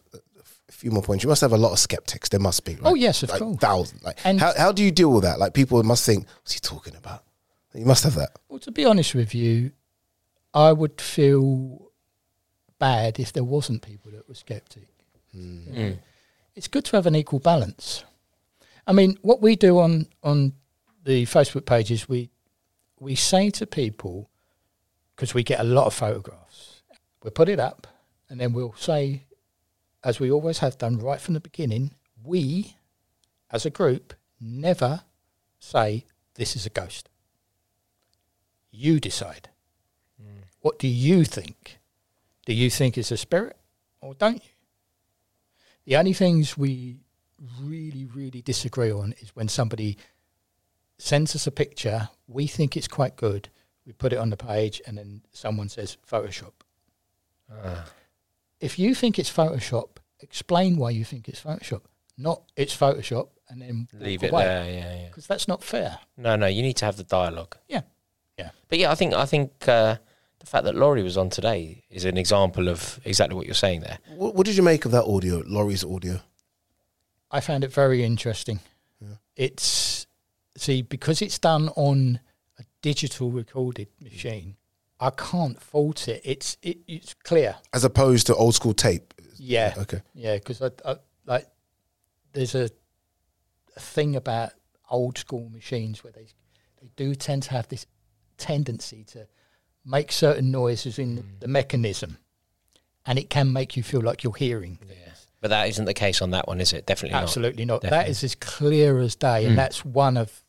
a 0.68 0.72
few 0.72 0.92
more 0.92 1.02
points. 1.02 1.24
You 1.24 1.28
must 1.28 1.40
have 1.40 1.52
a 1.52 1.56
lot 1.56 1.72
of 1.72 1.80
skeptics. 1.80 2.28
There 2.28 2.38
must 2.38 2.64
be. 2.64 2.74
Right? 2.74 2.82
Oh, 2.84 2.94
yes, 2.94 3.24
of 3.24 3.30
like 3.30 3.40
course. 3.40 3.56
Thousands. 3.58 4.04
Like, 4.04 4.18
And- 4.24 4.38
how, 4.38 4.52
how 4.56 4.70
do 4.70 4.84
you 4.84 4.92
deal 4.92 5.10
with 5.10 5.24
that? 5.24 5.40
Like 5.40 5.54
people 5.54 5.82
must 5.82 6.06
think, 6.06 6.26
what's 6.42 6.52
he 6.52 6.60
talking 6.60 6.94
about? 6.94 7.24
You 7.74 7.84
must 7.86 8.04
have 8.04 8.14
that. 8.14 8.30
Well, 8.48 8.58
to 8.60 8.70
be 8.70 8.84
honest 8.84 9.14
with 9.16 9.34
you, 9.34 9.72
I 10.54 10.72
would 10.72 11.00
feel 11.00 11.90
bad 12.78 13.18
if 13.18 13.32
there 13.32 13.44
wasn't 13.44 13.82
people 13.82 14.10
that 14.12 14.28
were 14.28 14.34
skeptic. 14.34 14.88
Mm. 15.34 15.98
It's 16.54 16.68
good 16.68 16.84
to 16.86 16.96
have 16.96 17.06
an 17.06 17.16
equal 17.16 17.38
balance. 17.38 18.04
I 18.86 18.92
mean, 18.92 19.16
what 19.22 19.40
we 19.40 19.56
do 19.56 19.78
on 19.78 20.06
on 20.22 20.52
the 21.04 21.24
Facebook 21.26 21.64
page 21.64 21.90
is 21.90 22.08
we 22.08 22.30
we 22.98 23.14
say 23.14 23.50
to 23.50 23.66
people 23.66 24.30
because 25.14 25.34
we 25.34 25.42
get 25.42 25.60
a 25.60 25.64
lot 25.64 25.86
of 25.86 25.94
photographs, 25.94 26.82
we'll 27.22 27.30
put 27.30 27.48
it 27.48 27.60
up, 27.60 27.86
and 28.28 28.40
then 28.40 28.52
we'll 28.52 28.74
say, 28.76 29.24
as 30.02 30.18
we 30.18 30.30
always 30.30 30.58
have 30.58 30.78
done 30.78 30.98
right 30.98 31.20
from 31.20 31.34
the 31.34 31.40
beginning, 31.40 31.94
we, 32.24 32.76
as 33.50 33.64
a 33.64 33.70
group, 33.70 34.14
never 34.40 35.02
say 35.58 36.04
this 36.34 36.56
is 36.56 36.66
a 36.66 36.70
ghost. 36.70 37.08
You 38.70 38.98
decide. 39.00 39.48
What 40.62 40.78
do 40.78 40.88
you 40.88 41.24
think? 41.24 41.78
Do 42.46 42.52
you 42.52 42.70
think 42.70 42.96
it's 42.98 43.10
a 43.12 43.16
spirit 43.16 43.56
or 44.00 44.14
don't 44.14 44.42
you? 44.42 44.50
The 45.84 45.96
only 45.96 46.12
things 46.12 46.56
we 46.56 46.98
really, 47.60 48.06
really 48.06 48.42
disagree 48.42 48.90
on 48.92 49.14
is 49.20 49.34
when 49.34 49.48
somebody 49.48 49.98
sends 50.98 51.34
us 51.34 51.46
a 51.46 51.50
picture, 51.50 52.08
we 52.28 52.46
think 52.46 52.76
it's 52.76 52.88
quite 52.88 53.16
good, 53.16 53.48
we 53.84 53.92
put 53.92 54.12
it 54.12 54.18
on 54.18 54.30
the 54.30 54.36
page, 54.36 54.80
and 54.86 54.96
then 54.96 55.22
someone 55.32 55.68
says 55.68 55.98
Photoshop. 56.08 56.52
If 58.60 58.78
you 58.78 58.94
think 58.94 59.18
it's 59.18 59.30
Photoshop, 59.30 59.96
explain 60.20 60.76
why 60.76 60.90
you 60.90 61.04
think 61.04 61.28
it's 61.28 61.40
Photoshop. 61.40 61.82
Not 62.16 62.42
it's 62.56 62.76
Photoshop 62.76 63.28
and 63.48 63.60
then 63.60 63.88
Leave 63.98 64.22
it 64.22 64.30
away. 64.30 64.44
there. 64.44 64.64
Yeah, 64.64 64.94
yeah. 65.02 65.06
Because 65.08 65.26
that's 65.26 65.48
not 65.48 65.64
fair. 65.64 65.98
No, 66.16 66.36
no. 66.36 66.46
You 66.46 66.62
need 66.62 66.76
to 66.76 66.84
have 66.84 66.96
the 66.96 67.02
dialogue. 67.04 67.56
Yeah. 67.68 67.82
Yeah. 68.38 68.50
But 68.68 68.78
yeah, 68.78 68.92
I 68.92 68.94
think 68.94 69.14
I 69.14 69.26
think 69.26 69.66
uh, 69.66 69.96
the 70.42 70.46
fact 70.48 70.64
that 70.64 70.74
Laurie 70.74 71.04
was 71.04 71.16
on 71.16 71.30
today 71.30 71.84
is 71.88 72.04
an 72.04 72.18
example 72.18 72.68
of 72.68 72.98
exactly 73.04 73.36
what 73.36 73.46
you're 73.46 73.54
saying 73.54 73.80
there. 73.80 73.98
What, 74.16 74.34
what 74.34 74.44
did 74.44 74.56
you 74.56 74.62
make 74.64 74.84
of 74.84 74.90
that 74.90 75.04
audio, 75.04 75.42
Laurie's 75.46 75.84
audio? 75.84 76.20
I 77.30 77.38
found 77.40 77.62
it 77.62 77.72
very 77.72 78.04
interesting. 78.04 78.58
It's 79.36 80.06
see 80.56 80.82
because 80.82 81.22
it's 81.22 81.38
done 81.38 81.70
on 81.70 82.20
a 82.58 82.64
digital 82.82 83.30
recorded 83.30 83.88
machine. 84.02 84.56
I 85.00 85.10
can't 85.10 85.60
fault 85.60 86.08
it. 86.08 86.20
It's 86.24 86.58
it, 86.60 86.78
it's 86.86 87.14
clear. 87.14 87.54
As 87.72 87.84
opposed 87.84 88.26
to 88.26 88.34
old 88.34 88.54
school 88.54 88.74
tape. 88.74 89.14
Yeah. 89.36 89.74
Okay. 89.78 90.02
Yeah, 90.12 90.34
because 90.34 90.60
I, 90.60 90.70
I 90.84 90.96
like 91.24 91.46
there's 92.32 92.54
a, 92.54 92.68
a 93.76 93.80
thing 93.80 94.16
about 94.16 94.50
old 94.90 95.16
school 95.16 95.48
machines 95.48 96.04
where 96.04 96.12
they 96.12 96.26
they 96.80 96.90
do 96.96 97.14
tend 97.14 97.44
to 97.44 97.52
have 97.52 97.68
this 97.68 97.86
tendency 98.36 99.04
to 99.04 99.26
make 99.84 100.12
certain 100.12 100.50
noises 100.50 100.98
in 100.98 101.16
the, 101.16 101.24
the 101.40 101.48
mechanism, 101.48 102.18
and 103.06 103.18
it 103.18 103.28
can 103.30 103.52
make 103.52 103.76
you 103.76 103.82
feel 103.82 104.00
like 104.00 104.22
you're 104.24 104.34
hearing. 104.34 104.76
things. 104.76 104.98
But 105.40 105.48
that 105.48 105.68
isn't 105.68 105.86
the 105.86 105.94
case 105.94 106.22
on 106.22 106.30
that 106.30 106.46
one, 106.46 106.60
is 106.60 106.72
it? 106.72 106.86
Definitely 106.86 107.14
not. 107.14 107.24
Absolutely 107.24 107.64
not. 107.64 107.80
That 107.82 107.90
Definitely. 107.90 108.10
is 108.12 108.24
as 108.24 108.34
clear 108.36 108.98
as 109.00 109.16
day, 109.16 109.44
and 109.44 109.58
that's 109.58 109.84
one 109.84 110.16
of, 110.16 110.44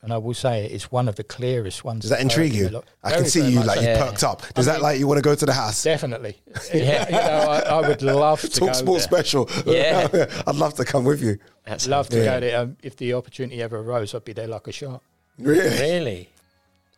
and 0.00 0.12
I 0.12 0.18
will 0.18 0.32
say 0.34 0.64
it, 0.64 0.70
it's 0.72 0.92
one 0.92 1.08
of 1.08 1.16
the 1.16 1.24
clearest 1.24 1.82
ones. 1.82 2.02
Does 2.02 2.10
that 2.10 2.20
intrigue 2.20 2.54
you? 2.54 2.68
lot- 2.68 2.84
I 3.02 3.10
Very, 3.10 3.22
can 3.22 3.30
see 3.30 3.50
you 3.50 3.62
like 3.64 3.78
so. 3.78 3.82
you 3.82 3.88
Yeah. 3.88 4.04
perked 4.10 4.22
up. 4.22 4.42
Does 4.54 4.66
that 4.66 4.80
like 4.80 5.00
you 5.00 5.08
want 5.08 5.18
to 5.18 5.22
go 5.22 5.34
to 5.34 5.44
the 5.46 5.52
house? 5.52 5.82
Definitely. 5.82 6.36
Yeah. 6.72 7.06
you 7.06 7.12
know, 7.12 7.50
I, 7.50 7.58
I 7.60 7.88
would 7.88 8.02
love 8.02 8.40
to 8.42 8.48
Talk 8.48 8.68
go 8.68 8.72
sports 8.74 9.06
there. 9.06 9.22
special. 9.24 9.50
Yeah. 9.66 10.08
I'd 10.46 10.54
love 10.54 10.74
to 10.74 10.84
come 10.84 11.04
with 11.04 11.20
you. 11.20 11.38
That's 11.64 11.88
Love 11.88 12.08
to 12.10 12.18
Yeah. 12.18 12.24
go 12.24 12.40
there. 12.40 12.60
Um, 12.60 12.76
if 12.82 12.96
the 12.96 13.14
opportunity 13.14 13.60
ever 13.60 13.78
arose, 13.78 14.14
I'd 14.14 14.24
be 14.24 14.32
there 14.32 14.46
like 14.48 14.68
a 14.68 14.72
shot. 14.72 15.02
Really? 15.38 15.68
really. 15.80 16.28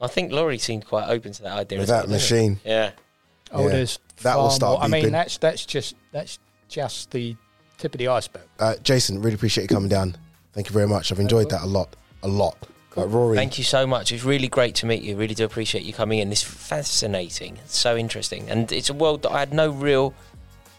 I 0.05 0.09
think 0.09 0.33
Laurie 0.33 0.59
seemed 0.59 0.87
quite 0.87 1.09
open 1.09 1.33
to 1.33 1.43
that 1.43 1.53
idea. 1.59 1.79
With 1.79 1.89
that 1.89 2.03
didn't 2.03 2.13
machine. 2.13 2.61
Yeah. 2.65 2.91
Oh, 3.53 3.65
Yeah. 3.65 3.69
there's 3.73 3.99
That 4.23 4.37
will 4.37 4.51
start 4.51 4.79
more. 4.79 4.85
I 4.85 4.89
mean, 4.89 5.11
that's 5.13 5.39
that's 5.39 5.65
just 5.67 5.95
that's 6.13 6.39
just 6.69 7.11
the 7.11 7.37
tip 7.79 7.95
of 7.95 7.99
the 7.99 8.09
iceberg. 8.09 8.43
Uh, 8.59 8.75
Jason, 8.83 9.21
really 9.21 9.35
appreciate 9.35 9.65
you 9.65 9.75
coming 9.75 9.89
down. 9.89 10.17
Thank 10.53 10.69
you 10.69 10.73
very 10.73 10.87
much. 10.87 11.11
I've 11.11 11.21
enjoyed 11.21 11.51
that 11.51 11.63
a 11.63 11.67
lot. 11.67 11.97
A 12.23 12.29
lot. 12.29 12.57
Like 12.97 13.11
Rory. 13.11 13.37
Thank 13.37 13.59
you 13.59 13.65
so 13.65 13.87
much. 13.87 14.13
It's 14.13 14.23
really 14.23 14.47
great 14.47 14.77
to 14.77 14.87
meet 14.87 15.03
you. 15.03 15.17
Really 15.17 15.35
do 15.35 15.45
appreciate 15.45 15.85
you 15.85 15.93
coming 15.93 16.21
in. 16.21 16.31
It's 16.31 16.43
fascinating. 16.45 17.57
It's 17.65 17.77
so 17.77 17.97
interesting. 17.97 18.49
And 18.49 18.71
it's 18.71 18.89
a 18.89 18.95
world 18.95 19.23
that 19.23 19.33
I 19.33 19.41
had 19.41 19.53
no 19.53 19.71
real 19.71 20.15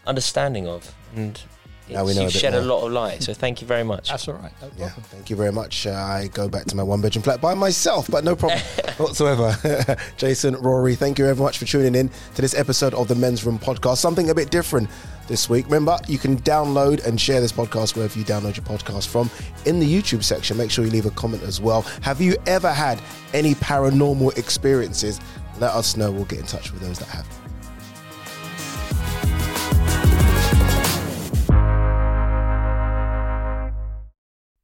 understanding 0.06 0.66
of. 0.66 0.94
And 1.14 1.38
Now 1.88 2.04
we 2.04 2.14
know 2.14 2.22
You've 2.22 2.32
bit 2.32 2.40
shed 2.40 2.54
a 2.54 2.60
lot 2.62 2.84
of 2.84 2.92
light, 2.92 3.22
so 3.22 3.32
thank 3.32 3.60
you 3.60 3.66
very 3.66 3.84
much. 3.84 4.08
That's 4.08 4.26
all 4.26 4.34
right. 4.34 4.52
No 4.60 4.70
Yeah, 4.76 4.88
thank 4.88 5.30
you 5.30 5.36
very 5.36 5.52
much. 5.52 5.86
Uh, 5.86 5.92
I 5.92 6.28
go 6.32 6.48
back 6.48 6.64
to 6.66 6.76
my 6.76 6.82
one 6.82 7.00
bedroom 7.00 7.22
flat 7.22 7.40
by 7.40 7.54
myself, 7.54 8.10
but 8.10 8.24
no 8.24 8.34
problem 8.34 8.58
whatsoever. 8.96 9.96
Jason, 10.16 10.56
Rory, 10.56 10.94
thank 10.94 11.18
you 11.18 11.24
very 11.24 11.36
much 11.36 11.58
for 11.58 11.64
tuning 11.64 11.94
in 11.94 12.10
to 12.34 12.42
this 12.42 12.54
episode 12.54 12.94
of 12.94 13.08
the 13.08 13.14
Men's 13.14 13.44
Room 13.44 13.58
podcast. 13.58 13.98
Something 13.98 14.30
a 14.30 14.34
bit 14.34 14.50
different 14.50 14.90
this 15.28 15.48
week. 15.48 15.64
Remember, 15.66 15.98
you 16.08 16.18
can 16.18 16.36
download 16.38 17.04
and 17.06 17.20
share 17.20 17.40
this 17.40 17.52
podcast 17.52 17.94
wherever 17.94 18.18
you 18.18 18.24
download 18.24 18.56
your 18.56 18.66
podcast 18.66 19.06
from 19.08 19.30
in 19.64 19.78
the 19.78 19.86
YouTube 19.86 20.24
section. 20.24 20.56
Make 20.56 20.70
sure 20.70 20.84
you 20.84 20.90
leave 20.90 21.06
a 21.06 21.10
comment 21.10 21.42
as 21.44 21.60
well. 21.60 21.82
Have 22.02 22.20
you 22.20 22.36
ever 22.46 22.72
had 22.72 23.00
any 23.32 23.54
paranormal 23.54 24.36
experiences? 24.38 25.20
Let 25.60 25.72
us 25.72 25.96
know. 25.96 26.10
We'll 26.10 26.24
get 26.24 26.40
in 26.40 26.46
touch 26.46 26.72
with 26.72 26.82
those 26.82 26.98
that 26.98 27.08
have. 27.08 27.45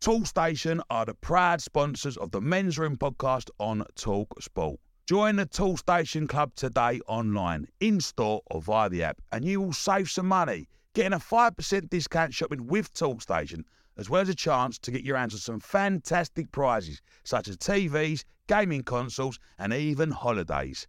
Toolstation 0.02 0.80
are 0.90 1.04
the 1.04 1.14
proud 1.14 1.62
sponsors 1.62 2.16
of 2.16 2.32
the 2.32 2.40
Men's 2.40 2.76
Room 2.76 2.96
podcast 2.96 3.50
on 3.60 3.84
talkSPORT. 3.94 4.78
Join 5.06 5.36
the 5.36 5.46
Toolstation 5.46 6.26
Club 6.26 6.52
today 6.56 7.00
online, 7.06 7.68
in 7.78 8.00
store, 8.00 8.42
or 8.50 8.60
via 8.60 8.88
the 8.88 9.04
app, 9.04 9.22
and 9.30 9.44
you 9.44 9.60
will 9.60 9.72
save 9.72 10.10
some 10.10 10.26
money. 10.26 10.68
Getting 10.94 11.12
a 11.12 11.20
5% 11.20 11.88
discount 11.88 12.34
shopping 12.34 12.66
with 12.66 12.92
Toolstation, 12.92 13.62
as 13.96 14.10
well 14.10 14.22
as 14.22 14.28
a 14.28 14.34
chance 14.34 14.76
to 14.80 14.90
get 14.90 15.04
your 15.04 15.16
hands 15.16 15.34
on 15.34 15.38
some 15.38 15.60
fantastic 15.60 16.50
prizes, 16.50 17.00
such 17.22 17.46
as 17.46 17.56
TVs, 17.56 18.24
gaming 18.48 18.82
consoles, 18.82 19.38
and 19.60 19.72
even 19.72 20.10
holidays. 20.10 20.88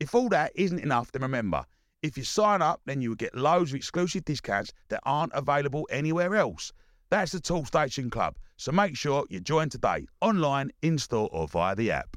If 0.00 0.16
all 0.16 0.28
that 0.30 0.50
isn't 0.56 0.80
enough, 0.80 1.12
then 1.12 1.22
remember, 1.22 1.64
if 2.02 2.18
you 2.18 2.24
sign 2.24 2.60
up, 2.60 2.80
then 2.86 3.02
you 3.02 3.10
will 3.10 3.16
get 3.16 3.36
loads 3.36 3.70
of 3.70 3.76
exclusive 3.76 4.24
discounts 4.24 4.72
that 4.88 5.00
aren't 5.04 5.32
available 5.32 5.86
anywhere 5.92 6.34
else. 6.34 6.72
That's 7.10 7.32
the 7.32 7.40
Toolstation 7.40 8.10
Club. 8.10 8.34
So 8.56 8.72
make 8.72 8.96
sure 8.96 9.24
you 9.30 9.40
join 9.40 9.70
today, 9.70 10.06
online, 10.20 10.70
in 10.82 10.98
store, 10.98 11.28
or 11.32 11.48
via 11.48 11.74
the 11.74 11.90
app. 11.90 12.16